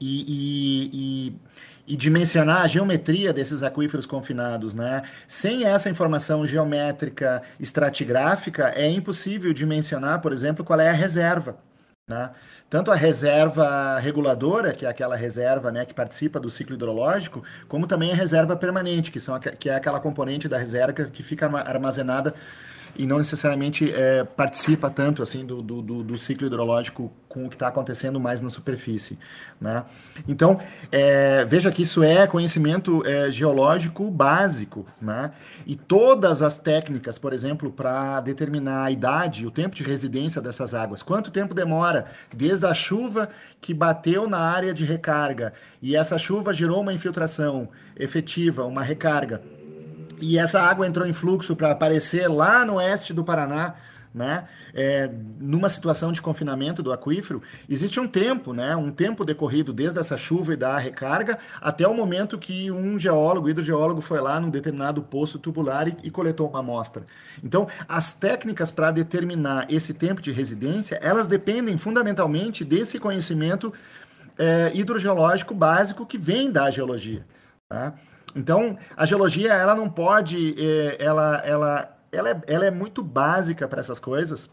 e, 0.00 0.24
e, 0.28 0.90
e 0.92 1.36
e 1.88 1.96
dimensionar 1.96 2.62
a 2.62 2.66
geometria 2.66 3.32
desses 3.32 3.62
aquíferos 3.62 4.04
confinados, 4.04 4.74
né? 4.74 5.02
Sem 5.26 5.64
essa 5.64 5.88
informação 5.88 6.46
geométrica 6.46 7.42
estratigráfica, 7.58 8.68
é 8.76 8.86
impossível 8.90 9.52
dimensionar, 9.54 10.20
por 10.20 10.32
exemplo, 10.32 10.62
qual 10.64 10.78
é 10.78 10.90
a 10.90 10.92
reserva, 10.92 11.56
né? 12.06 12.30
Tanto 12.68 12.90
a 12.90 12.94
reserva 12.94 13.98
reguladora, 13.98 14.74
que 14.74 14.84
é 14.84 14.88
aquela 14.90 15.16
reserva 15.16 15.72
né, 15.72 15.86
que 15.86 15.94
participa 15.94 16.38
do 16.38 16.50
ciclo 16.50 16.74
hidrológico, 16.74 17.42
como 17.66 17.86
também 17.86 18.12
a 18.12 18.14
reserva 18.14 18.54
permanente, 18.54 19.10
que, 19.10 19.18
são, 19.18 19.40
que 19.40 19.70
é 19.70 19.74
aquela 19.74 19.98
componente 19.98 20.46
da 20.46 20.58
reserva 20.58 20.92
que 20.92 21.22
fica 21.22 21.46
armazenada 21.46 22.34
e 22.96 23.06
não 23.06 23.18
necessariamente 23.18 23.92
é, 23.92 24.24
participa 24.24 24.90
tanto 24.90 25.22
assim 25.22 25.44
do, 25.44 25.62
do, 25.62 25.82
do, 25.82 26.18
ciclo 26.18 26.46
hidrológico 26.46 27.12
com 27.28 27.46
o 27.46 27.48
que 27.48 27.56
está 27.56 27.68
acontecendo 27.68 28.18
mais 28.18 28.40
na 28.40 28.48
superfície. 28.48 29.18
Né? 29.60 29.84
Então, 30.26 30.60
é, 30.90 31.44
veja 31.44 31.70
que 31.70 31.82
isso 31.82 32.02
é 32.02 32.26
conhecimento 32.26 33.06
é, 33.06 33.30
geológico 33.30 34.10
básico. 34.10 34.86
Né? 35.00 35.30
E 35.66 35.76
todas 35.76 36.42
as 36.42 36.58
técnicas, 36.58 37.18
por 37.18 37.32
exemplo, 37.32 37.70
para 37.70 38.20
determinar 38.20 38.84
a 38.84 38.90
idade, 38.90 39.46
o 39.46 39.50
tempo 39.50 39.74
de 39.74 39.82
residência 39.82 40.40
dessas 40.40 40.74
águas, 40.74 41.02
quanto 41.02 41.30
tempo 41.30 41.54
demora 41.54 42.06
desde 42.34 42.66
a 42.66 42.74
chuva 42.74 43.28
que 43.60 43.74
bateu 43.74 44.28
na 44.28 44.38
área 44.38 44.72
de 44.72 44.84
recarga 44.84 45.52
e 45.82 45.94
essa 45.94 46.18
chuva 46.18 46.52
gerou 46.52 46.80
uma 46.80 46.92
infiltração 46.92 47.68
efetiva, 47.96 48.64
uma 48.64 48.82
recarga 48.82 49.42
e 50.20 50.38
essa 50.38 50.60
água 50.60 50.86
entrou 50.86 51.06
em 51.06 51.12
fluxo 51.12 51.54
para 51.56 51.70
aparecer 51.70 52.28
lá 52.28 52.64
no 52.64 52.74
oeste 52.74 53.12
do 53.12 53.24
Paraná, 53.24 53.74
né? 54.14 54.48
É, 54.74 55.10
numa 55.38 55.68
situação 55.68 56.12
de 56.12 56.20
confinamento 56.20 56.82
do 56.82 56.92
aquífero, 56.92 57.42
existe 57.68 58.00
um 58.00 58.06
tempo, 58.06 58.52
né? 58.52 58.74
Um 58.74 58.90
tempo 58.90 59.24
decorrido 59.24 59.72
desde 59.72 59.98
essa 59.98 60.16
chuva 60.16 60.54
e 60.54 60.56
da 60.56 60.76
recarga 60.78 61.38
até 61.60 61.86
o 61.86 61.94
momento 61.94 62.38
que 62.38 62.70
um 62.70 62.98
geólogo, 62.98 63.48
hidrogeólogo, 63.48 64.00
foi 64.00 64.20
lá 64.20 64.40
num 64.40 64.50
determinado 64.50 65.02
poço 65.02 65.38
tubular 65.38 65.88
e, 65.88 65.96
e 66.02 66.10
coletou 66.10 66.48
uma 66.48 66.60
amostra. 66.60 67.04
Então, 67.42 67.68
as 67.88 68.12
técnicas 68.12 68.70
para 68.70 68.90
determinar 68.90 69.66
esse 69.70 69.94
tempo 69.94 70.20
de 70.20 70.32
residência, 70.32 70.98
elas 71.02 71.26
dependem 71.26 71.76
fundamentalmente 71.76 72.64
desse 72.64 72.98
conhecimento 72.98 73.72
é, 74.38 74.70
hidrogeológico 74.74 75.54
básico 75.54 76.06
que 76.06 76.16
vem 76.16 76.50
da 76.50 76.70
geologia. 76.70 77.26
Tá? 77.68 77.94
Então, 78.38 78.78
a 78.96 79.04
geologia, 79.04 79.52
ela 79.52 79.74
não 79.74 79.90
pode, 79.90 80.54
é, 80.56 80.96
ela, 81.04 81.42
ela, 81.44 81.98
ela, 82.12 82.30
é, 82.30 82.40
ela 82.46 82.66
é 82.66 82.70
muito 82.70 83.02
básica 83.02 83.66
para 83.66 83.80
essas 83.80 83.98
coisas. 83.98 84.48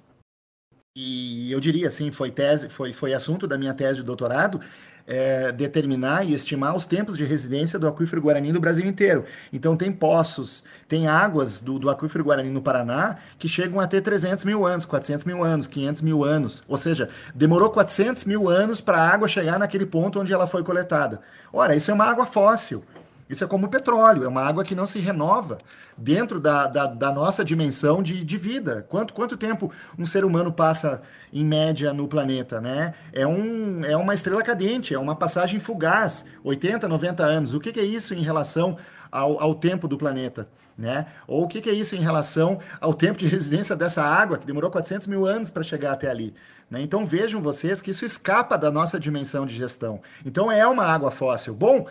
E 0.97 1.51
eu 1.51 1.59
diria 1.59 1.87
assim, 1.87 2.11
foi 2.11 2.31
tese, 2.31 2.67
foi, 2.67 2.93
foi 2.93 3.13
assunto 3.13 3.45
da 3.45 3.59
minha 3.59 3.75
tese 3.75 3.99
de 3.99 4.03
doutorado, 4.05 4.59
é, 5.05 5.51
determinar 5.51 6.23
e 6.23 6.33
estimar 6.33 6.75
os 6.75 6.87
tempos 6.87 7.15
de 7.15 7.23
residência 7.23 7.77
do 7.77 7.87
aquífero 7.87 8.21
Guarani 8.21 8.51
no 8.51 8.59
Brasil 8.59 8.87
inteiro. 8.87 9.23
Então, 9.53 9.77
tem 9.77 9.91
poços, 9.91 10.63
tem 10.87 11.07
águas 11.07 11.61
do, 11.61 11.77
do 11.77 11.87
aquífero 11.87 12.23
Guarani 12.23 12.49
no 12.49 12.63
Paraná 12.63 13.17
que 13.37 13.47
chegam 13.47 13.79
a 13.79 13.85
ter 13.85 14.01
300 14.01 14.45
mil 14.45 14.65
anos, 14.65 14.87
400 14.87 15.25
mil 15.25 15.43
anos, 15.43 15.67
500 15.67 16.01
mil 16.01 16.23
anos. 16.23 16.63
Ou 16.67 16.77
seja, 16.77 17.07
demorou 17.35 17.69
400 17.69 18.25
mil 18.25 18.49
anos 18.49 18.81
para 18.81 18.97
a 18.97 19.07
água 19.07 19.27
chegar 19.27 19.59
naquele 19.59 19.85
ponto 19.85 20.19
onde 20.19 20.33
ela 20.33 20.47
foi 20.47 20.63
coletada. 20.63 21.21
Ora, 21.53 21.75
isso 21.75 21.91
é 21.91 21.93
uma 21.93 22.05
água 22.05 22.25
fóssil. 22.25 22.83
Isso 23.27 23.43
é 23.43 23.47
como 23.47 23.65
o 23.65 23.69
petróleo, 23.69 24.23
é 24.23 24.27
uma 24.27 24.41
água 24.41 24.63
que 24.63 24.75
não 24.75 24.85
se 24.85 24.99
renova 24.99 25.57
dentro 25.97 26.39
da, 26.39 26.67
da, 26.67 26.85
da, 26.85 27.11
nossa 27.11 27.43
dimensão 27.43 28.03
de, 28.03 28.23
de 28.23 28.37
vida. 28.37 28.85
Quanto, 28.87 29.13
quanto 29.13 29.35
tempo 29.35 29.71
um 29.97 30.05
ser 30.05 30.23
humano 30.23 30.51
passa, 30.51 31.01
em 31.33 31.43
média, 31.43 31.91
no 31.91 32.07
planeta? 32.07 32.61
Né? 32.61 32.93
É, 33.11 33.25
um, 33.25 33.83
é 33.83 33.97
uma 33.97 34.13
estrela 34.13 34.43
cadente, 34.43 34.93
é 34.93 34.99
uma 34.99 35.15
passagem 35.15 35.59
fugaz, 35.59 36.23
80, 36.43 36.87
90 36.87 37.23
anos. 37.23 37.53
O 37.55 37.59
que, 37.59 37.71
que 37.71 37.79
é 37.79 37.83
isso 37.83 38.13
em 38.13 38.21
relação 38.21 38.77
ao, 39.11 39.41
ao 39.41 39.55
tempo 39.55 39.87
do 39.87 39.97
planeta? 39.97 40.47
Né? 40.77 41.07
Ou 41.25 41.45
o 41.45 41.47
que, 41.47 41.61
que 41.61 41.69
é 41.69 41.73
isso 41.73 41.95
em 41.95 42.01
relação 42.01 42.59
ao 42.79 42.93
tempo 42.93 43.17
de 43.17 43.25
residência 43.25 43.75
dessa 43.75 44.03
água, 44.03 44.37
que 44.37 44.45
demorou 44.45 44.69
400 44.69 45.07
mil 45.07 45.25
anos 45.25 45.49
para 45.49 45.63
chegar 45.63 45.93
até 45.93 46.09
ali? 46.11 46.33
Né? 46.69 46.81
Então 46.81 47.05
vejam 47.05 47.41
vocês 47.41 47.81
que 47.81 47.91
isso 47.91 48.05
escapa 48.05 48.57
da 48.57 48.69
nossa 48.69 48.99
dimensão 48.99 49.45
de 49.45 49.55
gestão. 49.55 50.01
Então 50.25 50.51
é 50.51 50.67
uma 50.67 50.83
água 50.83 51.09
fóssil. 51.09 51.55
Bom, 51.55 51.87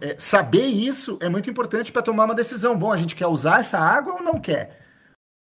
é, 0.00 0.16
saber 0.18 0.66
isso 0.66 1.18
é 1.20 1.28
muito 1.28 1.48
importante 1.48 1.92
para 1.92 2.02
tomar 2.02 2.24
uma 2.24 2.34
decisão. 2.34 2.76
Bom, 2.76 2.92
a 2.92 2.96
gente 2.96 3.16
quer 3.16 3.26
usar 3.26 3.60
essa 3.60 3.78
água 3.78 4.14
ou 4.14 4.22
não 4.22 4.40
quer? 4.40 4.80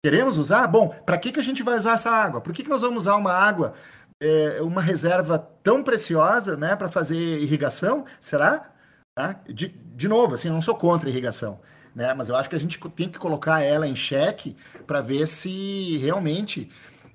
Queremos 0.03 0.38
usar? 0.38 0.67
Bom, 0.67 0.89
para 0.89 1.17
que, 1.17 1.31
que 1.31 1.39
a 1.39 1.43
gente 1.43 1.63
vai 1.63 1.77
usar 1.77 1.93
essa 1.93 2.12
água? 2.12 2.39
Por 2.39 2.53
que, 2.53 2.63
que 2.63 2.69
nós 2.69 2.81
vamos 2.81 3.03
usar 3.03 3.15
uma 3.15 3.34
água, 3.34 3.73
é, 4.21 4.62
uma 4.62 4.81
reserva 4.81 5.39
tão 5.63 5.84
preciosa 5.84 6.55
né, 6.55 6.75
para 6.75 6.89
fazer 6.89 7.15
irrigação? 7.39 8.05
Será? 8.19 8.69
Tá? 9.15 9.39
De, 9.47 9.69
de 9.69 10.08
novo, 10.08 10.36
assim, 10.36 10.49
eu 10.49 10.53
não 10.53 10.62
sou 10.62 10.75
contra 10.75 11.10
irrigação. 11.10 11.60
Né? 11.95 12.13
Mas 12.13 12.29
eu 12.29 12.36
acho 12.36 12.49
que 12.49 12.55
a 12.55 12.60
gente 12.60 12.77
tem 12.89 13.10
que 13.10 13.17
colocar 13.17 13.62
ela 13.62 13.88
em 13.88 13.95
xeque 13.95 14.55
para 14.86 15.01
ver 15.01 15.25
se 15.27 15.97
realmente 15.97 16.69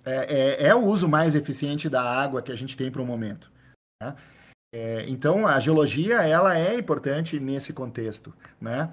é, 0.04 0.64
é, 0.64 0.66
é, 0.68 0.74
o 0.74 0.84
uso 0.84 1.08
mais 1.08 1.34
eficiente 1.34 1.88
da 1.88 2.02
água 2.02 2.42
que 2.42 2.50
a 2.50 2.56
gente 2.56 2.76
tem 2.76 2.90
para 2.90 3.02
o 3.02 3.06
momento. 3.06 3.52
Né? 4.02 4.14
É, 4.72 5.04
então, 5.08 5.46
a 5.46 5.58
geologia 5.58 6.22
ela 6.22 6.56
é 6.56 6.78
importante 6.78 7.40
nesse 7.40 7.72
contexto, 7.72 8.32
né? 8.60 8.92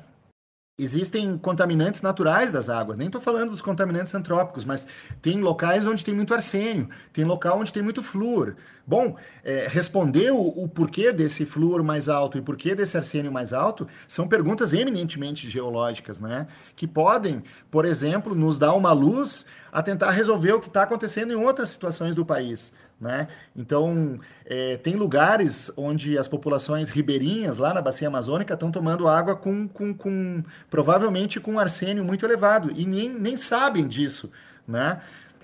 Existem 0.80 1.40
contaminantes 1.40 2.04
naturais 2.04 2.52
das 2.52 2.70
águas, 2.70 2.98
nem 2.98 3.08
estou 3.08 3.20
falando 3.20 3.50
dos 3.50 3.64
contaminantes 3.64 4.14
antrópicos, 4.14 4.64
mas 4.64 4.86
tem 5.24 5.42
locais 5.42 5.88
onde 5.88 6.06
tem 6.06 6.14
muito 6.14 6.36
arsênio, 6.36 6.88
tem 7.12 7.26
local 7.26 7.60
onde 7.60 7.74
tem 7.74 7.82
muito 7.82 8.04
flúor. 8.04 8.56
Bom, 8.86 9.16
é, 9.44 9.68
responder 9.68 10.30
o, 10.32 10.38
o, 10.38 10.70
porquê 10.70 11.12
desse 11.12 11.48
flúor 11.48 11.82
mais 11.82 12.08
alto 12.08 12.38
e 12.38 12.44
porquê 12.44 12.76
desse 12.76 12.96
arsênio 12.96 13.32
mais 13.32 13.54
alto 13.54 13.88
são 14.08 14.28
perguntas 14.28 14.72
eminentemente 14.72 15.50
geológicas, 15.50 16.22
né? 16.22 16.46
Que 16.76 16.86
podem, 16.86 17.44
por 17.72 17.84
exemplo, 17.84 18.36
nos 18.36 18.60
dar 18.60 18.74
uma 18.76 18.92
luz 18.92 19.48
a 19.72 19.82
tentar 19.82 20.12
resolver 20.12 20.54
o 20.54 20.60
que 20.60 20.68
está 20.68 20.84
acontecendo 20.84 21.34
em 21.34 21.36
outras 21.36 21.72
situações 21.72 22.14
do 22.14 22.24
país. 22.24 22.72
Né? 23.00 23.28
Então, 23.56 24.20
é, 24.44 24.76
tem 24.78 24.96
lugares 24.96 25.72
onde 25.78 26.18
as 26.18 26.28
populações 26.28 26.90
ribeirinhas, 26.90 27.58
lá 27.58 27.72
na 27.74 27.82
bacia 27.82 28.08
amazônica, 28.08 28.56
estão 28.56 28.72
tomando 28.72 29.08
água 29.08 29.36
com, 29.36 29.68
com, 29.68 29.94
com, 29.94 30.44
provavelmente 30.70 31.40
com 31.40 31.60
arsênio 31.60 32.04
muito 32.04 32.26
elevado, 32.26 32.72
e 32.76 32.86
nem, 32.86 33.10
nem 33.10 33.38
sabem 33.38 33.88
disso. 33.88 34.32
Né? 34.68 35.00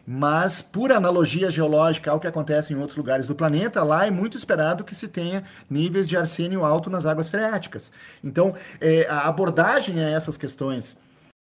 mas 0.05 0.61
por 0.61 0.91
analogia 0.91 1.49
geológica 1.49 2.11
ao 2.11 2.19
que 2.19 2.27
acontece 2.27 2.73
em 2.73 2.75
outros 2.75 2.97
lugares 2.97 3.25
do 3.25 3.33
planeta, 3.33 3.83
lá 3.83 4.05
é 4.05 4.11
muito 4.11 4.35
esperado 4.35 4.83
que 4.83 4.93
se 4.93 5.07
tenha 5.07 5.43
níveis 5.69 6.09
de 6.09 6.17
arsênio 6.17 6.65
alto 6.65 6.89
nas 6.89 7.05
águas 7.05 7.29
freáticas. 7.29 7.89
Então, 8.21 8.53
é, 8.81 9.07
a 9.09 9.27
abordagem 9.27 10.03
a 10.03 10.09
essas 10.09 10.37
questões 10.37 10.97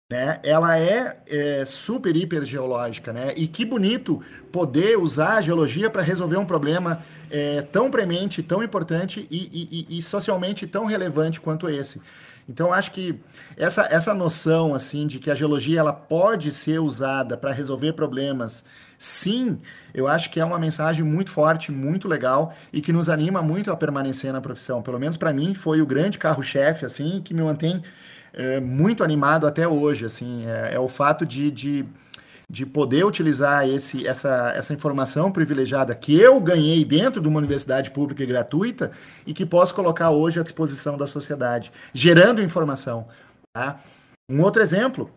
né? 0.09 0.39
Ela 0.45 0.79
é, 0.79 1.17
é, 1.27 1.65
super 1.65 2.17
hiper 2.17 2.45
geológica, 2.45 3.13
né? 3.13 3.35
E 3.37 3.49
que 3.49 3.65
bonito 3.65 4.23
poder 4.53 4.97
usar 4.97 5.35
a 5.35 5.41
geologia 5.41 5.91
para 5.91 6.03
resolver 6.03 6.37
um 6.37 6.47
problema 6.47 7.03
é, 7.29 7.63
tão 7.63 7.91
premente, 7.91 8.41
tão 8.41 8.63
importante 8.63 9.27
e, 9.29 9.87
e, 9.91 9.99
e, 9.99 10.03
socialmente 10.03 10.65
tão 10.65 10.87
relevante 10.87 11.41
quanto 11.41 11.69
esse. 11.69 12.01
Então, 12.49 12.73
acho 12.73 12.93
que 12.93 13.19
essa, 13.57 13.89
essa 13.91 14.15
noção 14.15 14.73
assim 14.73 15.09
de 15.09 15.19
que 15.19 15.29
a 15.29 15.35
geologia 15.35 15.81
ela 15.81 15.93
pode 15.93 16.53
ser 16.53 16.79
usada 16.79 17.37
para 17.37 17.51
resolver 17.51 17.93
problemas, 17.95 18.65
sim, 18.97 19.59
eu 19.93 20.07
acho 20.07 20.31
que 20.31 20.39
é 20.39 20.45
uma 20.45 20.57
mensagem 20.57 21.05
muito 21.05 21.31
forte, 21.31 21.73
muito 21.73 22.07
legal 22.07 22.55
e 22.73 22.81
que 22.81 22.93
nos 22.93 23.09
anima 23.09 23.43
muito 23.43 23.73
a 23.73 23.77
permanecer 23.77 24.33
na 24.33 24.41
profissão. 24.41 24.81
Pelo 24.81 25.01
menos 25.01 25.17
para 25.17 25.33
mim 25.33 25.53
foi 25.53 25.81
o 25.81 25.87
grande 25.87 26.17
carro-chefe 26.17 26.85
assim 26.85 27.21
que 27.21 27.35
me 27.35 27.43
mantém 27.43 27.83
é, 28.37 28.61
muito 28.61 29.03
animado 29.03 29.47
até 29.47 29.66
hoje. 29.66 30.05
Assim, 30.05 30.45
é, 30.47 30.74
é 30.74 30.78
o 30.78 30.87
fato 30.87 31.24
de, 31.24 31.51
de, 31.51 31.87
de, 32.49 32.66
poder 32.66 33.05
utilizar 33.05 33.66
esse, 33.66 34.07
essa, 34.07 34.53
essa 34.55 34.72
informação 34.74 35.32
privilegiada 35.32 35.95
que 35.95 36.16
eu 36.20 36.39
ganhei 36.39 36.84
dentro 36.84 37.20
de 37.20 37.26
uma 37.26 37.39
universidade 37.39 37.91
pública 37.91 38.22
e 38.22 38.26
gratuita 38.26 38.93
e 39.26 39.32
que 39.32 39.47
posso 39.47 39.74
colocar 39.74 40.11
hoje 40.11 40.39
à 40.39 40.43
disposição 40.43 40.97
da 40.97 41.07
sociedade, 41.07 41.72
gerando 41.95 42.43
informação. 42.43 43.09
Tá? 43.53 43.80
Um 44.30 44.43
outro 44.43 44.62
exemplo: 44.62 45.11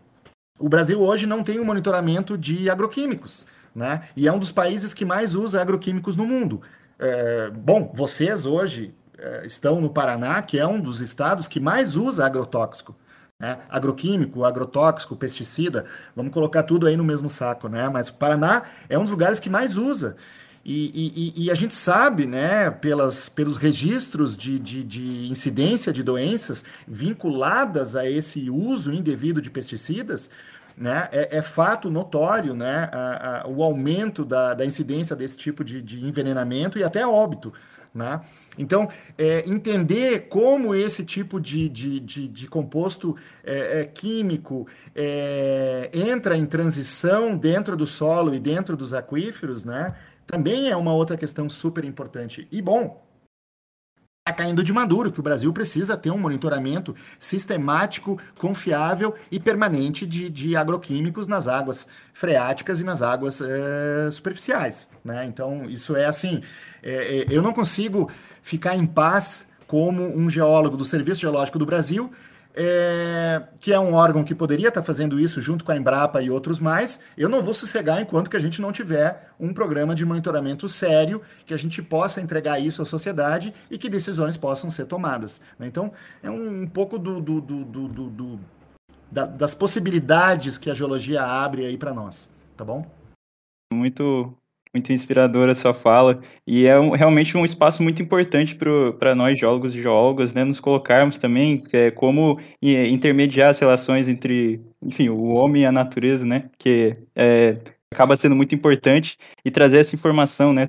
o 0.58 0.68
Brasil 0.68 1.00
hoje 1.00 1.26
não 1.26 1.44
tem 1.44 1.60
um 1.60 1.64
monitoramento 1.64 2.38
de 2.38 2.70
agroquímicos. 2.70 3.46
Né? 3.74 4.08
E 4.16 4.26
é 4.26 4.32
um 4.32 4.38
dos 4.38 4.50
países 4.50 4.92
que 4.92 5.04
mais 5.04 5.36
usa 5.36 5.60
agroquímicos 5.60 6.16
no 6.16 6.26
mundo. 6.26 6.60
É, 6.98 7.50
bom, 7.50 7.92
vocês 7.94 8.44
hoje 8.44 8.94
é, 9.16 9.46
estão 9.46 9.80
no 9.80 9.90
Paraná, 9.90 10.42
que 10.42 10.58
é 10.58 10.66
um 10.66 10.80
dos 10.80 11.00
estados 11.00 11.46
que 11.46 11.60
mais 11.60 11.96
usa 11.96 12.26
agrotóxico. 12.26 12.96
Né? 13.40 13.58
Agroquímico, 13.70 14.44
agrotóxico, 14.44 15.16
pesticida, 15.16 15.86
vamos 16.14 16.32
colocar 16.32 16.62
tudo 16.62 16.86
aí 16.86 16.96
no 16.96 17.02
mesmo 17.02 17.28
saco, 17.28 17.68
né? 17.68 17.88
Mas 17.88 18.10
o 18.10 18.14
Paraná 18.14 18.64
é 18.86 18.98
um 18.98 19.02
dos 19.02 19.10
lugares 19.10 19.40
que 19.40 19.48
mais 19.48 19.78
usa. 19.78 20.14
E, 20.62 21.32
e, 21.34 21.44
e 21.44 21.50
a 21.50 21.54
gente 21.54 21.74
sabe, 21.74 22.26
né, 22.26 22.70
pelas, 22.70 23.30
pelos 23.30 23.56
registros 23.56 24.36
de, 24.36 24.58
de, 24.58 24.84
de, 24.84 25.30
incidência 25.30 25.90
de 25.90 26.02
doenças 26.02 26.66
vinculadas 26.86 27.96
a 27.96 28.08
esse 28.08 28.50
uso 28.50 28.92
indevido 28.92 29.40
de 29.40 29.50
pesticidas, 29.50 30.30
né, 30.76 31.08
é, 31.12 31.38
é 31.38 31.42
fato 31.42 31.90
notório 31.90 32.52
né, 32.52 32.90
a, 32.92 33.40
a, 33.40 33.48
o 33.48 33.62
aumento 33.62 34.22
da, 34.22 34.52
da 34.52 34.66
incidência 34.66 35.16
desse 35.16 35.38
tipo 35.38 35.64
de, 35.64 35.80
de 35.80 36.04
envenenamento 36.04 36.78
e 36.78 36.84
até 36.84 37.06
óbito. 37.06 37.54
Né? 37.94 38.20
Então, 38.60 38.90
é, 39.16 39.48
entender 39.48 40.28
como 40.28 40.74
esse 40.74 41.02
tipo 41.02 41.40
de, 41.40 41.66
de, 41.66 41.98
de, 41.98 42.28
de 42.28 42.46
composto 42.46 43.16
é, 43.42 43.80
é, 43.80 43.84
químico 43.86 44.66
é, 44.94 45.90
entra 45.94 46.36
em 46.36 46.44
transição 46.44 47.36
dentro 47.36 47.74
do 47.74 47.86
solo 47.86 48.34
e 48.34 48.38
dentro 48.38 48.76
dos 48.76 48.92
aquíferos, 48.92 49.64
né, 49.64 49.96
também 50.26 50.68
é 50.68 50.76
uma 50.76 50.92
outra 50.92 51.16
questão 51.16 51.48
super 51.48 51.84
importante. 51.86 52.46
E, 52.52 52.60
bom, 52.60 53.02
está 54.18 54.32
caindo 54.34 54.62
de 54.62 54.74
maduro, 54.74 55.10
que 55.10 55.20
o 55.20 55.22
Brasil 55.22 55.50
precisa 55.54 55.96
ter 55.96 56.10
um 56.10 56.18
monitoramento 56.18 56.94
sistemático, 57.18 58.20
confiável 58.38 59.14
e 59.30 59.40
permanente 59.40 60.06
de, 60.06 60.28
de 60.28 60.54
agroquímicos 60.54 61.26
nas 61.26 61.48
águas 61.48 61.88
freáticas 62.12 62.78
e 62.80 62.84
nas 62.84 63.00
águas 63.00 63.40
é, 63.40 64.10
superficiais. 64.10 64.90
Né? 65.02 65.24
Então, 65.24 65.64
isso 65.64 65.96
é 65.96 66.04
assim, 66.04 66.42
é, 66.82 67.18
é, 67.18 67.26
eu 67.30 67.42
não 67.42 67.52
consigo 67.52 68.10
ficar 68.42 68.76
em 68.76 68.86
paz 68.86 69.46
como 69.66 70.02
um 70.02 70.28
geólogo 70.28 70.76
do 70.76 70.84
Serviço 70.84 71.20
Geológico 71.20 71.58
do 71.58 71.66
Brasil, 71.66 72.10
é, 72.54 73.42
que 73.60 73.72
é 73.72 73.78
um 73.78 73.94
órgão 73.94 74.24
que 74.24 74.34
poderia 74.34 74.68
estar 74.68 74.82
fazendo 74.82 75.20
isso 75.20 75.40
junto 75.40 75.64
com 75.64 75.70
a 75.70 75.76
Embrapa 75.76 76.20
e 76.20 76.30
outros 76.30 76.58
mais, 76.58 77.00
eu 77.16 77.28
não 77.28 77.42
vou 77.42 77.54
sossegar 77.54 78.00
enquanto 78.00 78.28
que 78.28 78.36
a 78.36 78.40
gente 78.40 78.60
não 78.60 78.72
tiver 78.72 79.30
um 79.38 79.54
programa 79.54 79.94
de 79.94 80.04
monitoramento 80.04 80.68
sério, 80.68 81.22
que 81.46 81.54
a 81.54 81.56
gente 81.56 81.80
possa 81.80 82.20
entregar 82.20 82.58
isso 82.58 82.82
à 82.82 82.84
sociedade 82.84 83.54
e 83.70 83.78
que 83.78 83.88
decisões 83.88 84.36
possam 84.36 84.68
ser 84.68 84.86
tomadas. 84.86 85.40
Né? 85.58 85.66
Então, 85.68 85.92
é 86.22 86.30
um, 86.30 86.62
um 86.62 86.66
pouco 86.66 86.98
do, 86.98 87.20
do, 87.20 87.40
do, 87.40 87.64
do 87.64 88.40
da, 89.10 89.26
das 89.26 89.54
possibilidades 89.54 90.58
que 90.58 90.70
a 90.70 90.74
geologia 90.74 91.22
abre 91.22 91.66
aí 91.66 91.76
para 91.76 91.92
nós, 91.92 92.30
tá 92.56 92.64
bom? 92.64 92.86
Muito 93.72 94.34
muito 94.72 94.92
inspiradora 94.92 95.52
a 95.52 95.54
sua 95.54 95.74
fala, 95.74 96.20
e 96.46 96.66
é 96.66 96.78
um, 96.78 96.90
realmente 96.90 97.36
um 97.36 97.44
espaço 97.44 97.82
muito 97.82 98.00
importante 98.00 98.56
para 98.98 99.14
nós, 99.14 99.38
geólogos 99.38 99.74
e 99.74 99.82
geólogas, 99.82 100.32
né, 100.32 100.44
nos 100.44 100.60
colocarmos 100.60 101.18
também 101.18 101.62
é, 101.72 101.90
como 101.90 102.38
intermediar 102.62 103.50
as 103.50 103.58
relações 103.58 104.08
entre, 104.08 104.60
enfim, 104.82 105.08
o 105.08 105.28
homem 105.30 105.62
e 105.62 105.66
a 105.66 105.72
natureza, 105.72 106.24
né, 106.24 106.50
que 106.58 106.92
é, 107.16 107.56
acaba 107.92 108.16
sendo 108.16 108.36
muito 108.36 108.54
importante, 108.54 109.18
e 109.44 109.50
trazer 109.50 109.78
essa 109.78 109.96
informação, 109.96 110.52
né, 110.52 110.68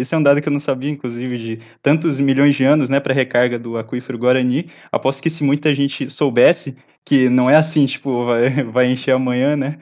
esse 0.00 0.14
é 0.14 0.18
um 0.18 0.22
dado 0.22 0.42
que 0.42 0.48
eu 0.48 0.52
não 0.52 0.60
sabia, 0.60 0.90
inclusive, 0.90 1.38
de 1.38 1.60
tantos 1.80 2.18
milhões 2.18 2.56
de 2.56 2.64
anos, 2.64 2.90
né, 2.90 2.98
para 2.98 3.14
recarga 3.14 3.56
do 3.56 3.78
aquífero 3.78 4.18
Guarani, 4.18 4.68
aposto 4.90 5.22
que 5.22 5.30
se 5.30 5.44
muita 5.44 5.72
gente 5.72 6.10
soubesse 6.10 6.76
que 7.04 7.28
não 7.28 7.50
é 7.50 7.56
assim, 7.56 7.86
tipo, 7.86 8.24
vai, 8.26 8.50
vai 8.64 8.90
encher 8.90 9.12
amanhã, 9.12 9.56
né, 9.56 9.78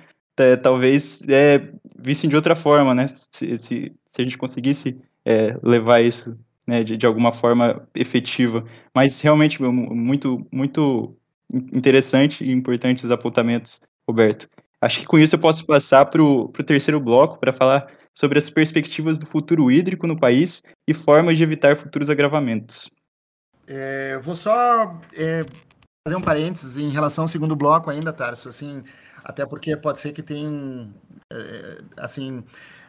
talvez 0.56 1.20
é, 1.28 1.68
vissem 1.98 2.28
de 2.28 2.36
outra 2.36 2.54
forma, 2.54 2.94
né? 2.94 3.08
Se, 3.32 3.58
se, 3.58 3.58
se 3.58 3.92
a 4.18 4.22
gente 4.22 4.38
conseguisse 4.38 4.96
é, 5.24 5.56
levar 5.62 6.00
isso 6.00 6.36
né, 6.66 6.84
de, 6.84 6.96
de 6.96 7.06
alguma 7.06 7.32
forma 7.32 7.86
efetiva. 7.94 8.64
Mas 8.94 9.20
realmente 9.20 9.62
muito, 9.62 10.46
muito 10.52 11.16
interessante 11.72 12.44
e 12.44 12.52
importante 12.52 13.04
os 13.04 13.10
apontamentos, 13.10 13.80
Roberto. 14.08 14.48
Acho 14.80 15.00
que 15.00 15.06
com 15.06 15.18
isso 15.18 15.34
eu 15.34 15.38
posso 15.40 15.66
passar 15.66 16.06
para 16.06 16.22
o 16.22 16.48
terceiro 16.64 17.00
bloco 17.00 17.38
para 17.38 17.52
falar 17.52 17.92
sobre 18.14 18.38
as 18.38 18.48
perspectivas 18.48 19.18
do 19.18 19.26
futuro 19.26 19.70
hídrico 19.70 20.06
no 20.06 20.18
país 20.18 20.62
e 20.86 20.94
formas 20.94 21.36
de 21.36 21.44
evitar 21.44 21.76
futuros 21.76 22.08
agravamentos. 22.08 22.90
É, 23.66 24.18
vou 24.18 24.34
só 24.34 24.98
é, 25.16 25.44
fazer 26.06 26.16
um 26.16 26.22
parênteses 26.22 26.78
em 26.78 26.88
relação 26.88 27.24
ao 27.24 27.28
segundo 27.28 27.54
bloco 27.54 27.90
ainda, 27.90 28.12
Tarso. 28.12 28.48
Assim, 28.48 28.82
até 29.30 29.46
porque 29.46 29.76
pode 29.76 30.00
ser 30.00 30.12
que 30.12 30.22
tenham, 30.22 30.92
eh, 31.32 31.78
assim, 31.96 32.42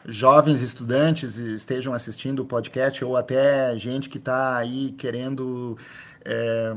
jovens 0.06 0.60
estudantes 0.60 1.38
estejam 1.38 1.94
assistindo 1.94 2.40
o 2.42 2.46
podcast 2.46 3.04
ou 3.06 3.16
até 3.16 3.78
gente 3.78 4.10
que 4.10 4.18
está 4.18 4.58
aí 4.58 4.92
querendo 4.98 5.78
é, 6.26 6.76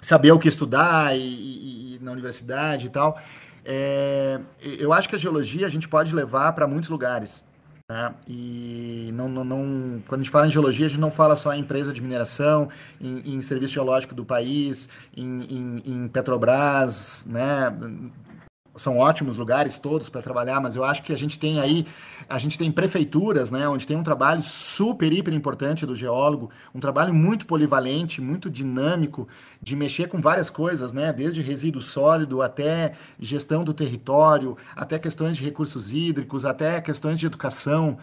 saber 0.00 0.30
o 0.32 0.38
que 0.38 0.48
estudar 0.48 1.16
e, 1.16 1.20
e, 1.20 1.96
e, 1.96 1.98
na 2.00 2.12
universidade 2.12 2.86
e 2.86 2.90
tal. 2.90 3.18
É, 3.64 4.40
eu 4.78 4.92
acho 4.92 5.08
que 5.08 5.16
a 5.16 5.18
geologia 5.18 5.66
a 5.66 5.70
gente 5.70 5.88
pode 5.88 6.14
levar 6.14 6.52
para 6.52 6.66
muitos 6.68 6.88
lugares. 6.88 7.44
Né? 7.90 8.14
E 8.28 9.10
não, 9.12 9.28
não, 9.28 9.44
não, 9.44 10.02
quando 10.06 10.20
a 10.20 10.24
gente 10.24 10.30
fala 10.30 10.46
em 10.46 10.50
geologia, 10.50 10.86
a 10.86 10.88
gente 10.88 11.00
não 11.00 11.10
fala 11.10 11.36
só 11.36 11.52
em 11.52 11.60
empresa 11.60 11.92
de 11.92 12.00
mineração, 12.00 12.68
em, 13.00 13.34
em 13.34 13.42
serviço 13.42 13.74
geológico 13.74 14.14
do 14.14 14.24
país, 14.24 14.88
em, 15.16 15.42
em, 15.42 15.82
em 15.84 16.08
Petrobras, 16.08 17.26
né? 17.28 17.70
São 18.76 18.98
ótimos 18.98 19.36
lugares 19.36 19.78
todos 19.78 20.08
para 20.08 20.22
trabalhar, 20.22 20.60
mas 20.60 20.76
eu 20.76 20.84
acho 20.84 21.02
que 21.02 21.12
a 21.12 21.16
gente 21.16 21.38
tem 21.38 21.60
aí, 21.60 21.86
a 22.28 22.38
gente 22.38 22.58
tem 22.58 22.70
prefeituras, 22.70 23.50
né, 23.50 23.68
onde 23.68 23.86
tem 23.86 23.96
um 23.96 24.02
trabalho 24.02 24.42
super, 24.42 25.12
hiper 25.12 25.32
importante 25.32 25.86
do 25.86 25.94
geólogo, 25.94 26.50
um 26.74 26.80
trabalho 26.80 27.14
muito 27.14 27.46
polivalente, 27.46 28.20
muito 28.20 28.50
dinâmico, 28.50 29.28
de 29.62 29.76
mexer 29.76 30.08
com 30.08 30.20
várias 30.20 30.50
coisas, 30.50 30.92
né, 30.92 31.12
desde 31.12 31.40
resíduo 31.40 31.80
sólido 31.80 32.42
até 32.42 32.92
gestão 33.18 33.64
do 33.64 33.72
território, 33.72 34.56
até 34.74 34.98
questões 34.98 35.36
de 35.36 35.44
recursos 35.44 35.92
hídricos, 35.92 36.44
até 36.44 36.80
questões 36.80 37.18
de 37.18 37.26
educação, 37.26 37.98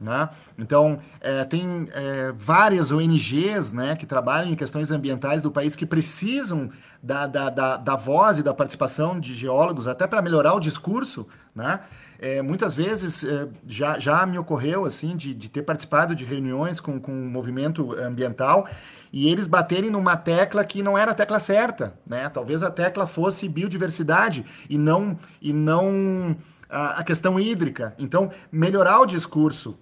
né? 0.00 0.30
Então, 0.58 0.98
é, 1.20 1.44
tem 1.44 1.86
é, 1.92 2.32
várias 2.34 2.90
ONGs 2.90 3.72
né, 3.72 3.94
que 3.94 4.06
trabalham 4.06 4.50
em 4.50 4.56
questões 4.56 4.90
ambientais 4.90 5.42
do 5.42 5.50
país 5.50 5.76
que 5.76 5.84
precisam 5.84 6.70
da, 7.02 7.26
da, 7.26 7.50
da, 7.50 7.76
da 7.76 7.96
voz 7.96 8.38
e 8.38 8.42
da 8.42 8.54
participação 8.54 9.20
de 9.20 9.34
geólogos, 9.34 9.86
até 9.86 10.06
para 10.06 10.22
melhorar 10.22 10.54
o 10.54 10.60
discurso. 10.60 11.26
Né? 11.54 11.80
É, 12.18 12.40
muitas 12.40 12.74
vezes 12.74 13.24
é, 13.24 13.48
já, 13.66 13.98
já 13.98 14.24
me 14.24 14.38
ocorreu 14.38 14.86
assim 14.86 15.16
de, 15.16 15.34
de 15.34 15.48
ter 15.50 15.62
participado 15.62 16.14
de 16.14 16.24
reuniões 16.24 16.80
com, 16.80 16.98
com 16.98 17.12
o 17.12 17.30
movimento 17.30 17.92
ambiental 17.98 18.66
e 19.12 19.28
eles 19.28 19.46
baterem 19.46 19.90
numa 19.90 20.16
tecla 20.16 20.64
que 20.64 20.82
não 20.82 20.96
era 20.96 21.10
a 21.10 21.14
tecla 21.14 21.38
certa. 21.38 21.94
Né? 22.06 22.28
Talvez 22.30 22.62
a 22.62 22.70
tecla 22.70 23.06
fosse 23.06 23.48
biodiversidade 23.48 24.44
e 24.68 24.78
não, 24.78 25.18
e 25.42 25.52
não 25.52 26.36
a, 26.70 27.00
a 27.00 27.04
questão 27.04 27.38
hídrica. 27.38 27.94
Então, 27.98 28.30
melhorar 28.50 29.00
o 29.00 29.06
discurso 29.06 29.78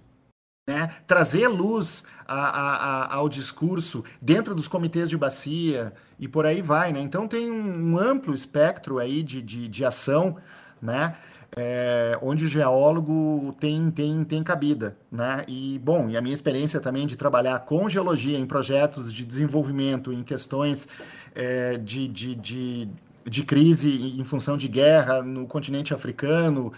né? 0.69 0.91
Trazer 1.07 1.47
luz 1.47 2.05
a, 2.27 2.35
a, 2.35 2.75
a, 2.75 3.15
ao 3.15 3.27
discurso 3.27 4.03
dentro 4.21 4.53
dos 4.53 4.67
comitês 4.67 5.09
de 5.09 5.17
bacia 5.17 5.91
e 6.19 6.27
por 6.27 6.45
aí 6.45 6.61
vai, 6.61 6.93
né? 6.93 6.99
Então 6.99 7.27
tem 7.27 7.49
um, 7.49 7.93
um 7.93 7.97
amplo 7.97 8.35
espectro 8.35 8.99
aí 8.99 9.23
de, 9.23 9.41
de, 9.41 9.67
de 9.67 9.83
ação, 9.83 10.37
né? 10.79 11.15
é, 11.57 12.17
onde 12.21 12.45
o 12.45 12.47
geólogo 12.47 13.55
tem, 13.59 13.89
tem, 13.89 14.23
tem 14.23 14.43
cabida, 14.43 14.95
né? 15.11 15.43
E, 15.47 15.79
bom, 15.79 16.07
e 16.07 16.15
a 16.15 16.21
minha 16.21 16.33
experiência 16.33 16.79
também 16.79 17.07
de 17.07 17.15
trabalhar 17.15 17.57
com 17.61 17.89
geologia 17.89 18.37
em 18.37 18.45
projetos 18.45 19.11
de 19.11 19.25
desenvolvimento, 19.25 20.13
em 20.13 20.21
questões 20.21 20.87
é, 21.33 21.77
de, 21.77 22.07
de, 22.07 22.35
de, 22.35 22.89
de, 23.25 23.43
crise 23.43 24.15
em 24.19 24.23
função 24.23 24.57
de 24.57 24.67
guerra 24.67 25.23
no 25.23 25.47
continente 25.47 25.93
africano 25.93 26.71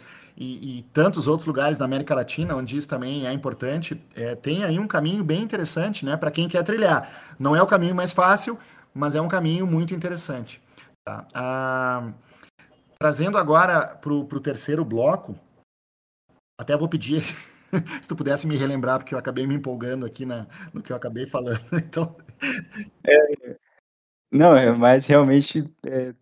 e, 0.43 0.79
e, 0.79 0.83
tantos 0.93 1.27
outros 1.27 1.45
lugares 1.45 1.77
da 1.77 1.85
América 1.85 2.15
Latina, 2.15 2.55
onde 2.55 2.77
isso 2.77 2.87
também 2.87 3.27
é 3.27 3.31
importante, 3.31 4.01
é, 4.15 4.35
tem 4.35 4.63
aí 4.63 4.79
um 4.79 4.87
caminho 4.87 5.23
bem 5.23 5.41
interessante, 5.41 6.05
né, 6.05 6.17
para 6.17 6.31
quem 6.31 6.47
quer 6.47 6.63
trilhar. 6.63 7.35
Não 7.37 7.55
é 7.55 7.61
o 7.61 7.67
caminho 7.67 7.93
mais 7.93 8.11
fácil, 8.11 8.57
mas 8.93 9.13
é 9.15 9.21
um 9.21 9.27
caminho 9.27 9.67
muito 9.67 9.93
interessante. 9.93 10.61
Tá? 11.05 11.25
Ah, 11.33 12.11
Trazendo 13.01 13.39
agora 13.39 13.95
para 13.95 14.13
o 14.13 14.39
terceiro 14.39 14.85
bloco, 14.85 15.35
até 16.55 16.77
vou 16.77 16.87
pedir 16.87 17.23
se 17.99 18.07
tu 18.07 18.15
pudesse 18.15 18.45
me 18.45 18.55
relembrar, 18.55 18.99
porque 18.99 19.15
eu 19.15 19.17
acabei 19.17 19.47
me 19.47 19.55
empolgando 19.55 20.05
aqui 20.05 20.23
na, 20.23 20.45
no 20.71 20.83
que 20.83 20.91
eu 20.91 20.95
acabei 20.95 21.25
falando. 21.25 21.59
Então... 21.73 22.15
É, 23.03 23.57
não, 24.31 24.55
é, 24.55 24.71
mas 24.71 25.07
realmente 25.07 25.67
é 25.83 26.13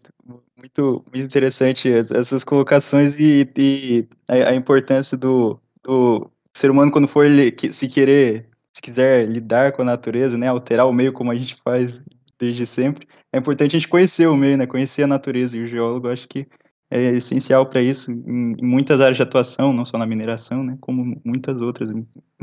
muito, 0.60 1.03
muito 1.12 1.26
interessante 1.26 1.89
essas 1.91 2.43
colocações 2.43 3.20
e, 3.20 3.49
e 3.57 4.07
a, 4.28 4.49
a, 4.49 4.55
importância 4.55 5.18
do, 5.18 5.60
do 5.84 6.30
ser 6.53 6.70
humano 6.70 6.91
quando 6.91 7.07
for 7.07 7.26
se 7.72 7.88
querer, 7.88 8.49
se 8.74 8.82
quiser 8.82 9.28
lidar 9.28 9.72
com 9.72 9.82
a 9.82 9.86
natureza, 9.86 10.38
né, 10.38 10.47
alterar 10.47 10.86
o 10.88 10.93
meio 10.93 11.14
como 11.14 11.32
a 11.32 11.36
gente 11.36 11.57
faz 11.64 11.99
desde 12.38 12.66
sempre, 12.66 13.07
é 13.32 13.38
importante 13.38 13.76
a 13.76 13.80
gente 13.80 13.89
conhecer 13.89 14.28
o 14.28 14.36
meio, 14.36 14.57
né, 14.57 14.68
conhecer 14.68 15.03
a 15.03 15.07
natureza 15.07 15.57
e 15.57 15.64
o 15.64 15.68
geólogo 15.68 16.07
acho 16.10 16.28
que 16.28 16.47
é 16.91 17.16
essencial 17.16 17.66
para 17.66 17.82
isso 17.82 18.12
em, 18.12 18.55
em, 18.57 18.66
muitas 18.66 18.99
áreas 18.99 19.18
de 19.18 19.24
atuação, 19.24 19.72
não 19.72 19.86
só 19.86 19.97
na 19.97 20.05
mineração, 20.05 20.64
né, 20.64 20.78
como 20.82 21.22
muitas 21.24 21.62
outras. 21.62 21.91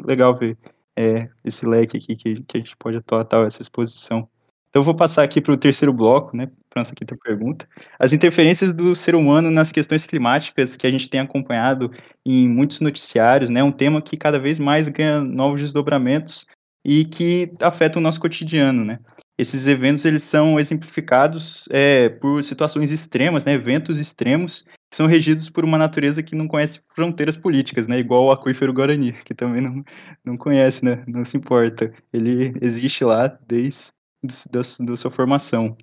Legal 0.04 0.36
ver 0.38 0.56
é, 0.96 1.28
esse 1.44 1.66
leque 1.66 1.96
aqui 1.96 2.16
que, 2.16 2.42
que 2.42 2.56
a 2.56 2.60
gente 2.60 2.76
pode 2.76 2.96
atuar 2.96 3.24
tal, 3.24 3.44
essa 3.44 3.60
exposição. 3.60 4.28
Então, 4.76 4.82
eu 4.82 4.84
vou 4.84 4.94
passar 4.94 5.22
aqui 5.22 5.40
para 5.40 5.54
o 5.54 5.56
terceiro 5.56 5.90
bloco, 5.90 6.36
né, 6.36 6.50
para 6.68 6.82
nossa 6.82 6.94
quinta 6.94 7.14
pergunta. 7.24 7.66
As 7.98 8.12
interferências 8.12 8.74
do 8.74 8.94
ser 8.94 9.14
humano 9.14 9.50
nas 9.50 9.72
questões 9.72 10.04
climáticas 10.04 10.76
que 10.76 10.86
a 10.86 10.90
gente 10.90 11.08
tem 11.08 11.18
acompanhado 11.18 11.90
em 12.26 12.46
muitos 12.46 12.80
noticiários, 12.82 13.48
né, 13.48 13.62
um 13.62 13.72
tema 13.72 14.02
que 14.02 14.18
cada 14.18 14.38
vez 14.38 14.58
mais 14.58 14.86
ganha 14.90 15.18
novos 15.22 15.62
desdobramentos 15.62 16.46
e 16.84 17.06
que 17.06 17.50
afeta 17.62 17.98
o 17.98 18.02
nosso 18.02 18.20
cotidiano, 18.20 18.84
né. 18.84 18.98
Esses 19.38 19.66
eventos 19.66 20.04
eles 20.04 20.24
são 20.24 20.60
exemplificados 20.60 21.66
é, 21.70 22.10
por 22.10 22.42
situações 22.42 22.90
extremas, 22.90 23.46
né, 23.46 23.54
eventos 23.54 23.98
extremos, 23.98 24.66
que 24.90 24.96
são 24.98 25.06
regidos 25.06 25.48
por 25.48 25.64
uma 25.64 25.78
natureza 25.78 26.22
que 26.22 26.36
não 26.36 26.46
conhece 26.46 26.82
fronteiras 26.94 27.34
políticas, 27.34 27.88
né, 27.88 27.98
igual 27.98 28.24
o 28.24 28.30
aquífero 28.30 28.74
Guarani, 28.74 29.14
que 29.24 29.32
também 29.32 29.62
não, 29.62 29.82
não 30.22 30.36
conhece, 30.36 30.84
né, 30.84 31.02
não 31.08 31.24
se 31.24 31.34
importa. 31.34 31.90
Ele 32.12 32.52
existe 32.60 33.02
lá 33.04 33.26
desde 33.48 33.95
da, 34.22 34.60
da 34.80 34.96
sua 34.96 35.10
formação. 35.10 35.76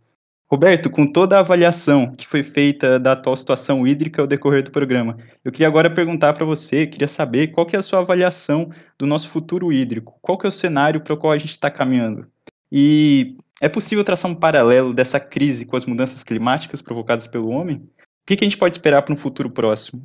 Roberto, 0.54 0.90
com 0.90 1.12
toda 1.12 1.38
a 1.38 1.40
avaliação 1.40 2.16
que 2.16 2.28
foi 2.28 2.44
feita 2.44 3.00
da 3.00 3.14
atual 3.14 3.36
situação 3.36 3.88
hídrica 3.88 4.22
ao 4.22 4.28
decorrer 4.28 4.64
do 4.64 4.72
programa, 4.72 5.18
eu 5.44 5.52
queria 5.52 5.68
agora 5.68 5.90
perguntar 5.90 6.34
para 6.34 6.46
você, 6.46 6.86
queria 6.86 7.08
saber 7.08 7.48
qual 7.48 7.66
que 7.66 7.76
é 7.76 7.80
a 7.80 7.82
sua 7.82 8.00
avaliação 8.00 8.70
do 8.98 9.08
nosso 9.08 9.30
futuro 9.30 9.74
hídrico, 9.74 10.20
qual 10.22 10.38
que 10.38 10.46
é 10.46 10.50
o 10.50 10.52
cenário 10.52 11.02
para 11.02 11.14
o 11.14 11.18
qual 11.18 11.34
a 11.34 11.38
gente 11.38 11.52
está 11.52 11.72
caminhando? 11.72 12.28
E 12.72 13.36
é 13.62 13.68
possível 13.68 14.04
traçar 14.04 14.30
um 14.30 14.36
paralelo 14.36 14.94
dessa 14.94 15.20
crise 15.20 15.66
com 15.66 15.76
as 15.76 15.86
mudanças 15.86 16.24
climáticas 16.24 16.82
provocadas 16.82 17.26
pelo 17.26 17.50
homem? 17.50 17.78
O 17.78 18.26
que, 18.28 18.36
que 18.36 18.44
a 18.44 18.48
gente 18.48 18.58
pode 18.58 18.76
esperar 18.76 19.02
para 19.02 19.14
um 19.14 19.18
futuro 19.18 19.50
próximo? 19.50 20.04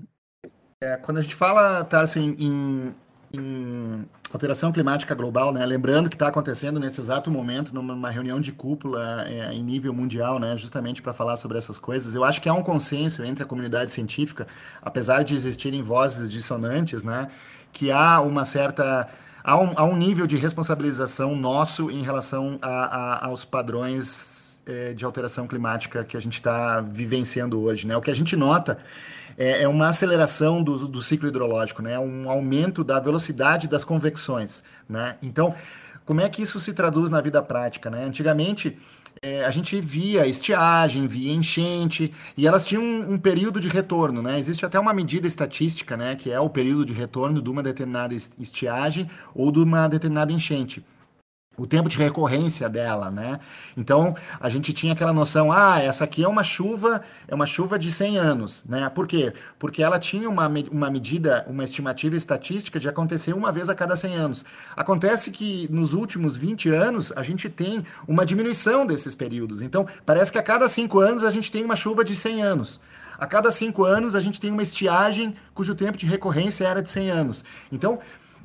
É, 0.83 0.97
quando 0.97 1.19
a 1.19 1.23
gente 1.23 1.35
fala, 1.35 1.85
Tarso, 1.85 2.19
em, 2.19 2.95
em, 3.33 4.05
alteração 4.33 4.71
climática 4.71 5.15
global, 5.15 5.53
né, 5.53 5.65
lembrando 5.65 6.09
que 6.09 6.15
está 6.15 6.29
acontecendo 6.29 6.79
nesse 6.79 7.01
exato 7.01 7.31
momento, 7.31 7.75
numa 7.75 8.11
reunião 8.11 8.41
de 8.41 8.53
cúpula 8.53 9.25
é, 9.27 9.53
em 9.53 9.63
nível 9.63 9.93
mundial, 9.93 10.39
né, 10.39 10.57
justamente 10.57 11.01
para 11.01 11.13
falar 11.13 11.37
sobre 11.37 11.57
essas 11.57 11.79
coisas, 11.79 12.15
eu 12.15 12.25
acho 12.25 12.41
que 12.41 12.49
há 12.49 12.53
um 12.53 12.63
consenso 12.63 13.23
entre 13.25 13.43
a 13.43 13.47
comunidade 13.47 13.91
científica, 13.91 14.47
apesar 14.83 15.23
de 15.23 15.35
existirem 15.35 15.83
vozes 15.83 16.31
dissonantes, 16.31 17.03
né, 17.03 17.29
que 17.73 17.91
há 17.91 18.21
uma 18.21 18.45
certa 18.45 19.09
há 19.43 19.59
um, 19.59 19.73
há 19.77 19.85
um 19.85 19.97
nível 19.97 20.27
de 20.27 20.37
responsabilização 20.37 21.35
nosso 21.35 21.91
em 21.91 22.03
relação 22.03 22.59
a, 22.61 22.69
a, 22.69 23.27
aos 23.27 23.45
padrões 23.45 24.61
é, 24.67 24.93
de 24.93 25.05
alteração 25.05 25.47
climática 25.47 26.05
que 26.05 26.17
a 26.17 26.21
gente 26.21 26.35
está 26.35 26.81
vivenciando 26.81 27.61
hoje. 27.61 27.87
Né? 27.87 27.97
O 27.97 28.01
que 28.03 28.11
a 28.11 28.15
gente 28.15 28.37
nota 28.37 28.79
é, 29.39 29.63
é 29.63 29.69
uma 29.69 29.89
aceleração 29.89 30.63
do, 30.63 30.89
do, 30.89 31.01
ciclo 31.01 31.29
hidrológico, 31.29 31.81
né? 31.81 31.97
um 31.99 32.29
aumento 32.29 32.83
da 32.83 32.99
velocidade 32.99 33.69
das 33.69 33.85
convecções. 33.85 34.65
Né? 34.89 35.17
Então, 35.23 35.55
como 36.05 36.21
é 36.21 36.29
que 36.29 36.43
isso 36.43 36.59
se 36.59 36.75
traduz 36.75 37.09
na 37.09 37.21
vida 37.21 37.41
prática? 37.41 37.89
Né? 37.89 38.05
Antigamente, 38.05 38.77
é, 39.23 39.45
a 39.45 39.51
gente 39.51 39.81
via 39.81 40.27
estiagem, 40.27 41.07
via 41.07 41.33
enchente, 41.33 42.13
e 42.37 42.47
elas 42.47 42.67
tinham 42.67 42.83
um, 42.83 43.13
um, 43.13 43.19
período 43.19 43.61
de 43.61 43.69
retorno, 43.69 44.23
né? 44.23 44.39
Existe 44.39 44.65
até 44.65 44.79
uma 44.79 44.95
medida 44.95 45.27
estatística, 45.27 45.97
né, 45.97 46.15
que 46.15 46.31
é 46.31 46.39
o 46.39 46.49
período 46.49 46.87
de 46.87 46.93
retorno 46.93 47.43
de 47.43 47.51
uma 47.51 47.61
determinada 47.61 48.15
estiagem 48.15 49.11
ou 49.35 49.51
de 49.51 49.59
uma 49.59 49.89
determinada 49.89 50.33
enchente 50.33 50.85
o 51.59 51.67
tempo 51.67 51.89
de 51.89 51.99
recorrência 51.99 52.69
dela, 52.69 53.11
né? 53.11 53.41
Então, 53.77 54.17
a 54.41 54.49
gente 54.49 54.73
tinha 54.73 54.93
aquela 54.93 55.13
noção, 55.13 55.53
ah, 55.53 55.81
essa 55.83 56.05
aqui 56.05 56.23
é 56.23 56.29
uma 56.29 56.45
chuva, 56.45 57.03
é 57.27 57.35
uma 57.35 57.47
chuva 57.47 57.79
de 57.79 57.91
100 57.91 58.17
anos, 58.17 58.65
né? 58.67 58.89
Por 58.89 59.07
quê? 59.07 59.35
Porque 59.59 59.83
ela 59.83 59.99
tinha 59.99 60.31
uma, 60.31 60.49
uma 60.71 60.89
medida, 60.89 61.45
uma 61.49 61.65
estimativa 61.65 62.17
estatística 62.17 62.79
de 62.79 62.89
acontecer 62.89 63.35
uma 63.35 63.51
vez 63.51 63.69
a 63.69 63.75
cada 63.75 63.97
100 63.97 64.15
anos. 64.15 64.45
Acontece 64.77 65.33
que 65.33 65.69
nos 65.71 65.93
últimos 65.93 66.37
20 66.37 66.71
anos, 66.71 67.13
a 67.17 67.23
gente 67.25 67.49
tem 67.49 67.85
uma 68.07 68.25
diminuição 68.25 68.87
desses 68.87 69.15
períodos. 69.15 69.61
Então, 69.61 69.87
parece 70.07 70.31
que 70.31 70.39
a 70.39 70.43
cada 70.43 70.69
5 70.69 71.01
anos 71.01 71.25
a 71.25 71.31
gente 71.31 71.51
tem 71.51 71.65
uma 71.65 71.77
chuva 71.77 72.05
de 72.05 72.15
100 72.15 72.43
anos. 72.43 72.81
A 73.19 73.27
cada 73.27 73.51
5 73.51 73.85
anos 73.85 74.15
a 74.15 74.21
gente 74.21 74.41
tem 74.41 74.53
uma 74.53 74.63
estiagem 74.63 75.35
cujo 75.53 75.75
tempo 75.75 75.99
de 75.99 76.07
recorrência 76.07 76.65
era 76.65 76.81
de 76.81 76.89
100 76.89 77.11
anos. 77.11 77.45
Então, 77.73 77.99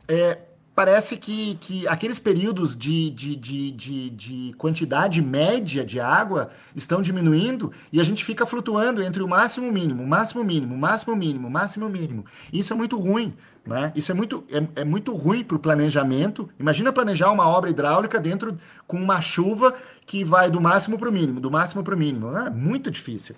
é, 0.08 0.40
parece 0.76 1.18
que, 1.18 1.56
que 1.56 1.88
aqueles 1.88 2.20
períodos 2.20 2.76
de, 2.76 3.10
de, 3.12 3.36
de, 3.36 3.72
de, 3.72 4.10
de 4.10 4.54
quantidade 4.58 5.22
média 5.22 5.86
de 5.86 6.00
água 6.00 6.50
estão 6.76 7.02
diminuindo 7.02 7.72
e 7.92 8.02
a 8.02 8.04
gente 8.04 8.26
fica 8.26 8.46
flutuando 8.46 9.02
entre 9.02 9.22
o 9.22 9.28
máximo 9.28 9.72
mínimo, 9.72 10.06
máximo 10.06 10.44
mínimo, 10.44 10.78
máximo 10.78 11.16
mínimo, 11.16 11.50
máximo 11.50 11.90
mínimo. 11.90 12.26
Isso 12.52 12.74
é 12.74 12.76
muito 12.76 12.98
ruim. 12.98 13.34
Né? 13.66 13.94
Isso 13.96 14.12
é 14.12 14.16
muito, 14.16 14.44
é, 14.52 14.82
é 14.82 14.84
muito 14.84 15.14
ruim 15.14 15.44
para 15.44 15.56
o 15.56 15.60
planejamento. 15.60 16.50
Imagina 16.60 16.92
planejar 16.92 17.32
uma 17.32 17.48
obra 17.48 17.70
hidráulica 17.70 18.20
dentro 18.20 18.58
com 18.86 18.98
uma 18.98 19.22
chuva 19.22 19.74
que 20.06 20.24
vai 20.24 20.50
do 20.50 20.60
máximo 20.60 20.98
para 20.98 21.08
o 21.08 21.12
mínimo, 21.12 21.40
do 21.40 21.50
máximo 21.50 21.84
para 21.84 21.96
o 21.96 21.98
mínimo. 21.98 22.36
É 22.36 22.50
muito 22.50 22.92
difícil. 22.92 23.36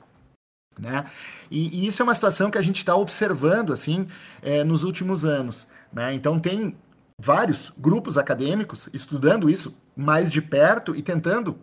Né? 0.80 1.06
E, 1.50 1.84
e, 1.84 1.88
isso 1.88 2.02
é 2.02 2.04
uma 2.04 2.14
situação 2.14 2.50
que 2.50 2.58
a 2.58 2.62
gente 2.62 2.78
está 2.78 2.96
observando 2.96 3.72
assim 3.72 4.08
é, 4.42 4.64
nos 4.64 4.84
últimos 4.84 5.26
anos. 5.26 5.68
Né? 5.94 6.14
Então 6.16 6.40
tem 6.40 6.76
vários 7.20 7.72
grupos 7.78 8.18
acadêmicos 8.18 8.90
estudando 8.94 9.50
isso 9.50 9.76
mais 9.96 10.32
de 10.32 10.42
perto 10.42 10.96
e 10.96 11.02
tentando 11.02 11.58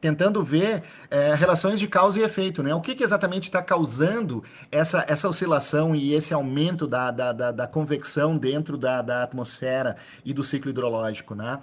tentando 0.00 0.42
ver 0.42 0.84
é, 1.10 1.34
relações 1.34 1.80
de 1.80 1.88
causa 1.88 2.18
e 2.18 2.22
efeito, 2.22 2.62
né? 2.62 2.74
O 2.74 2.80
que, 2.80 2.94
que 2.94 3.02
exatamente 3.02 3.44
está 3.44 3.62
causando 3.62 4.44
essa, 4.70 5.04
essa 5.08 5.28
oscilação 5.28 5.96
e 5.96 6.14
esse 6.14 6.32
aumento 6.32 6.86
da, 6.86 7.10
da, 7.10 7.32
da, 7.32 7.50
da 7.50 7.66
convecção 7.66 8.36
dentro 8.36 8.76
da, 8.76 9.02
da 9.02 9.24
atmosfera 9.24 9.96
e 10.24 10.32
do 10.32 10.44
ciclo 10.44 10.70
hidrológico, 10.70 11.34
né? 11.34 11.58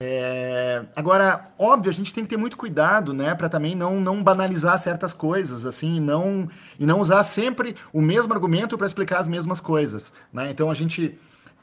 É, 0.00 0.84
agora, 0.94 1.50
óbvio, 1.58 1.90
a 1.90 1.92
gente 1.92 2.14
tem 2.14 2.22
que 2.22 2.30
ter 2.30 2.36
muito 2.36 2.56
cuidado, 2.56 3.12
né, 3.12 3.34
para 3.34 3.48
também 3.48 3.74
não, 3.74 4.00
não 4.00 4.22
banalizar 4.22 4.78
certas 4.78 5.12
coisas, 5.12 5.66
assim, 5.66 5.96
e 5.96 6.00
não, 6.00 6.48
e 6.78 6.86
não 6.86 7.00
usar 7.00 7.24
sempre 7.24 7.74
o 7.92 8.00
mesmo 8.00 8.32
argumento 8.32 8.78
para 8.78 8.86
explicar 8.86 9.18
as 9.18 9.26
mesmas 9.26 9.60
coisas, 9.60 10.12
né? 10.32 10.52
Então 10.52 10.70
a 10.70 10.74
gente 10.74 11.18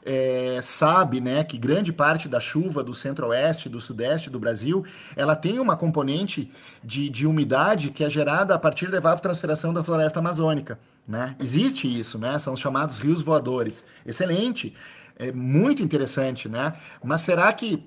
é, 0.06 0.60
sabe 0.62 1.20
né, 1.20 1.42
que 1.42 1.58
grande 1.58 1.92
parte 1.92 2.28
da 2.28 2.38
chuva 2.38 2.82
do 2.84 2.94
centro-oeste, 2.94 3.68
do 3.68 3.80
sudeste 3.80 4.30
do 4.30 4.38
Brasil, 4.38 4.84
ela 5.16 5.34
tem 5.34 5.58
uma 5.58 5.76
componente 5.76 6.50
de, 6.82 7.10
de 7.10 7.26
umidade 7.26 7.90
que 7.90 8.04
é 8.04 8.08
gerada 8.08 8.54
a 8.54 8.58
partir 8.58 8.88
da 8.88 8.98
evapotranspiração 8.98 9.74
da 9.74 9.82
floresta 9.82 10.20
amazônica. 10.20 10.78
Né? 11.06 11.34
Existe 11.40 11.86
isso, 11.88 12.18
né? 12.18 12.38
são 12.38 12.54
os 12.54 12.60
chamados 12.60 12.98
rios 12.98 13.20
voadores. 13.20 13.84
Excelente, 14.04 14.72
é 15.18 15.32
muito 15.32 15.82
interessante, 15.82 16.48
né? 16.48 16.74
Mas 17.02 17.22
será 17.22 17.52
que 17.52 17.84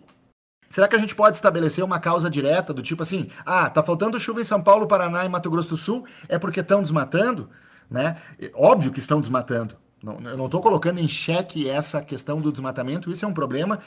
Será 0.68 0.88
que 0.88 0.96
a 0.96 1.00
gente 1.00 1.16
pode 1.16 1.36
estabelecer 1.36 1.84
uma 1.84 2.00
causa 2.00 2.30
direta 2.30 2.72
do 2.72 2.84
tipo 2.84 3.02
assim, 3.02 3.32
ah, 3.44 3.68
tá 3.72 3.82
faltando 3.82 4.20
chuva 4.20 4.40
em 4.40 4.44
São 4.44 4.62
Paulo, 4.62 4.88
Paraná 4.88 5.26
e 5.26 5.30
Mato 5.30 5.50
Grosso 5.50 5.70
do 5.70 5.78
Sul, 5.78 6.06
é 6.28 6.38
porque 6.38 6.60
estão 6.60 6.80
desmatando? 6.80 7.50
Né? 7.90 8.18
Óbvio 8.54 8.92
que 8.92 9.00
estão 9.00 9.20
desmatando, 9.20 9.76
não, 10.02 10.20
eu 10.30 10.38
não 10.38 10.46
estou 10.46 10.62
colocando 10.62 11.00
em 11.00 11.08
xeque 11.08 11.70
essa 11.70 12.02
questão 12.02 12.40
do 12.42 12.52
desmatamento, 12.52 13.12
isso 13.12 13.26
é 13.26 13.28
um 13.28 13.34
problema 13.34 13.80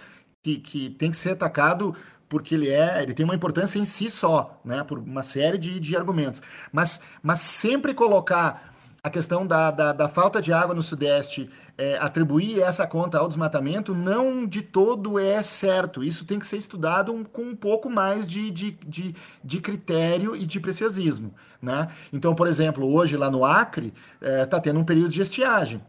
que, 0.42 0.58
que 0.58 0.90
tem 0.90 1.10
que 1.10 1.16
ser 1.16 1.30
atacado 1.30 1.94
porque 2.28 2.54
ele 2.54 2.70
é, 2.70 3.02
ele 3.02 3.12
tem 3.12 3.24
uma 3.24 3.34
importância 3.34 3.78
em 3.78 3.84
si 3.84 4.08
só, 4.08 4.58
né, 4.64 4.82
por 4.82 4.98
uma 4.98 5.22
série 5.22 5.58
de, 5.58 5.78
de 5.78 5.94
argumentos. 5.94 6.40
Mas, 6.72 7.00
mas 7.22 7.40
sempre 7.40 7.92
colocar 7.92 8.72
a 9.02 9.10
questão 9.10 9.44
da, 9.44 9.70
da, 9.70 9.92
da, 9.92 10.08
falta 10.08 10.40
de 10.40 10.52
água 10.52 10.74
no 10.74 10.82
Sudeste, 10.82 11.50
é, 11.76 11.98
atribuir 11.98 12.60
essa 12.60 12.86
conta 12.86 13.18
ao 13.18 13.26
desmatamento, 13.26 13.94
não 13.94 14.46
de 14.46 14.62
todo 14.62 15.18
é 15.18 15.42
certo. 15.42 16.04
Isso 16.04 16.24
tem 16.24 16.38
que 16.38 16.46
ser 16.46 16.56
estudado 16.56 17.12
um, 17.12 17.24
com 17.24 17.42
um 17.42 17.56
pouco 17.56 17.90
mais 17.90 18.28
de, 18.28 18.50
de, 18.50 18.70
de, 18.86 19.14
de, 19.42 19.60
critério 19.60 20.36
e 20.36 20.46
de 20.46 20.60
preciosismo. 20.60 21.34
Né? 21.60 21.88
Então, 22.12 22.32
por 22.32 22.46
exemplo, 22.46 22.90
hoje 22.94 23.16
lá 23.16 23.28
no 23.28 23.44
Acre, 23.44 23.92
está 24.20 24.26
é, 24.28 24.46
tá 24.46 24.60
tendo 24.60 24.78
um 24.78 24.84
período 24.84 25.10
de 25.10 25.20
estiagem. 25.20 25.82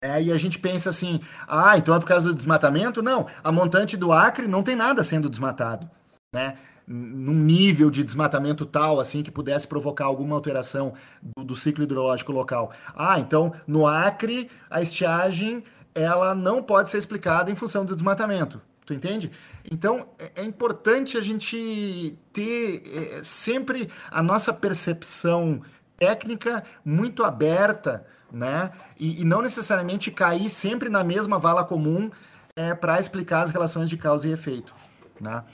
É, 0.00 0.22
e 0.22 0.32
a 0.32 0.36
gente 0.36 0.58
pensa 0.58 0.90
assim, 0.90 1.20
ah, 1.46 1.76
então 1.76 1.94
é 1.94 1.98
por 1.98 2.06
causa 2.06 2.28
do 2.28 2.34
desmatamento? 2.34 3.02
Não, 3.02 3.26
a 3.42 3.50
montante 3.50 3.96
do 3.96 4.12
Acre 4.12 4.46
não 4.46 4.62
tem 4.62 4.76
nada 4.76 5.02
sendo 5.02 5.28
desmatado. 5.28 5.90
Né? 6.32 6.56
num 6.90 7.34
nível 7.34 7.90
de 7.90 8.02
desmatamento 8.02 8.64
tal 8.64 8.98
assim 8.98 9.22
que 9.22 9.30
pudesse 9.30 9.68
provocar 9.68 10.06
alguma 10.06 10.34
alteração 10.34 10.94
do, 11.22 11.44
do, 11.44 11.54
ciclo 11.54 11.84
hidrológico 11.84 12.32
local. 12.32 12.72
Ah, 12.96 13.20
então 13.20 13.52
no 13.66 13.86
Acre 13.86 14.50
a 14.70 14.80
estiagem 14.80 15.62
ela 15.94 16.34
não 16.34 16.62
pode 16.62 16.88
ser 16.88 16.96
explicada 16.96 17.50
em 17.50 17.54
função 17.54 17.84
do 17.84 17.94
desmatamento. 17.94 18.62
Tu 18.86 18.94
entende? 18.94 19.30
Então 19.70 20.08
é, 20.18 20.32
é 20.36 20.44
importante 20.44 21.18
a 21.18 21.20
gente 21.20 22.18
ter 22.32 22.82
é, 22.86 23.20
sempre 23.22 23.90
a 24.10 24.22
nossa 24.22 24.50
percepção 24.50 25.60
técnica 25.98 26.64
muito 26.82 27.22
aberta, 27.22 28.06
né? 28.32 28.70
E, 28.98 29.22
e 29.22 29.24
não 29.24 29.42
necessariamente 29.42 30.10
cair 30.10 30.50
sempre 30.50 30.88
na 30.88 31.02
mesma 31.02 31.38
vala 31.38 31.64
comum 31.64 32.10
é, 32.56 32.74
para 32.74 33.00
explicar 33.00 33.42
as 33.42 33.50
relações 33.50 33.88
de 33.88 33.96
causa 33.96 34.28
e 34.28 34.32
efeito, 34.32 34.74
né? 35.20 35.44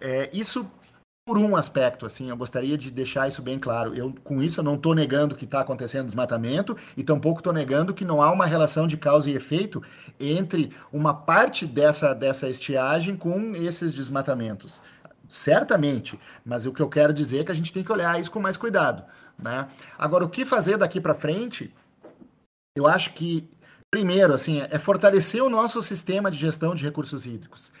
É, 0.00 0.30
isso 0.32 0.66
por 1.30 1.38
um 1.38 1.54
aspecto, 1.54 2.06
assim, 2.06 2.28
eu 2.28 2.36
gostaria 2.36 2.76
de 2.76 2.90
deixar 2.90 3.28
isso 3.28 3.40
bem 3.40 3.56
claro. 3.56 3.94
Eu, 3.94 4.12
com 4.24 4.42
isso, 4.42 4.58
eu 4.58 4.64
não 4.64 4.74
estou 4.74 4.96
negando 4.96 5.36
que 5.36 5.44
está 5.44 5.60
acontecendo 5.60 6.06
desmatamento 6.06 6.76
e 6.96 7.04
tampouco 7.04 7.38
estou 7.38 7.52
negando 7.52 7.94
que 7.94 8.04
não 8.04 8.20
há 8.20 8.32
uma 8.32 8.46
relação 8.46 8.84
de 8.88 8.96
causa 8.96 9.30
e 9.30 9.36
efeito 9.36 9.80
entre 10.18 10.72
uma 10.92 11.14
parte 11.14 11.66
dessa, 11.66 12.14
dessa 12.14 12.48
estiagem 12.48 13.16
com 13.16 13.54
esses 13.54 13.92
desmatamentos. 13.92 14.80
Certamente, 15.28 16.18
mas 16.44 16.66
o 16.66 16.72
que 16.72 16.82
eu 16.82 16.88
quero 16.88 17.12
dizer 17.12 17.38
é 17.38 17.44
que 17.44 17.52
a 17.52 17.54
gente 17.54 17.72
tem 17.72 17.84
que 17.84 17.92
olhar 17.92 18.20
isso 18.20 18.32
com 18.32 18.40
mais 18.40 18.56
cuidado. 18.56 19.04
Né? 19.38 19.68
Agora, 19.96 20.24
o 20.24 20.28
que 20.28 20.44
fazer 20.44 20.76
daqui 20.78 21.00
para 21.00 21.14
frente? 21.14 21.72
Eu 22.76 22.86
acho 22.86 23.14
que, 23.14 23.48
primeiro, 23.90 24.32
assim, 24.32 24.60
é 24.60 24.78
fortalecer 24.78 25.42
o 25.42 25.50
nosso 25.50 25.82
sistema 25.82 26.30
de 26.30 26.38
gestão 26.38 26.74
de 26.74 26.84
recursos 26.84 27.26
hídricos 27.26 27.72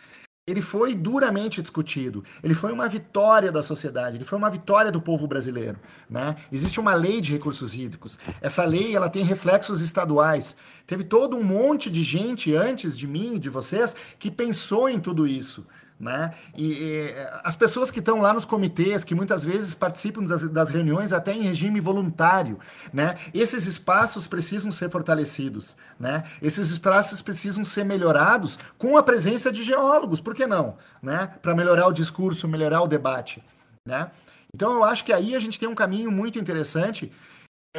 ele 0.50 0.60
foi 0.60 0.94
duramente 0.94 1.62
discutido. 1.62 2.24
Ele 2.42 2.54
foi 2.54 2.72
uma 2.72 2.88
vitória 2.88 3.52
da 3.52 3.62
sociedade, 3.62 4.16
ele 4.16 4.24
foi 4.24 4.38
uma 4.38 4.50
vitória 4.50 4.90
do 4.90 5.00
povo 5.00 5.26
brasileiro. 5.26 5.78
Né? 6.08 6.36
Existe 6.50 6.80
uma 6.80 6.94
lei 6.94 7.20
de 7.20 7.32
recursos 7.32 7.74
hídricos. 7.74 8.18
Essa 8.40 8.64
lei 8.64 8.94
ela 8.96 9.08
tem 9.08 9.22
reflexos 9.22 9.80
estaduais. 9.80 10.56
Teve 10.86 11.04
todo 11.04 11.36
um 11.36 11.44
monte 11.44 11.88
de 11.88 12.02
gente 12.02 12.54
antes 12.54 12.98
de 12.98 13.06
mim 13.06 13.34
e 13.34 13.38
de 13.38 13.48
vocês 13.48 13.94
que 14.18 14.30
pensou 14.30 14.88
em 14.88 14.98
tudo 14.98 15.26
isso. 15.26 15.66
Né? 16.00 16.32
E, 16.56 16.72
e, 16.72 17.14
as 17.44 17.54
pessoas 17.54 17.90
que 17.90 17.98
estão 17.98 18.22
lá 18.22 18.32
nos 18.32 18.46
comitês, 18.46 19.04
que 19.04 19.14
muitas 19.14 19.44
vezes 19.44 19.74
participam 19.74 20.22
das, 20.24 20.48
das, 20.50 20.70
reuniões 20.70 21.12
até 21.12 21.34
em 21.34 21.42
regime 21.42 21.78
voluntário, 21.78 22.58
né? 22.90 23.18
Esses 23.34 23.66
espaços 23.66 24.26
precisam 24.26 24.72
ser 24.72 24.88
fortalecidos, 24.88 25.76
né? 25.98 26.24
Esses 26.40 26.70
espaços 26.70 27.20
precisam 27.20 27.66
ser 27.66 27.84
melhorados 27.84 28.58
com 28.78 28.96
a 28.96 29.02
presença 29.02 29.52
de 29.52 29.62
geólogos, 29.62 30.22
por 30.22 30.34
que 30.34 30.46
não, 30.46 30.78
né? 31.02 31.34
Para 31.42 31.54
melhorar 31.54 31.86
o 31.86 31.92
discurso, 31.92 32.48
melhorar 32.48 32.80
o 32.80 32.88
debate, 32.88 33.44
né? 33.84 34.10
Então 34.54 34.72
eu 34.72 34.84
acho 34.84 35.04
que 35.04 35.12
aí 35.12 35.34
a 35.34 35.38
gente 35.38 35.60
tem 35.60 35.68
um 35.68 35.74
caminho 35.74 36.10
muito 36.10 36.38
interessante 36.38 37.12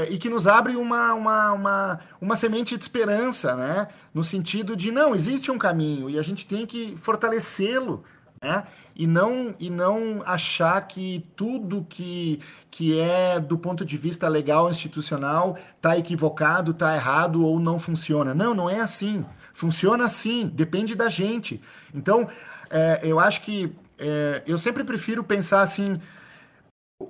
e 0.09 0.17
que 0.17 0.29
nos 0.29 0.47
abre 0.47 0.75
uma, 0.75 1.13
uma, 1.13 1.51
uma, 1.51 1.99
uma 2.21 2.35
semente 2.37 2.77
de 2.77 2.83
esperança, 2.83 3.55
né? 3.55 3.89
No 4.13 4.23
sentido 4.23 4.75
de, 4.75 4.89
não, 4.89 5.13
existe 5.13 5.51
um 5.51 5.57
caminho 5.57 6.09
e 6.09 6.17
a 6.17 6.21
gente 6.21 6.47
tem 6.47 6.65
que 6.65 6.95
fortalecê-lo, 6.97 8.03
né? 8.41 8.63
E 8.95 9.05
não, 9.05 9.53
e 9.59 9.69
não 9.69 10.21
achar 10.25 10.79
que 10.87 11.27
tudo 11.35 11.85
que, 11.89 12.39
que 12.69 12.97
é 12.97 13.37
do 13.37 13.57
ponto 13.57 13.83
de 13.83 13.97
vista 13.97 14.29
legal, 14.29 14.69
institucional, 14.69 15.57
está 15.75 15.97
equivocado, 15.97 16.71
está 16.71 16.95
errado 16.95 17.45
ou 17.45 17.59
não 17.59 17.77
funciona. 17.77 18.33
Não, 18.33 18.53
não 18.53 18.69
é 18.69 18.79
assim. 18.79 19.25
Funciona 19.53 20.05
assim, 20.05 20.47
depende 20.47 20.95
da 20.95 21.09
gente. 21.09 21.61
Então, 21.93 22.29
é, 22.69 23.01
eu 23.03 23.19
acho 23.19 23.41
que 23.41 23.75
é, 23.99 24.41
eu 24.47 24.57
sempre 24.57 24.85
prefiro 24.85 25.21
pensar 25.21 25.61
assim, 25.61 25.99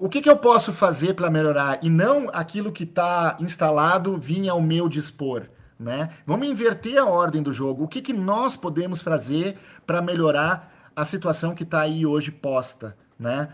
o 0.02 0.10
que, 0.10 0.20
que 0.20 0.30
eu 0.30 0.36
posso 0.36 0.74
fazer 0.74 1.14
para 1.14 1.30
melhorar 1.30 1.78
e 1.84 1.88
não 1.88 2.28
aquilo 2.34 2.72
que 2.72 2.86
está 2.86 3.38
instalado 3.40 4.18
vinha 4.18 4.52
ao 4.52 4.60
meu 4.60 4.90
dispor. 4.90 5.44
Né? 5.80 6.10
Vamos 6.26 6.48
inverter 6.48 6.98
a 6.98 7.06
ordem 7.06 7.44
do 7.44 7.54
jogo. 7.54 7.84
O 7.84 7.88
que, 7.88 8.02
que 8.02 8.12
nós 8.12 8.58
podemos 8.58 9.00
fazer 9.00 9.60
para 9.86 10.02
melhorar 10.02 10.92
a 10.96 11.06
situação 11.06 11.54
que 11.54 11.62
está 11.62 11.82
aí 11.82 12.04
hoje 12.04 12.32
posta? 12.32 12.98
Né? 13.18 13.50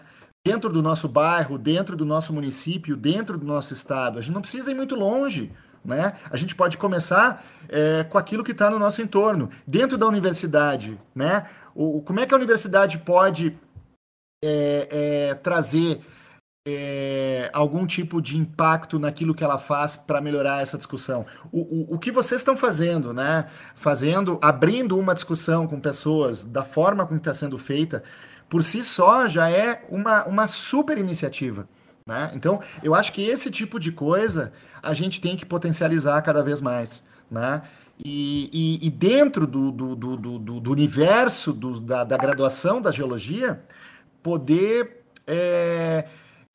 Dentro 0.45 0.70
do 0.70 0.82
nosso 0.82 1.10
bairro, 1.10 1.58
dentro 1.58 1.98
do 1.98 2.06
nosso 2.06 2.32
município, 2.32 2.95
dentro 2.95 3.38
do 3.38 3.45
nosso 3.45 3.74
estado. 3.74 4.18
A 4.18 4.22
gente 4.22 4.34
não 4.34 4.41
precisa 4.41 4.72
ir 4.72 4.76
muito 4.76 4.95
longe. 4.95 5.52
Né? 5.84 6.14
A 6.32 6.38
gente 6.38 6.56
pode 6.56 6.78
começar 6.78 7.45
é, 7.68 8.06
com 8.06 8.18
aquilo 8.18 8.43
que 8.43 8.54
está 8.54 8.70
no 8.70 8.80
nosso 8.80 9.02
entorno. 9.02 9.50
Dentro 9.66 9.98
da 9.98 10.08
universidade, 10.08 10.98
né? 11.14 11.45
O, 11.76 12.02
como 12.02 12.22
é 12.22 12.26
que 12.26 12.34
a 12.34 12.38
universidade 12.38 13.00
pode 13.00 13.58
é, 14.41 14.88
é, 14.89 15.36
trazer 15.36 16.02
é, 16.70 17.49
algum 17.53 17.88
tipo 17.88 18.22
de 18.22 18.38
impacto 18.38 18.99
naquilo 18.99 19.34
que 19.34 19.41
ela 19.41 19.57
faz 19.57 19.95
para 19.95 20.20
melhorar 20.20 20.61
essa 20.61 20.78
discussão. 20.78 21.26
O, 21.49 21.61
o, 21.61 21.95
o, 21.95 21.97
que 21.97 22.11
vocês 22.11 22.41
estão 22.41 22.57
fazendo, 22.57 23.13
né? 23.13 23.47
Fazendo, 23.74 24.38
abrindo 24.41 24.99
uma 24.99 25.15
discussão 25.15 25.65
com 25.65 25.80
pessoas 25.80 26.43
da 26.43 26.65
forma 26.65 27.05
como 27.05 27.20
está 27.20 27.34
sendo 27.34 27.57
feita, 27.57 28.03
por 28.49 28.63
si 28.63 28.84
só 28.84 29.30
já 29.30 29.49
é 29.49 29.86
uma, 29.89 30.26
uma 30.26 30.45
super 30.45 30.97
iniciativa. 30.97 31.70
Né? 32.05 32.32
Então, 32.36 32.59
eu 32.84 32.93
acho 32.93 33.13
que 33.13 33.26
esse 33.26 33.49
tipo 33.49 33.80
de 33.80 33.93
coisa 33.93 34.51
a 34.84 34.93
gente 34.93 35.22
tem 35.22 35.38
que 35.38 35.45
potencializar 35.45 36.22
cada 36.22 36.43
vez 36.43 36.59
mais. 36.61 37.01
Né? 37.32 37.61
E, 38.03 38.49
e, 38.51 38.88
e 38.88 38.89
dentro 38.89 39.47
do, 39.47 39.72
do, 39.72 39.95
do, 39.95 40.59
do, 40.59 40.72
universo 40.72 41.53
da, 41.53 42.03
da 42.03 42.18
graduação 42.18 42.82
da 42.82 42.91
geologia, 42.91 43.63
poder. 44.22 45.05
É, 45.26 46.07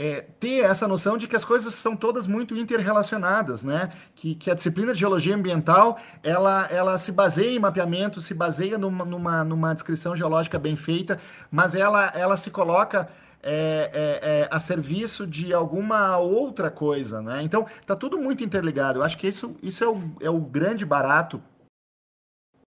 é, 0.02 0.20
ter 0.40 0.64
essa 0.64 0.88
noção 0.88 1.16
de 1.16 1.28
que 1.28 1.36
as 1.36 1.44
coisas 1.44 1.72
são 1.74 1.94
todas 1.94 2.26
muito 2.26 2.56
interrelacionadas, 2.56 3.62
né? 3.62 3.92
Que, 4.16 4.34
que 4.34 4.50
a 4.50 4.54
disciplina 4.54 4.92
de 4.92 4.98
geologia 4.98 5.32
ambiental 5.32 5.96
ela, 6.24 6.66
ela 6.72 6.98
se 6.98 7.12
baseia 7.12 7.54
em 7.54 7.60
mapeamento, 7.60 8.20
se 8.20 8.34
baseia 8.34 8.76
numa, 8.76 9.04
numa, 9.04 9.44
numa 9.44 9.72
descrição 9.72 10.16
geológica 10.16 10.58
bem 10.58 10.74
feita, 10.74 11.20
mas 11.52 11.76
ela, 11.76 12.06
ela 12.16 12.36
se 12.36 12.50
coloca 12.50 13.08
é, 13.40 13.90
é, 13.94 14.40
é, 14.40 14.48
a 14.50 14.58
serviço 14.58 15.24
de 15.24 15.54
alguma 15.54 16.18
outra 16.18 16.68
coisa, 16.68 17.22
né? 17.22 17.40
Então 17.40 17.64
tá 17.86 17.94
tudo 17.94 18.18
muito 18.18 18.42
interligado. 18.42 18.98
Eu 18.98 19.04
acho 19.04 19.16
que 19.16 19.28
isso, 19.28 19.54
isso 19.62 19.84
é, 19.84 19.88
o, 19.88 20.02
é 20.20 20.30
o 20.30 20.40
grande 20.40 20.84
barato 20.84 21.40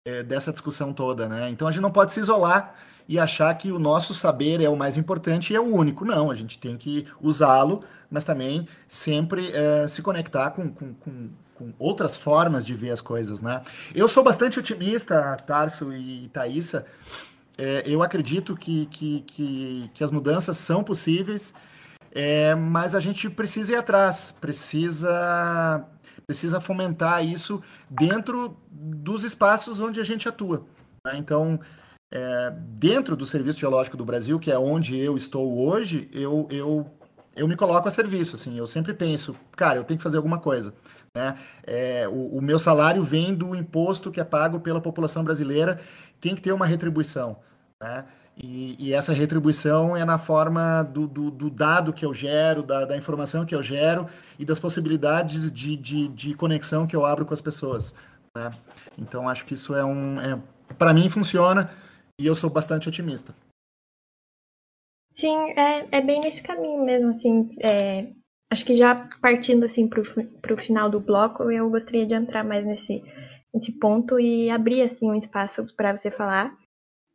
é, 0.07 0.23
dessa 0.23 0.53
discussão 0.53 0.93
toda, 0.93 1.27
né? 1.27 1.49
Então 1.49 1.67
a 1.67 1.73
gente 1.73 1.81
não 1.81 1.91
pode 1.91 2.13
se 2.13 2.21
isolar 2.21 2.75
e 3.09 3.19
achar 3.19 3.53
que 3.55 3.71
o 3.71 3.79
nosso 3.79 4.15
saber 4.15 4.61
é 4.61 4.69
o 4.69 4.77
mais 4.77 4.97
importante 4.97 5.53
e 5.53 5.57
é 5.57 5.61
o 5.61 5.65
único. 5.65 6.05
Não, 6.05 6.31
a 6.31 6.35
gente 6.35 6.59
tem 6.59 6.77
que 6.77 7.07
usá-lo, 7.21 7.83
mas 8.11 8.25
também 8.25 8.67
sempre 8.89 9.51
é, 9.53 9.87
se 9.89 10.03
conectar 10.03 10.51
com, 10.51 10.71
com, 10.71 10.95
com, 10.95 11.31
com, 11.55 11.73
outras 11.79 12.17
formas 12.17 12.65
de 12.65 12.75
ver 12.75 12.91
as 12.91 13.01
coisas, 13.01 13.41
né? 13.43 13.63
Eu 13.95 14.09
sou 14.09 14.23
bastante 14.23 14.59
otimista, 14.59 15.37
Tarso 15.47 15.93
e 15.93 16.29
Thaisa. 16.29 16.87
É, 17.57 17.85
eu 17.87 18.03
acredito 18.03 18.57
que, 18.57 18.87
que, 18.87 19.21
que, 19.21 19.91
que, 19.95 20.05
as 20.05 20.11
mudanças 20.11 20.57
são 20.57 20.83
possíveis, 20.83 21.55
é, 22.11 22.55
mas 22.55 22.95
a 22.95 23.01
gente 23.01 23.31
precisa 23.31 23.73
ir 23.73 23.77
atrás, 23.77 24.33
precisa, 24.33 25.85
precisa 26.27 26.61
fomentar 26.61 27.25
isso 27.25 27.63
dentro 27.89 28.57
dos 28.71 29.23
espaços 29.23 29.79
onde 29.79 30.01
a 30.01 30.05
gente 30.05 30.29
atua. 30.29 30.67
Né? 31.05 31.17
Então, 31.17 31.61
é, 32.15 32.55
dentro 32.57 33.17
do 33.17 33.27
Serviço 33.27 33.59
Geológico 33.59 33.97
do 33.97 34.05
Brasil, 34.05 34.39
que 34.39 34.53
é 34.53 34.57
onde 34.57 34.97
eu 34.97 35.17
estou 35.17 35.59
hoje, 35.59 36.09
eu, 36.13 36.47
eu, 36.49 36.87
eu 37.35 37.49
me 37.49 37.57
coloco 37.57 37.89
a 37.89 37.91
serviço. 37.91 38.37
Assim, 38.37 38.57
eu 38.57 38.69
sempre 38.69 38.95
penso, 38.95 39.35
cara, 39.57 39.79
eu 39.79 39.85
tenho 39.85 39.99
que 39.99 40.05
fazer 40.05 40.17
alguma 40.17 40.39
coisa. 40.39 40.73
Né? 41.13 41.37
É, 41.65 42.09
o, 42.09 42.39
o, 42.39 42.41
meu 42.41 42.57
salário 42.57 43.03
vem 43.03 43.35
do 43.35 43.53
imposto 43.53 44.13
que 44.13 44.21
é 44.21 44.25
pago 44.25 44.61
pela 44.61 44.81
população 44.81 45.25
brasileira, 45.25 45.81
tem 46.21 46.37
que 46.37 46.41
ter 46.41 46.53
uma 46.53 46.67
retribuição. 46.67 47.37
Né? 47.83 48.05
E, 48.37 48.77
e, 48.79 48.93
essa 48.93 49.13
retribuição 49.13 49.97
é 49.97 50.05
na 50.05 50.19
forma 50.19 50.85
do, 50.85 51.09
do, 51.09 51.31
do 51.33 51.51
dado 51.51 51.93
que 51.93 52.07
eu 52.07 52.15
gero, 52.15 52.63
da, 52.63 52.85
da, 52.85 52.97
informação 52.97 53.45
que 53.45 53.55
eu 53.55 53.63
gero 53.63 54.07
e 54.39 54.45
das 54.45 54.61
possibilidades 54.61 55.51
de, 55.51 55.77
de, 55.77 56.09
de 56.09 56.35
conexão 56.35 56.87
que 56.87 56.95
eu 56.95 57.05
abro 57.05 57.27
com 57.27 57.35
as 57.35 57.41
pessoas. 57.41 57.93
Né? 58.37 58.53
Então, 58.97 59.29
acho 59.29 59.45
que 59.45 59.55
isso 59.55 59.75
é 59.75 59.85
um. 59.85 60.21
É, 60.21 60.39
Para 60.77 60.93
mim, 60.93 61.09
funciona. 61.09 61.71
E 62.21 62.27
eu 62.27 62.35
sou 62.35 62.49
bastante 62.49 62.89
otimista. 62.89 63.35
Sim, 65.11 65.51
é, 65.53 65.99
é 65.99 66.01
bem 66.01 66.21
nesse 66.21 66.43
caminho 66.43 66.85
mesmo, 66.85 67.11
assim. 67.11 67.57
É, 67.61 68.13
acho 68.51 68.65
que 68.65 68.77
já 68.77 69.09
partindo 69.21 69.65
assim 69.65 69.89
para 69.89 70.55
o 70.55 70.59
final 70.59 70.91
do 70.91 71.01
bloco, 71.01 71.51
eu 71.51 71.71
gostaria 71.71 72.07
de 72.07 72.15
entrar 72.15 72.45
mais 72.45 72.65
nesse, 72.65 73.03
nesse 73.53 73.79
ponto 73.79 74.19
e 74.19 74.51
abrir 74.51 74.83
assim 74.83 75.11
um 75.11 75.15
espaço 75.15 75.65
para 75.77 75.95
você 75.95 76.11
falar 76.11 76.57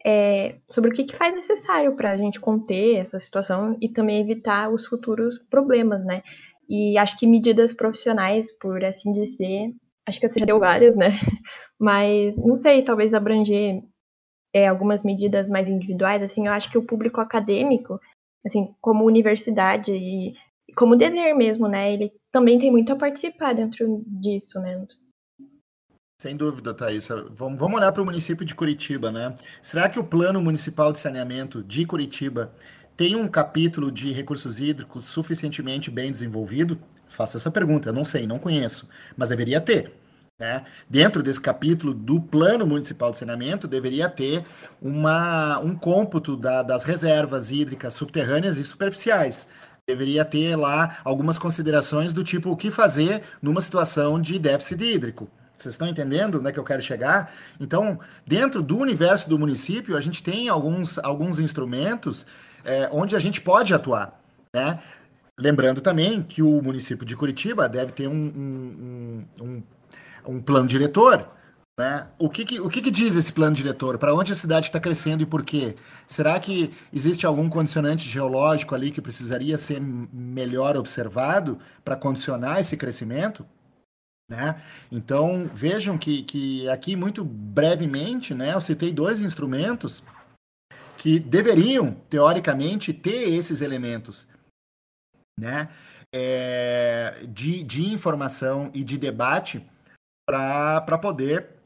é, 0.05 0.59
sobre 0.69 0.91
o 0.91 0.93
que, 0.93 1.03
que 1.03 1.15
faz 1.15 1.33
necessário 1.33 1.95
para 1.95 2.11
a 2.11 2.17
gente 2.17 2.39
conter 2.39 2.95
essa 2.95 3.19
situação 3.19 3.77
e 3.81 3.89
também 3.89 4.21
evitar 4.21 4.71
os 4.71 4.85
futuros 4.85 5.37
problemas, 5.49 6.05
né? 6.05 6.23
E 6.69 6.97
acho 6.97 7.17
que 7.17 7.27
medidas 7.27 7.73
profissionais, 7.73 8.51
por 8.57 8.83
assim 8.83 9.11
dizer, 9.11 9.73
acho 10.05 10.19
que 10.19 10.27
você 10.27 10.39
já 10.39 10.45
deu 10.45 10.59
várias, 10.59 10.95
né? 10.95 11.07
Mas 11.79 12.35
não 12.37 12.55
sei, 12.55 12.81
talvez 12.81 13.13
abranger 13.13 13.81
é, 14.53 14.67
algumas 14.67 15.03
medidas 15.03 15.49
mais 15.49 15.69
individuais, 15.69 16.21
assim, 16.21 16.47
eu 16.47 16.53
acho 16.53 16.69
que 16.69 16.77
o 16.77 16.85
público 16.85 17.21
acadêmico, 17.21 17.99
assim, 18.45 18.73
como 18.81 19.05
universidade 19.05 19.91
e 19.91 20.33
como 20.75 20.95
dever 20.95 21.33
mesmo, 21.33 21.67
né? 21.67 21.93
Ele 21.93 22.11
também 22.31 22.59
tem 22.59 22.71
muito 22.71 22.91
a 22.93 22.95
participar 22.95 23.53
dentro 23.53 24.03
disso, 24.05 24.59
né? 24.59 24.85
Sem 26.21 26.35
dúvida, 26.35 26.73
Thaisa. 26.73 27.27
Vamos, 27.31 27.59
vamos 27.59 27.77
olhar 27.77 27.91
para 27.91 28.01
o 28.01 28.05
município 28.05 28.45
de 28.45 28.53
Curitiba, 28.53 29.11
né? 29.11 29.33
Será 29.61 29.87
que 29.87 29.99
o 29.99 30.03
Plano 30.03 30.41
Municipal 30.41 30.91
de 30.91 30.99
Saneamento 30.99 31.63
de 31.63 31.85
Curitiba 31.85 32.53
tem 32.97 33.15
um 33.15 33.27
capítulo 33.27 33.89
de 33.89 34.11
recursos 34.11 34.59
hídricos 34.59 35.05
suficientemente 35.05 35.89
bem 35.89 36.11
desenvolvido? 36.11 36.77
Faço 37.07 37.37
essa 37.37 37.49
pergunta, 37.49 37.89
eu 37.89 37.93
não 37.93 38.03
sei, 38.03 38.27
não 38.27 38.37
conheço, 38.37 38.87
mas 39.15 39.29
deveria 39.29 39.61
ter. 39.61 39.93
Né? 40.39 40.63
Dentro 40.89 41.21
desse 41.21 41.41
capítulo 41.41 41.93
do 41.93 42.21
Plano 42.21 42.65
Municipal 42.65 43.11
de 43.11 43.17
Saneamento, 43.17 43.67
deveria 43.67 44.07
ter 44.07 44.45
uma, 44.81 45.59
um 45.59 45.75
cômputo 45.75 46.37
da, 46.37 46.63
das 46.63 46.85
reservas 46.85 47.51
hídricas 47.51 47.93
subterrâneas 47.93 48.57
e 48.57 48.63
superficiais. 48.63 49.47
Deveria 49.85 50.23
ter 50.23 50.55
lá 50.55 50.99
algumas 51.03 51.37
considerações 51.37 52.13
do 52.13 52.23
tipo 52.23 52.51
o 52.51 52.55
que 52.55 52.71
fazer 52.71 53.21
numa 53.41 53.59
situação 53.59 54.21
de 54.21 54.39
déficit 54.39 54.81
hídrico. 54.81 55.29
Vocês 55.57 55.73
estão 55.73 55.87
entendendo 55.89 56.39
onde 56.39 56.47
é 56.47 56.51
que 56.53 56.59
eu 56.59 56.63
quero 56.63 56.81
chegar? 56.81 57.33
Então, 57.59 57.99
dentro 58.25 58.61
do 58.61 58.77
universo 58.77 59.27
do 59.27 59.37
município, 59.37 59.97
a 59.97 60.01
gente 60.01 60.23
tem 60.23 60.47
alguns, 60.47 60.97
alguns 60.99 61.37
instrumentos 61.37 62.25
é, 62.63 62.87
onde 62.93 63.13
a 63.13 63.19
gente 63.19 63.41
pode 63.41 63.73
atuar. 63.73 64.21
Né? 64.53 64.79
Lembrando 65.37 65.81
também 65.81 66.23
que 66.23 66.41
o 66.41 66.61
município 66.61 67.05
de 67.05 67.15
Curitiba 67.15 67.67
deve 67.67 67.91
ter 67.91 68.07
um, 68.07 68.13
um, 68.13 69.25
um, 69.41 69.43
um 69.45 69.63
plano 70.37 70.67
diretor. 70.67 71.27
Né? 71.79 72.07
O, 72.19 72.29
que, 72.29 72.43
que 72.43 72.59
o 72.59 72.67
que, 72.67 72.81
que, 72.81 72.91
diz 72.91 73.15
esse 73.15 73.31
plano 73.31 73.55
diretor? 73.55 73.97
Para 73.97 74.13
onde 74.13 74.33
a 74.33 74.35
cidade 74.35 74.65
está 74.65 74.81
crescendo 74.81 75.23
e 75.23 75.25
por 75.25 75.45
quê? 75.45 75.77
Será 76.05 76.37
que 76.37 76.73
existe 76.91 77.25
algum 77.25 77.49
condicionante 77.49 78.07
geológico 78.07 78.75
ali 78.75 78.91
que 78.91 79.01
precisaria 79.01 79.57
ser 79.57 79.79
melhor 79.79 80.75
observado 80.75 81.57
para 81.85 81.95
condicionar 81.95 82.59
esse 82.59 82.75
crescimento? 82.75 83.45
Né? 84.29 84.61
Então, 84.91 85.49
vejam 85.53 85.97
que, 85.97 86.23
que 86.23 86.67
aqui, 86.69 86.97
muito 86.97 87.23
brevemente, 87.23 88.35
né, 88.35 88.53
eu 88.53 88.59
citei 88.59 88.91
dois 88.91 89.21
instrumentos 89.21 90.03
que 90.97 91.17
deveriam, 91.17 91.93
teoricamente, 92.09 92.91
ter 92.91 93.33
esses 93.33 93.61
elementos 93.61 94.27
né, 95.39 95.69
é, 96.13 97.25
de, 97.29 97.63
de 97.63 97.89
informação 97.89 98.69
e 98.73 98.83
de 98.83 98.97
debate 98.97 99.65
para 100.29 100.97
poder 100.97 101.59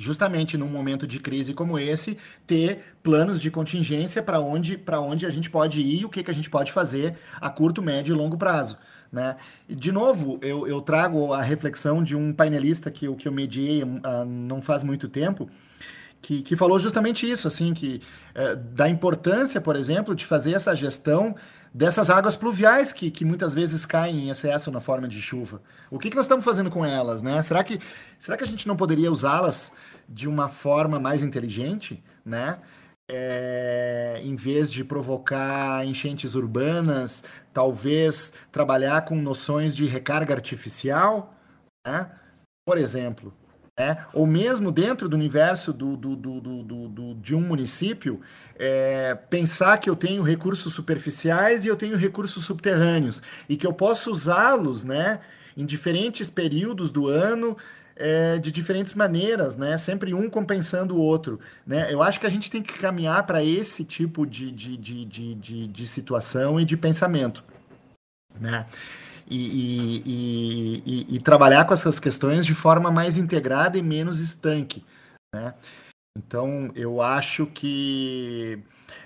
justamente 0.00 0.58
num 0.58 0.68
momento 0.68 1.06
de 1.06 1.18
crise 1.18 1.54
como 1.54 1.78
esse, 1.78 2.18
ter 2.46 2.96
planos 3.02 3.40
de 3.40 3.50
contingência 3.50 4.22
para 4.22 4.40
onde, 4.40 4.78
onde 5.00 5.24
a 5.24 5.30
gente 5.30 5.48
pode 5.48 5.80
ir 5.80 6.00
e 6.00 6.04
o 6.04 6.08
que, 6.08 6.22
que 6.22 6.30
a 6.30 6.34
gente 6.34 6.50
pode 6.50 6.72
fazer 6.72 7.16
a 7.40 7.48
curto, 7.48 7.80
médio 7.80 8.14
e 8.14 8.18
longo 8.18 8.36
prazo. 8.36 8.76
Né? 9.10 9.36
De 9.68 9.92
novo, 9.92 10.38
eu, 10.42 10.66
eu 10.66 10.80
trago 10.82 11.32
a 11.32 11.40
reflexão 11.40 12.02
de 12.02 12.16
um 12.16 12.32
painelista 12.32 12.90
que, 12.90 13.12
que 13.14 13.28
eu 13.28 13.32
mediei 13.32 13.82
uh, 13.82 14.24
não 14.26 14.60
faz 14.60 14.82
muito 14.82 15.08
tempo, 15.08 15.48
que, 16.20 16.42
que 16.42 16.56
falou 16.56 16.78
justamente 16.78 17.30
isso, 17.30 17.46
assim, 17.46 17.72
que 17.72 18.02
uh, 18.34 18.56
da 18.56 18.88
importância, 18.88 19.60
por 19.60 19.76
exemplo, 19.76 20.14
de 20.14 20.26
fazer 20.26 20.54
essa 20.54 20.74
gestão 20.74 21.36
dessas 21.74 22.08
águas 22.08 22.36
pluviais 22.36 22.92
que, 22.92 23.10
que 23.10 23.24
muitas 23.24 23.52
vezes 23.52 23.84
caem 23.84 24.26
em 24.26 24.30
excesso 24.30 24.70
na 24.70 24.80
forma 24.80 25.08
de 25.08 25.20
chuva. 25.20 25.60
O 25.90 25.98
que, 25.98 26.08
que 26.08 26.16
nós 26.16 26.26
estamos 26.26 26.44
fazendo 26.44 26.70
com 26.70 26.86
elas, 26.86 27.20
né? 27.20 27.42
Será 27.42 27.64
que, 27.64 27.80
será 28.18 28.36
que 28.36 28.44
a 28.44 28.46
gente 28.46 28.68
não 28.68 28.76
poderia 28.76 29.10
usá-las 29.10 29.72
de 30.08 30.28
uma 30.28 30.48
forma 30.48 31.00
mais 31.00 31.22
inteligente, 31.22 32.02
né? 32.24 32.58
é, 33.08 34.20
em 34.22 34.34
vez 34.34 34.70
de 34.70 34.84
provocar 34.84 35.86
enchentes 35.86 36.34
urbanas, 36.34 37.22
talvez 37.52 38.32
trabalhar 38.50 39.04
com 39.04 39.16
noções 39.16 39.76
de 39.76 39.84
recarga 39.84 40.34
artificial, 40.34 41.30
né? 41.86 42.10
por 42.66 42.78
exemplo. 42.78 43.32
Né? 43.78 44.06
Ou 44.12 44.26
mesmo 44.26 44.70
dentro 44.70 45.08
do 45.08 45.16
universo 45.16 45.72
do, 45.72 45.96
do, 45.96 46.14
do, 46.14 46.88
do 46.88 47.14
de 47.14 47.34
um 47.34 47.40
município, 47.40 48.20
é, 48.56 49.14
pensar 49.14 49.78
que 49.78 49.90
eu 49.90 49.96
tenho 49.96 50.22
recursos 50.22 50.72
superficiais 50.72 51.64
e 51.64 51.68
eu 51.68 51.74
tenho 51.74 51.96
recursos 51.96 52.44
subterrâneos, 52.44 53.22
e 53.48 53.56
que 53.56 53.66
eu 53.66 53.72
posso 53.72 54.12
usá-los 54.12 54.84
né, 54.84 55.20
em 55.56 55.64
diferentes 55.64 56.30
períodos 56.30 56.92
do 56.92 57.08
ano 57.08 57.56
é, 57.96 58.38
de 58.38 58.50
diferentes 58.50 58.94
maneiras, 58.94 59.56
né? 59.56 59.78
Sempre 59.78 60.12
um 60.12 60.28
compensando 60.28 60.96
o 60.96 61.00
outro, 61.00 61.38
né? 61.66 61.92
Eu 61.92 62.02
acho 62.02 62.18
que 62.18 62.26
a 62.26 62.30
gente 62.30 62.50
tem 62.50 62.62
que 62.62 62.74
caminhar 62.74 63.24
para 63.24 63.42
esse 63.44 63.84
tipo 63.84 64.26
de, 64.26 64.50
de, 64.50 64.76
de, 64.76 65.04
de, 65.04 65.34
de, 65.34 65.66
de 65.68 65.86
situação 65.86 66.58
e 66.58 66.64
de 66.64 66.76
pensamento, 66.76 67.44
né? 68.40 68.66
E, 69.26 70.02
e, 70.04 70.82
e, 70.84 71.16
e, 71.16 71.20
trabalhar 71.20 71.64
com 71.64 71.72
essas 71.72 71.98
questões 71.98 72.44
de 72.44 72.54
forma 72.54 72.90
mais 72.90 73.16
integrada 73.16 73.78
e 73.78 73.82
menos 73.82 74.20
estanque, 74.20 74.84
né? 75.34 75.54
Então, 76.16 76.70
eu 76.76 77.02
acho 77.02 77.46
que 77.46 78.62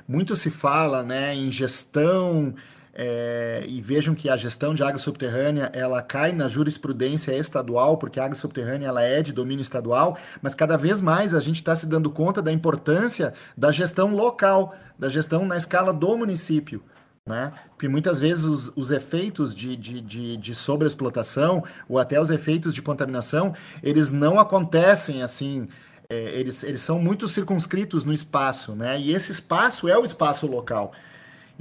muito 0.06 0.36
se 0.36 0.50
fala, 0.50 1.02
né, 1.02 1.34
em 1.34 1.50
gestão 1.50 2.54
é, 3.00 3.64
e 3.68 3.80
vejam 3.80 4.12
que 4.12 4.28
a 4.28 4.36
gestão 4.36 4.74
de 4.74 4.82
água 4.82 4.98
subterrânea 4.98 5.70
ela 5.72 6.02
cai 6.02 6.32
na 6.32 6.48
jurisprudência 6.48 7.32
estadual, 7.32 7.96
porque 7.96 8.18
a 8.18 8.24
água 8.24 8.34
subterrânea 8.34 8.88
ela 8.88 9.02
é 9.02 9.22
de 9.22 9.32
domínio 9.32 9.62
estadual, 9.62 10.18
mas 10.42 10.52
cada 10.52 10.76
vez 10.76 11.00
mais 11.00 11.32
a 11.32 11.38
gente 11.38 11.56
está 11.56 11.76
se 11.76 11.86
dando 11.86 12.10
conta 12.10 12.42
da 12.42 12.52
importância 12.52 13.32
da 13.56 13.70
gestão 13.70 14.12
local, 14.12 14.74
da 14.98 15.08
gestão 15.08 15.46
na 15.46 15.56
escala 15.56 15.92
do 15.92 16.18
município. 16.18 16.82
Né? 17.28 17.52
Porque 17.70 17.86
muitas 17.86 18.18
vezes 18.18 18.44
os, 18.44 18.72
os 18.74 18.90
efeitos 18.90 19.54
de, 19.54 19.76
de, 19.76 20.00
de, 20.00 20.36
de 20.36 20.54
sobreexplotação 20.54 21.62
ou 21.88 21.98
até 21.98 22.20
os 22.20 22.30
efeitos 22.30 22.74
de 22.74 22.80
contaminação, 22.80 23.54
eles 23.82 24.10
não 24.10 24.38
acontecem 24.38 25.22
assim, 25.22 25.68
é, 26.08 26.40
eles, 26.40 26.62
eles 26.62 26.80
são 26.80 26.98
muito 26.98 27.28
circunscritos 27.28 28.04
no 28.04 28.12
espaço, 28.14 28.74
né? 28.74 28.98
E 28.98 29.12
esse 29.12 29.30
espaço 29.30 29.86
é 29.88 29.98
o 29.98 30.04
espaço 30.04 30.46
local. 30.46 30.92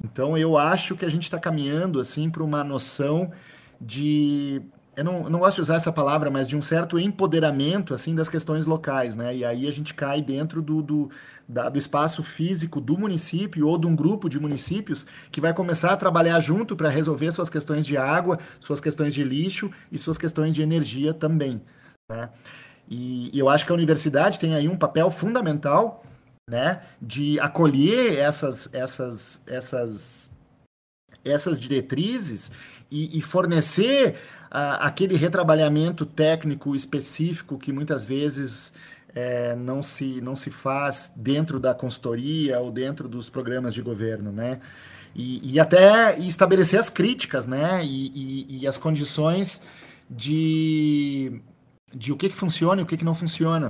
Então 0.03 0.37
eu 0.37 0.57
acho 0.57 0.95
que 0.95 1.05
a 1.05 1.09
gente 1.09 1.23
está 1.23 1.37
caminhando 1.39 1.99
assim 1.99 2.29
para 2.29 2.43
uma 2.43 2.63
noção 2.63 3.31
de 3.79 4.61
eu 4.95 5.03
não, 5.03 5.29
não 5.29 5.39
gosto 5.39 5.55
de 5.57 5.61
usar 5.61 5.75
essa 5.75 5.91
palavra, 5.91 6.31
mas 6.31 6.47
de 6.47 6.57
um 6.57 6.61
certo 6.61 6.97
empoderamento 6.97 7.93
assim 7.93 8.15
das 8.15 8.27
questões 8.27 8.65
locais, 8.65 9.15
né? 9.15 9.35
E 9.35 9.45
aí 9.45 9.67
a 9.67 9.71
gente 9.71 9.93
cai 9.93 10.23
dentro 10.23 10.59
do, 10.59 10.81
do, 10.81 11.11
da, 11.47 11.69
do 11.69 11.79
espaço 11.79 12.21
físico 12.23 12.81
do 12.81 12.97
município 12.97 13.67
ou 13.67 13.77
de 13.77 13.87
um 13.87 13.95
grupo 13.95 14.27
de 14.27 14.39
municípios 14.39 15.05
que 15.31 15.39
vai 15.39 15.53
começar 15.53 15.93
a 15.93 15.97
trabalhar 15.97 16.39
junto 16.39 16.75
para 16.75 16.89
resolver 16.89 17.31
suas 17.31 17.49
questões 17.49 17.85
de 17.85 17.95
água, 17.95 18.39
suas 18.59 18.81
questões 18.81 19.13
de 19.13 19.23
lixo 19.23 19.71
e 19.91 19.97
suas 19.97 20.17
questões 20.17 20.53
de 20.53 20.61
energia 20.61 21.13
também, 21.13 21.61
né? 22.09 22.29
E, 22.89 23.35
e 23.35 23.39
eu 23.39 23.49
acho 23.49 23.65
que 23.65 23.71
a 23.71 23.75
universidade 23.75 24.39
tem 24.39 24.55
aí 24.55 24.67
um 24.67 24.77
papel 24.77 25.11
fundamental 25.11 26.03
né, 26.49 26.81
de 27.01 27.37
acolher 27.41 28.17
essas, 28.17 28.73
essas, 28.73 29.41
essas, 29.45 30.31
essas 31.23 31.59
diretrizes 31.59 32.49
e, 32.89 33.17
e 33.17 33.21
fornecer 33.21 34.15
uh, 34.45 34.79
aquele 34.79 35.17
retrabalhamento 35.17 36.05
técnico 36.05 36.73
específico 36.73 37.57
que 37.57 37.73
muitas 37.73 38.05
vezes 38.05 38.71
é, 39.17 39.55
não, 39.55 39.81
se, 39.81 40.21
não 40.21 40.35
se 40.35 40.51
faz 40.51 41.11
dentro 41.15 41.59
da 41.59 41.73
consultoria 41.73 42.59
ou 42.59 42.69
dentro 42.69 43.07
dos 43.07 43.31
programas 43.31 43.73
de 43.73 43.81
governo, 43.81 44.31
né? 44.31 44.59
E, 45.15 45.53
e 45.53 45.59
até 45.59 46.19
estabelecer 46.19 46.79
as 46.79 46.87
críticas, 46.87 47.47
né? 47.47 47.83
E, 47.83 48.11
e, 48.13 48.59
e, 48.59 48.67
as 48.67 48.77
condições 48.77 49.63
de, 50.07 51.41
de 51.95 52.11
o 52.13 52.15
que, 52.15 52.29
que 52.29 52.35
funciona 52.35 52.79
e 52.79 52.83
o 52.83 52.87
que, 52.87 52.95
que 52.95 53.03
não 53.05 53.15
funciona. 53.15 53.69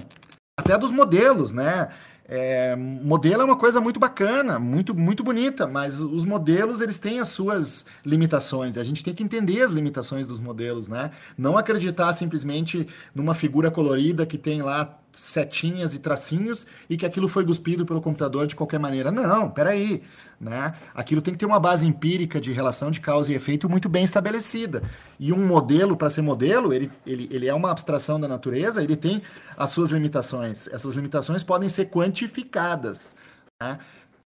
Até 0.60 0.78
dos 0.78 0.92
modelos, 0.92 1.54
né? 1.54 1.88
É, 2.30 2.76
modelo 2.76 3.42
é 3.42 3.46
uma 3.46 3.56
coisa 3.56 3.80
muito 3.80 4.02
bacana, 4.02 4.60
muito, 4.60 4.94
muito 4.94 5.24
bonita, 5.24 5.66
mas 5.66 6.04
os 6.04 6.26
modelos 6.26 6.82
eles 6.82 6.98
têm 6.98 7.22
as 7.22 7.30
suas 7.30 7.86
limitações. 8.06 8.76
A 8.76 8.84
gente 8.84 9.02
tem 9.02 9.16
que 9.16 9.24
entender 9.24 9.62
as 9.62 9.72
limitações 9.72 10.28
dos 10.28 10.42
modelos, 10.42 10.90
né? 10.90 11.12
Não 11.38 11.58
acreditar 11.58 12.12
simplesmente 12.12 12.86
numa 13.16 13.34
figura 13.34 13.72
colorida 13.72 14.26
que 14.26 14.38
tem 14.38 14.62
lá 14.62 15.00
setinhas 15.18 15.96
e 15.96 16.00
tracinhos 16.00 16.68
e 16.88 16.96
que 16.96 17.06
aquilo 17.06 17.28
foi 17.28 17.44
cuspido 17.44 17.86
pelo 17.86 18.02
computador 18.02 18.46
de 18.46 18.56
qualquer 18.56 18.80
maneira. 18.80 19.12
Não, 19.12 19.50
peraí. 19.50 20.04
Né? 20.40 20.76
Aquilo 20.94 21.22
tem 21.22 21.34
que 21.34 21.40
ter 21.40 21.48
uma 21.48 21.60
base 21.60 21.88
empírica 21.88 22.40
de 22.40 22.52
relação 22.52 22.92
de 22.92 23.02
causa 23.02 23.32
e 23.32 23.36
efeito 23.36 23.68
muito 23.68 23.90
bem 23.90 24.04
estabelecida. 24.04 24.84
E 25.20 25.34
um 25.34 25.44
modelo, 25.44 25.98
para 25.98 26.12
ser 26.12 26.22
modelo, 26.22 26.72
ele, 26.72 26.92
ele, 27.06 27.28
ele 27.32 27.48
é 27.48 27.54
uma 27.54 27.72
abstração 27.72 28.20
da 28.20 28.28
natureza, 28.28 28.84
ele 28.84 28.96
tem 28.96 29.24
as 29.58 29.72
suas 29.72 29.90
limitações. 29.90 30.68
Essas 30.68 30.94
limitações 30.94 31.44
podem 31.44 31.68
ser 31.68 31.86
quantificadas. 31.86 33.16
Né? 33.60 33.80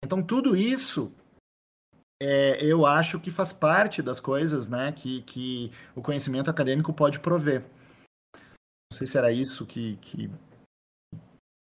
Então, 0.04 0.24
tudo 0.24 0.56
isso 0.56 1.12
é, 2.22 2.58
eu 2.66 2.88
acho 2.88 3.20
que 3.20 3.30
faz 3.30 3.54
parte 3.54 4.02
das 4.02 4.20
coisas 4.20 4.68
né, 4.68 4.92
que, 4.92 5.22
que 5.22 5.72
o 5.96 6.02
conhecimento 6.02 6.50
acadêmico 6.50 6.92
pode 6.92 7.20
prover. 7.20 7.64
Não 8.92 8.98
sei 8.98 9.06
se 9.06 9.20
era 9.20 9.32
isso 9.32 9.68
que, 9.68 9.98
que 10.02 10.32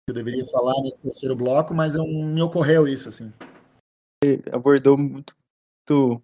eu 0.08 0.14
deveria 0.14 0.46
falar 0.46 0.82
nesse 0.82 0.98
terceiro 0.98 1.36
bloco, 1.36 1.74
mas 1.74 1.96
eu, 1.96 2.06
me 2.06 2.42
ocorreu 2.42 2.88
isso, 2.88 3.10
assim. 3.10 3.32
Abordou 4.52 4.98
muito, 4.98 5.34
muito, 5.90 6.22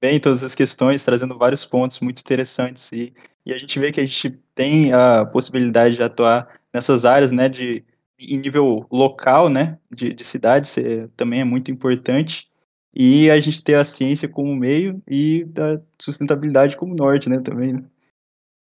bem 0.00 0.20
todas 0.20 0.42
as 0.42 0.54
questões, 0.54 1.02
trazendo 1.02 1.38
vários 1.38 1.64
pontos 1.64 2.00
muito 2.00 2.20
interessantes. 2.20 2.90
E, 2.92 3.14
e 3.46 3.52
a 3.52 3.58
gente 3.58 3.78
vê 3.78 3.90
que 3.92 4.00
a 4.00 4.06
gente 4.06 4.30
tem 4.54 4.92
a 4.92 5.24
possibilidade 5.24 5.96
de 5.96 6.02
atuar 6.02 6.60
nessas 6.72 7.04
áreas, 7.04 7.30
né, 7.30 7.48
de, 7.48 7.84
em 8.18 8.38
nível 8.38 8.86
local, 8.90 9.48
né, 9.48 9.78
de, 9.90 10.12
de 10.12 10.24
cidades, 10.24 10.76
é, 10.76 11.08
também 11.16 11.40
é 11.40 11.44
muito 11.44 11.70
importante. 11.70 12.50
E 12.94 13.30
a 13.30 13.40
gente 13.40 13.62
ter 13.62 13.76
a 13.76 13.84
ciência 13.84 14.28
como 14.28 14.54
meio 14.54 15.02
e 15.08 15.46
a 15.56 15.80
sustentabilidade 16.00 16.76
como 16.76 16.94
norte, 16.94 17.28
né, 17.28 17.40
também. 17.40 17.72
Né. 17.72 17.84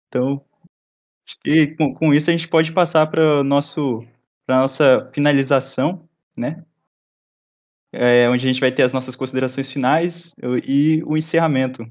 Então, 0.07 0.43
acho 1.27 1.37
que 1.43 1.67
com, 1.75 1.93
com 1.93 2.13
isso 2.13 2.29
a 2.29 2.33
gente 2.33 2.47
pode 2.47 2.71
passar 2.71 3.07
para 3.07 3.43
nosso 3.43 4.05
para 4.51 4.59
nossa 4.59 5.09
finalização, 5.13 6.09
né? 6.35 6.61
É, 7.93 8.29
onde 8.29 8.45
a 8.45 8.51
gente 8.51 8.59
vai 8.59 8.69
ter 8.69 8.83
as 8.83 8.91
nossas 8.91 9.15
considerações 9.15 9.71
finais 9.71 10.35
e 10.65 11.01
o 11.05 11.15
encerramento. 11.15 11.89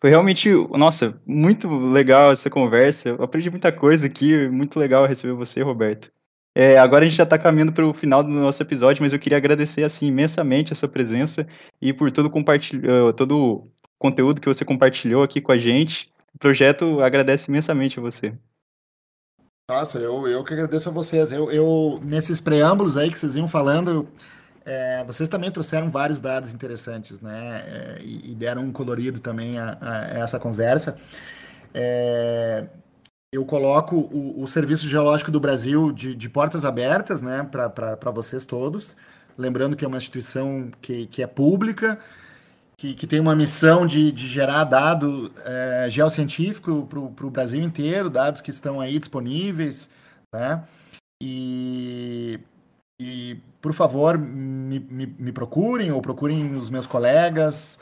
Foi 0.00 0.08
realmente, 0.08 0.48
nossa, 0.70 1.14
muito 1.26 1.68
legal 1.68 2.32
essa 2.32 2.48
conversa. 2.48 3.10
Eu 3.10 3.22
aprendi 3.22 3.50
muita 3.50 3.70
coisa 3.70 4.06
aqui, 4.06 4.48
muito 4.48 4.78
legal 4.78 5.04
receber 5.06 5.34
você, 5.34 5.60
Roberto. 5.60 6.08
É, 6.54 6.78
agora 6.78 7.04
a 7.04 7.08
gente 7.08 7.18
já 7.18 7.24
está 7.24 7.38
caminhando 7.38 7.72
para 7.72 7.86
o 7.86 7.92
final 7.92 8.22
do 8.22 8.30
nosso 8.30 8.62
episódio, 8.62 9.02
mas 9.02 9.12
eu 9.12 9.18
queria 9.18 9.38
agradecer 9.38 9.84
assim 9.84 10.06
imensamente 10.06 10.72
a 10.72 10.76
sua 10.76 10.88
presença 10.88 11.46
e 11.80 11.92
por 11.92 12.10
todo, 12.10 12.30
compartilhar 12.30 13.12
todo 13.12 13.70
conteúdo 14.02 14.40
que 14.40 14.48
você 14.48 14.64
compartilhou 14.64 15.22
aqui 15.22 15.40
com 15.40 15.52
a 15.52 15.58
gente. 15.58 16.10
O 16.34 16.38
projeto 16.38 17.00
agradece 17.00 17.48
imensamente 17.48 18.00
a 18.00 18.02
você. 18.02 18.34
Nossa, 19.70 19.98
eu, 19.98 20.26
eu 20.26 20.42
que 20.42 20.52
agradeço 20.52 20.88
a 20.88 20.92
vocês. 20.92 21.30
Eu, 21.30 21.50
eu 21.52 22.00
nesses 22.02 22.40
preâmbulos 22.40 22.96
aí 22.96 23.10
que 23.10 23.18
vocês 23.18 23.36
iam 23.36 23.46
falando, 23.46 24.08
é, 24.64 25.04
vocês 25.04 25.28
também 25.28 25.52
trouxeram 25.52 25.88
vários 25.88 26.20
dados 26.20 26.52
interessantes, 26.52 27.20
né? 27.20 27.62
É, 27.64 27.98
e, 28.02 28.32
e, 28.32 28.34
deram 28.34 28.62
um 28.62 28.72
colorido 28.72 29.20
também 29.20 29.58
a, 29.58 29.78
a 29.80 30.18
essa 30.18 30.38
conversa. 30.38 30.98
É, 31.72 32.66
eu 33.32 33.46
coloco 33.46 33.96
o, 33.96 34.42
o, 34.42 34.46
Serviço 34.46 34.86
Geológico 34.86 35.30
do 35.30 35.40
Brasil 35.40 35.90
de, 35.92 36.14
de 36.14 36.28
portas 36.28 36.64
abertas, 36.66 37.22
né, 37.22 37.48
para 37.50 38.10
vocês 38.10 38.44
todos. 38.44 38.94
Lembrando 39.38 39.74
que 39.74 39.84
é 39.84 39.88
uma 39.88 39.96
instituição 39.96 40.70
que, 40.82 41.06
que 41.06 41.22
é 41.22 41.26
pública, 41.26 41.98
que, 42.82 42.94
que 42.94 43.06
tem 43.06 43.20
uma 43.20 43.36
missão 43.36 43.86
de, 43.86 44.10
de 44.10 44.26
gerar 44.26 44.64
dado 44.64 45.32
é, 45.44 45.86
geocientífico 45.88 46.84
para 46.88 47.26
o 47.26 47.30
Brasil 47.30 47.62
inteiro, 47.62 48.10
dados 48.10 48.40
que 48.40 48.50
estão 48.50 48.80
aí 48.80 48.98
disponíveis, 48.98 49.88
né? 50.34 50.64
E, 51.22 52.40
e 53.00 53.36
por 53.60 53.72
favor, 53.72 54.18
me, 54.18 54.80
me, 54.80 55.06
me 55.06 55.30
procurem 55.30 55.92
ou 55.92 56.02
procurem 56.02 56.56
os 56.56 56.70
meus 56.70 56.84
colegas. 56.84 57.78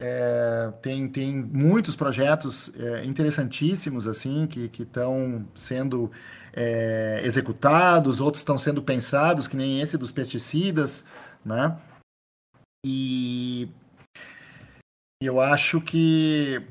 É, 0.00 0.72
tem, 0.80 1.06
tem 1.06 1.36
muitos 1.36 1.94
projetos 1.94 2.72
é, 2.78 3.04
interessantíssimos 3.04 4.08
assim 4.08 4.46
que 4.46 4.70
estão 4.82 5.46
sendo 5.54 6.10
é, 6.54 7.20
executados, 7.22 8.22
outros 8.22 8.40
estão 8.40 8.56
sendo 8.56 8.82
pensados, 8.82 9.46
que 9.46 9.56
nem 9.56 9.82
esse 9.82 9.98
dos 9.98 10.10
pesticidas, 10.10 11.04
né? 11.44 11.76
E 12.86 13.68
eu 15.26 15.40
acho 15.40 15.80
que 15.80 16.62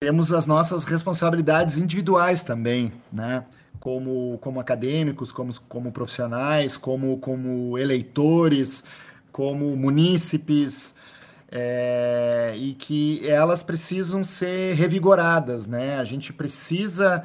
temos 0.00 0.32
as 0.32 0.46
nossas 0.46 0.84
responsabilidades 0.84 1.76
individuais 1.76 2.42
também, 2.42 2.92
né? 3.12 3.44
Como, 3.80 4.38
como 4.38 4.60
acadêmicos, 4.60 5.30
como, 5.30 5.58
como 5.62 5.92
profissionais, 5.92 6.76
como, 6.76 7.18
como 7.18 7.78
eleitores, 7.78 8.84
como 9.30 9.76
munícipes, 9.76 10.94
é, 11.50 12.54
e 12.56 12.74
que 12.74 13.26
elas 13.28 13.62
precisam 13.62 14.24
ser 14.24 14.74
revigoradas, 14.74 15.66
né? 15.66 15.98
A 15.98 16.04
gente 16.04 16.32
precisa 16.32 17.24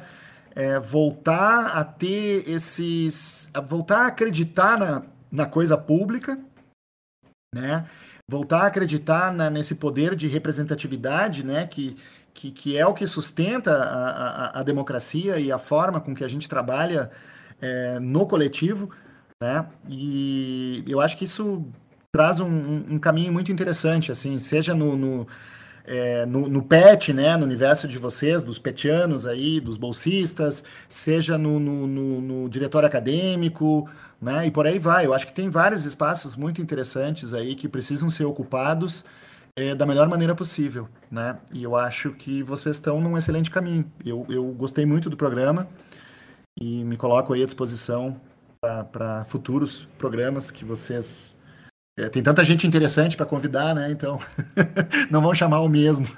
é, 0.54 0.78
voltar 0.78 1.76
a 1.76 1.84
ter 1.84 2.48
esses, 2.48 3.50
a 3.52 3.60
voltar 3.60 4.02
a 4.02 4.06
acreditar 4.06 4.78
na, 4.78 5.02
na 5.30 5.46
coisa 5.46 5.76
pública, 5.76 6.38
né? 7.54 7.86
Voltar 8.32 8.62
a 8.62 8.66
acreditar 8.66 9.30
na, 9.30 9.50
nesse 9.50 9.74
poder 9.74 10.16
de 10.16 10.26
representatividade, 10.26 11.44
né, 11.44 11.66
que, 11.66 11.96
que, 12.32 12.50
que 12.50 12.78
é 12.78 12.86
o 12.86 12.94
que 12.94 13.06
sustenta 13.06 13.74
a, 13.74 14.56
a, 14.58 14.60
a, 14.60 14.62
democracia 14.62 15.38
e 15.38 15.52
a 15.52 15.58
forma 15.58 16.00
com 16.00 16.14
que 16.14 16.24
a 16.24 16.28
gente 16.28 16.48
trabalha 16.48 17.10
é, 17.60 18.00
no 18.00 18.26
coletivo, 18.26 18.88
né, 19.40 19.66
e 19.86 20.82
eu 20.88 20.98
acho 21.02 21.18
que 21.18 21.26
isso 21.26 21.62
traz 22.10 22.40
um, 22.40 22.94
um 22.94 22.98
caminho 22.98 23.32
muito 23.32 23.52
interessante, 23.52 24.10
assim, 24.10 24.38
seja 24.38 24.74
no, 24.74 24.96
no, 24.96 25.28
é, 25.84 26.24
no, 26.24 26.48
no, 26.48 26.62
PET, 26.62 27.12
né, 27.12 27.36
no 27.36 27.44
universo 27.44 27.86
de 27.86 27.98
vocês, 27.98 28.42
dos 28.42 28.58
petianos 28.58 29.26
aí, 29.26 29.60
dos 29.60 29.76
bolsistas, 29.76 30.64
seja 30.88 31.36
no, 31.36 31.60
no, 31.60 31.86
no 31.86 32.48
diretório 32.48 32.88
acadêmico, 32.88 33.86
né? 34.22 34.46
E 34.46 34.50
por 34.50 34.66
aí 34.66 34.78
vai. 34.78 35.04
Eu 35.04 35.12
acho 35.12 35.26
que 35.26 35.32
tem 35.32 35.50
vários 35.50 35.84
espaços 35.84 36.36
muito 36.36 36.62
interessantes 36.62 37.34
aí 37.34 37.56
que 37.56 37.68
precisam 37.68 38.08
ser 38.08 38.24
ocupados 38.24 39.04
é, 39.58 39.74
da 39.74 39.84
melhor 39.84 40.08
maneira 40.08 40.34
possível, 40.34 40.88
né? 41.10 41.38
E 41.52 41.64
eu 41.64 41.74
acho 41.74 42.12
que 42.12 42.42
vocês 42.42 42.76
estão 42.76 43.00
num 43.00 43.18
excelente 43.18 43.50
caminho. 43.50 43.84
Eu, 44.06 44.24
eu 44.28 44.44
gostei 44.52 44.86
muito 44.86 45.10
do 45.10 45.16
programa 45.16 45.68
e 46.58 46.84
me 46.84 46.96
coloco 46.96 47.32
aí 47.34 47.42
à 47.42 47.46
disposição 47.46 48.20
para 48.92 49.24
futuros 49.24 49.88
programas 49.98 50.50
que 50.50 50.64
vocês 50.64 51.36
é, 51.98 52.08
tem 52.08 52.22
tanta 52.22 52.44
gente 52.44 52.64
interessante 52.64 53.16
para 53.16 53.26
convidar, 53.26 53.74
né? 53.74 53.90
Então 53.90 54.20
não 55.10 55.20
vão 55.20 55.34
chamar 55.34 55.60
o 55.60 55.68
mesmo. 55.68 56.06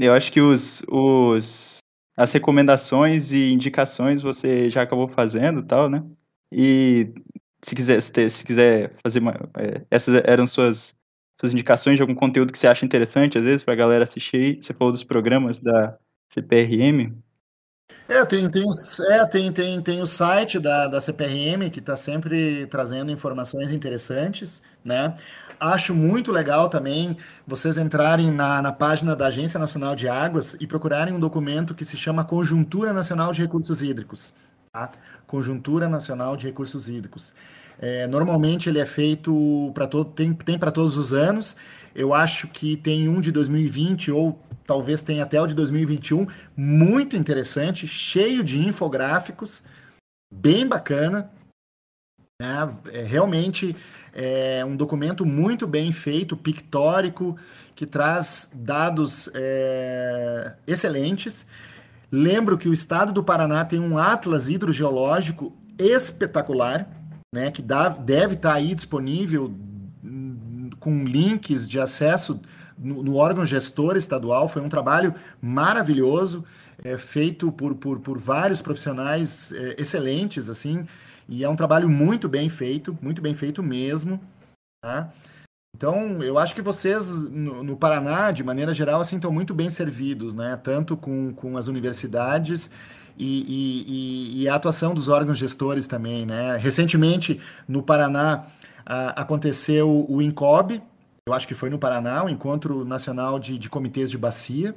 Eu 0.00 0.14
acho 0.14 0.30
que 0.30 0.40
os, 0.40 0.80
os 0.86 1.77
as 2.18 2.32
recomendações 2.32 3.30
e 3.32 3.52
indicações 3.52 4.20
você 4.20 4.68
já 4.68 4.82
acabou 4.82 5.06
fazendo 5.06 5.62
tal, 5.62 5.88
né? 5.88 6.04
E 6.50 7.12
se 7.62 7.76
quiser, 7.76 8.00
se 8.02 8.44
quiser 8.44 8.92
fazer 9.00 9.20
uma, 9.20 9.34
é, 9.56 9.84
essas 9.88 10.20
eram 10.24 10.44
suas 10.44 10.96
suas 11.40 11.52
indicações 11.52 11.94
de 11.94 12.02
algum 12.02 12.16
conteúdo 12.16 12.52
que 12.52 12.58
você 12.58 12.66
acha 12.66 12.84
interessante 12.84 13.38
às 13.38 13.44
vezes 13.44 13.62
para 13.62 13.72
a 13.72 13.76
galera 13.76 14.02
assistir. 14.02 14.60
Você 14.60 14.74
falou 14.74 14.90
dos 14.90 15.04
programas 15.04 15.60
da 15.60 15.96
CPRM. 16.32 17.16
É, 18.08 18.24
tem, 18.24 18.50
tem, 18.50 18.64
é, 19.10 19.26
tem, 19.26 19.52
tem, 19.52 19.80
tem 19.80 20.00
o 20.00 20.06
site 20.06 20.58
da, 20.58 20.88
da 20.88 21.00
CPRM 21.00 21.70
que 21.70 21.78
está 21.78 21.96
sempre 21.96 22.66
trazendo 22.66 23.12
informações 23.12 23.72
interessantes, 23.72 24.60
né? 24.84 25.14
Acho 25.60 25.94
muito 25.94 26.30
legal 26.30 26.68
também 26.68 27.16
vocês 27.46 27.78
entrarem 27.78 28.30
na, 28.30 28.62
na 28.62 28.72
página 28.72 29.16
da 29.16 29.26
Agência 29.26 29.58
Nacional 29.58 29.96
de 29.96 30.08
Águas 30.08 30.56
e 30.60 30.66
procurarem 30.66 31.12
um 31.12 31.18
documento 31.20 31.74
que 31.74 31.84
se 31.84 31.96
chama 31.96 32.24
Conjuntura 32.24 32.92
Nacional 32.92 33.32
de 33.32 33.42
Recursos 33.42 33.82
Hídricos. 33.82 34.32
Tá? 34.72 34.92
Conjuntura 35.26 35.88
Nacional 35.88 36.36
de 36.36 36.46
Recursos 36.46 36.88
Hídricos. 36.88 37.34
É, 37.80 38.06
normalmente 38.06 38.68
ele 38.68 38.80
é 38.80 38.86
feito 38.86 39.70
para 39.72 39.86
todo, 39.86 40.10
tem, 40.10 40.32
tem 40.32 40.58
para 40.58 40.70
todos 40.70 40.96
os 40.96 41.12
anos. 41.12 41.56
Eu 41.94 42.14
acho 42.14 42.48
que 42.48 42.76
tem 42.76 43.08
um 43.08 43.20
de 43.20 43.32
2020 43.32 44.10
ou 44.12 44.40
talvez 44.66 45.00
tenha 45.00 45.24
até 45.24 45.40
o 45.40 45.46
de 45.46 45.54
2021, 45.54 46.26
muito 46.56 47.16
interessante, 47.16 47.88
cheio 47.88 48.44
de 48.44 48.58
infográficos, 48.58 49.62
bem 50.32 50.66
bacana. 50.66 51.30
Né? 52.40 52.76
É, 52.92 53.02
realmente 53.02 53.74
é 54.20 54.64
um 54.64 54.74
documento 54.74 55.24
muito 55.24 55.64
bem 55.64 55.92
feito, 55.92 56.36
pictórico, 56.36 57.36
que 57.76 57.86
traz 57.86 58.50
dados 58.52 59.30
é, 59.32 60.56
excelentes. 60.66 61.46
Lembro 62.10 62.58
que 62.58 62.68
o 62.68 62.72
estado 62.72 63.12
do 63.12 63.22
Paraná 63.22 63.64
tem 63.64 63.78
um 63.78 63.96
atlas 63.96 64.48
hidrogeológico 64.48 65.56
espetacular, 65.78 66.90
né, 67.32 67.52
que 67.52 67.62
dá, 67.62 67.88
deve 67.88 68.34
estar 68.34 68.54
aí 68.54 68.74
disponível 68.74 69.54
com 70.80 71.04
links 71.04 71.68
de 71.68 71.78
acesso 71.78 72.40
no, 72.76 73.04
no 73.04 73.14
órgão 73.14 73.46
gestor 73.46 73.96
estadual. 73.96 74.48
Foi 74.48 74.62
um 74.62 74.68
trabalho 74.68 75.14
maravilhoso, 75.40 76.44
é, 76.82 76.98
feito 76.98 77.52
por, 77.52 77.76
por, 77.76 78.00
por 78.00 78.18
vários 78.18 78.60
profissionais 78.60 79.52
é, 79.52 79.76
excelentes, 79.78 80.48
assim, 80.48 80.86
e 81.28 81.44
é 81.44 81.48
um 81.48 81.56
trabalho 81.56 81.88
muito 81.88 82.28
bem 82.28 82.48
feito, 82.48 82.96
muito 83.02 83.20
bem 83.20 83.34
feito 83.34 83.62
mesmo. 83.62 84.20
Tá? 84.82 85.12
Então, 85.76 86.22
eu 86.22 86.38
acho 86.38 86.54
que 86.54 86.62
vocês 86.62 87.08
no, 87.30 87.62
no, 87.62 87.76
Paraná, 87.76 88.32
de 88.32 88.42
maneira 88.42 88.72
geral, 88.72 89.00
assim, 89.00 89.16
estão 89.16 89.30
muito 89.30 89.54
bem 89.54 89.70
servidos, 89.70 90.34
né? 90.34 90.58
Tanto 90.62 90.96
com, 90.96 91.32
com 91.34 91.56
as 91.56 91.68
universidades 91.68 92.70
e, 93.16 93.44
e, 94.36 94.42
e, 94.42 94.48
a 94.48 94.54
atuação 94.54 94.94
dos 94.94 95.08
órgãos 95.08 95.38
gestores 95.38 95.86
também, 95.86 96.24
né? 96.24 96.56
Recentemente, 96.56 97.40
no 97.68 97.82
Paraná, 97.82 98.46
a, 98.86 99.20
aconteceu 99.20 100.06
o 100.08 100.22
INCOB, 100.22 100.82
eu 101.28 101.34
acho 101.34 101.46
que 101.46 101.54
foi 101.54 101.68
no 101.68 101.78
Paraná, 101.78 102.24
o 102.24 102.28
Encontro 102.28 102.84
Nacional 102.84 103.38
de, 103.38 103.58
de 103.58 103.68
Comitês 103.68 104.10
de 104.10 104.16
Bacia, 104.16 104.74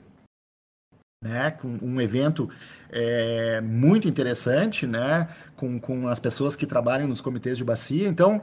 né, 1.24 1.52
com 1.52 1.78
um 1.82 2.02
evento 2.02 2.50
é, 2.92 3.62
muito 3.62 4.08
interessante, 4.08 4.86
né, 4.86 5.30
com, 5.56 5.80
com 5.80 6.08
as 6.08 6.20
pessoas 6.20 6.56
que 6.56 6.66
trabalham 6.66 7.08
nos 7.08 7.22
comitês 7.22 7.58
de 7.58 7.64
bacia. 7.64 8.08
Então, 8.08 8.42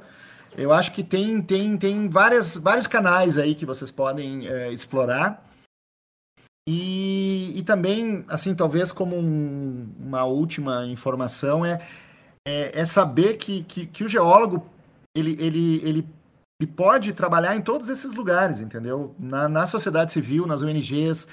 eu 0.57 0.72
acho 0.72 0.92
que 0.92 1.05
tem, 1.05 1.40
tem, 1.42 1.76
tem 1.76 2.09
várias, 2.09 2.57
vários 2.57 2.86
canais 2.86 3.36
aí 3.36 3.55
que 3.55 3.66
vocês 3.66 3.90
podem 3.90 4.49
é, 4.49 4.72
explorar. 4.72 5.44
E, 6.66 7.59
e 7.59 7.62
também, 7.62 8.24
assim, 8.28 8.55
talvez 8.55 8.92
como 8.92 9.16
um, 9.16 9.88
uma 9.99 10.24
última 10.24 10.86
informação, 10.86 11.64
é, 11.64 11.80
é, 12.46 12.80
é 12.80 12.84
saber 12.84 13.34
que, 13.34 13.62
que, 13.64 13.86
que, 13.86 14.05
o 14.05 14.09
geólogo 14.09 14.66
ele, 15.14 15.32
ele, 15.40 15.76
ele, 15.82 16.09
ele 16.61 16.70
pode 16.70 17.12
trabalhar 17.12 17.57
em 17.57 17.62
todos 17.62 17.88
esses 17.88 18.14
lugares, 18.14 18.61
entendeu? 18.61 19.14
Na, 19.18 19.49
na 19.49 19.66
sociedade 19.66 20.12
civil, 20.12 20.46
nas 20.46 20.61
ONGs, 20.61 21.26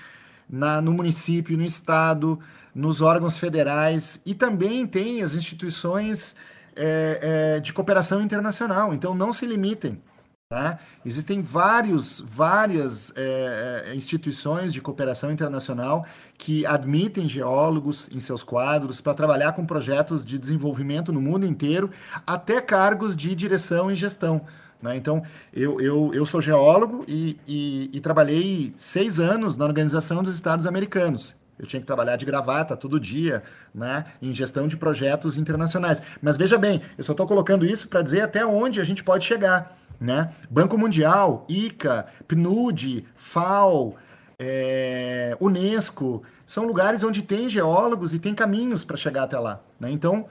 na, 0.49 0.81
no 0.81 0.93
município, 0.93 1.57
no 1.57 1.65
estado, 1.65 2.39
nos 2.75 3.01
órgãos 3.01 3.37
federais 3.37 4.21
e 4.25 4.35
também 4.35 4.85
tem 4.85 5.23
as 5.23 5.33
instituições 5.33 6.35
é, 6.75 7.55
é, 7.55 7.59
de 7.61 7.71
cooperação 7.71 8.21
internacional. 8.21 8.93
Então 8.93 9.15
não 9.15 9.31
se 9.31 9.45
limitem. 9.45 10.01
Tá? 10.47 10.77
Existem 11.03 11.41
vários, 11.41 12.23
várias 12.23 13.11
é, 13.15 13.85
é 13.87 13.95
instituições 13.95 14.71
de 14.71 14.79
cooperação 14.79 15.31
internacional 15.31 16.05
que 16.37 16.63
admitem 16.67 17.27
geólogos 17.27 18.07
em 18.11 18.19
seus 18.19 18.43
quadros 18.43 19.01
para 19.01 19.15
trabalhar 19.15 19.53
com 19.53 19.65
projetos 19.65 20.23
de 20.23 20.37
desenvolvimento 20.37 21.11
no 21.11 21.19
mundo 21.19 21.47
inteiro, 21.47 21.89
até 22.27 22.61
cargos 22.61 23.15
de 23.15 23.33
direção 23.33 23.89
e 23.89 23.95
gestão. 23.95 24.45
Né? 24.79 24.95
Então, 24.95 25.23
eu, 25.51 25.81
eu, 25.81 26.11
eu 26.13 26.25
sou 26.27 26.39
geólogo 26.39 27.03
e, 27.07 27.39
e, 27.47 27.89
e 27.91 27.99
trabalhei 27.99 28.71
seis 28.75 29.19
anos 29.19 29.57
na 29.57 29.65
Organização 29.65 30.21
dos 30.21 30.35
Estados 30.35 30.67
Americanos. 30.67 31.35
Eu 31.57 31.65
tinha 31.65 31.79
que 31.79 31.85
trabalhar 31.85 32.15
de 32.17 32.25
gravata 32.25 32.75
todo 32.75 32.99
dia, 32.99 33.43
né, 33.73 34.05
em 34.21 34.33
gestão 34.33 34.67
de 34.67 34.75
projetos 34.75 35.37
internacionais. 35.37 36.01
Mas 36.21 36.37
veja 36.37 36.57
bem, 36.57 36.81
eu 36.97 37.03
só 37.03 37.13
estou 37.13 37.25
colocando 37.25 37.65
isso 37.65 37.87
para 37.87 38.01
dizer 38.01 38.21
até 38.21 38.45
onde 38.45 38.81
a 38.81 38.83
gente 38.83 39.03
pode 39.03 39.23
chegar, 39.23 39.77
né? 39.99 40.33
Banco 40.49 40.77
Mundial, 40.77 41.45
ICA, 41.47 42.07
PNUD, 42.27 43.05
FAO, 43.15 43.95
é, 44.37 45.37
Unesco, 45.39 46.23
são 46.45 46.65
lugares 46.65 47.03
onde 47.03 47.21
tem 47.21 47.49
geólogos 47.49 48.13
e 48.13 48.19
tem 48.19 48.33
caminhos 48.33 48.83
para 48.83 48.97
chegar 48.97 49.23
até 49.23 49.39
lá. 49.39 49.61
Né? 49.79 49.91
Então, 49.91 50.25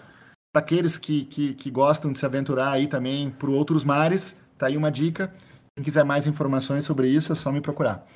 para 0.53 0.61
aqueles 0.61 0.97
que, 0.97 1.25
que, 1.25 1.55
que, 1.55 1.71
gostam 1.71 2.13
de 2.13 2.19
se 2.19 2.27
aventurar 2.27 2.71
aí 2.71 2.87
também 2.87 3.31
para 3.31 3.51
outros 3.51 3.83
mares, 3.83 4.37
tá 4.57 4.67
aí 4.67 4.77
uma 4.77 4.91
dica. 4.91 5.33
Quem 5.75 5.85
quiser 5.85 6.05
mais 6.05 6.27
informações 6.27 6.85
sobre 6.85 7.09
isso, 7.09 7.33
é 7.33 7.35
só 7.35 7.51
me 7.51 7.61
procurar. 7.61 8.07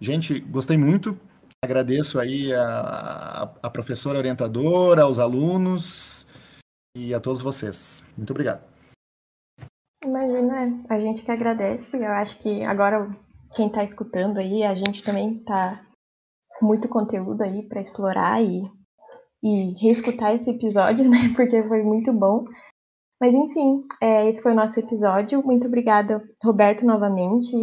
Gente, 0.00 0.38
gostei 0.38 0.76
muito. 0.76 1.18
Agradeço 1.64 2.18
aí 2.18 2.52
a, 2.52 3.54
a 3.62 3.70
professora 3.70 4.18
orientadora, 4.18 5.02
aos 5.02 5.20
alunos 5.20 6.26
e 6.96 7.14
a 7.14 7.20
todos 7.20 7.40
vocês. 7.40 8.04
Muito 8.16 8.30
obrigado. 8.30 8.62
Imagina, 10.04 10.82
a 10.90 10.98
gente 10.98 11.22
que 11.22 11.30
agradece. 11.30 11.96
Eu 11.96 12.10
acho 12.10 12.36
que 12.38 12.64
agora 12.64 13.08
quem 13.54 13.68
está 13.68 13.84
escutando 13.84 14.38
aí, 14.38 14.64
a 14.64 14.74
gente 14.74 15.04
também 15.04 15.36
está 15.36 15.86
com 16.58 16.66
muito 16.66 16.88
conteúdo 16.88 17.42
aí 17.42 17.62
para 17.68 17.80
explorar 17.80 18.42
e, 18.42 18.62
e 19.42 19.72
reescutar 19.80 20.34
esse 20.34 20.50
episódio, 20.50 21.04
né? 21.08 21.32
Porque 21.36 21.62
foi 21.62 21.84
muito 21.84 22.12
bom. 22.12 22.44
Mas 23.20 23.32
enfim, 23.32 23.86
é, 24.00 24.28
esse 24.28 24.42
foi 24.42 24.50
o 24.50 24.56
nosso 24.56 24.80
episódio. 24.80 25.40
Muito 25.44 25.68
obrigada, 25.68 26.20
Roberto, 26.42 26.84
novamente. 26.84 27.54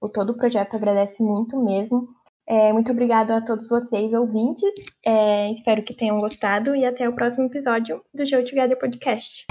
O 0.00 0.08
todo 0.08 0.30
o 0.30 0.36
projeto 0.36 0.74
agradece 0.74 1.22
muito 1.22 1.56
mesmo. 1.62 2.08
É, 2.46 2.72
muito 2.72 2.92
obrigada 2.92 3.36
a 3.36 3.40
todos 3.40 3.68
vocês, 3.68 4.12
ouvintes. 4.12 4.70
É, 5.04 5.50
espero 5.50 5.82
que 5.82 5.94
tenham 5.94 6.20
gostado 6.20 6.74
e 6.76 6.84
até 6.84 7.08
o 7.08 7.14
próximo 7.14 7.46
episódio 7.46 8.02
do 8.12 8.26
Show 8.26 8.44
Together 8.44 8.78
Podcast. 8.78 9.46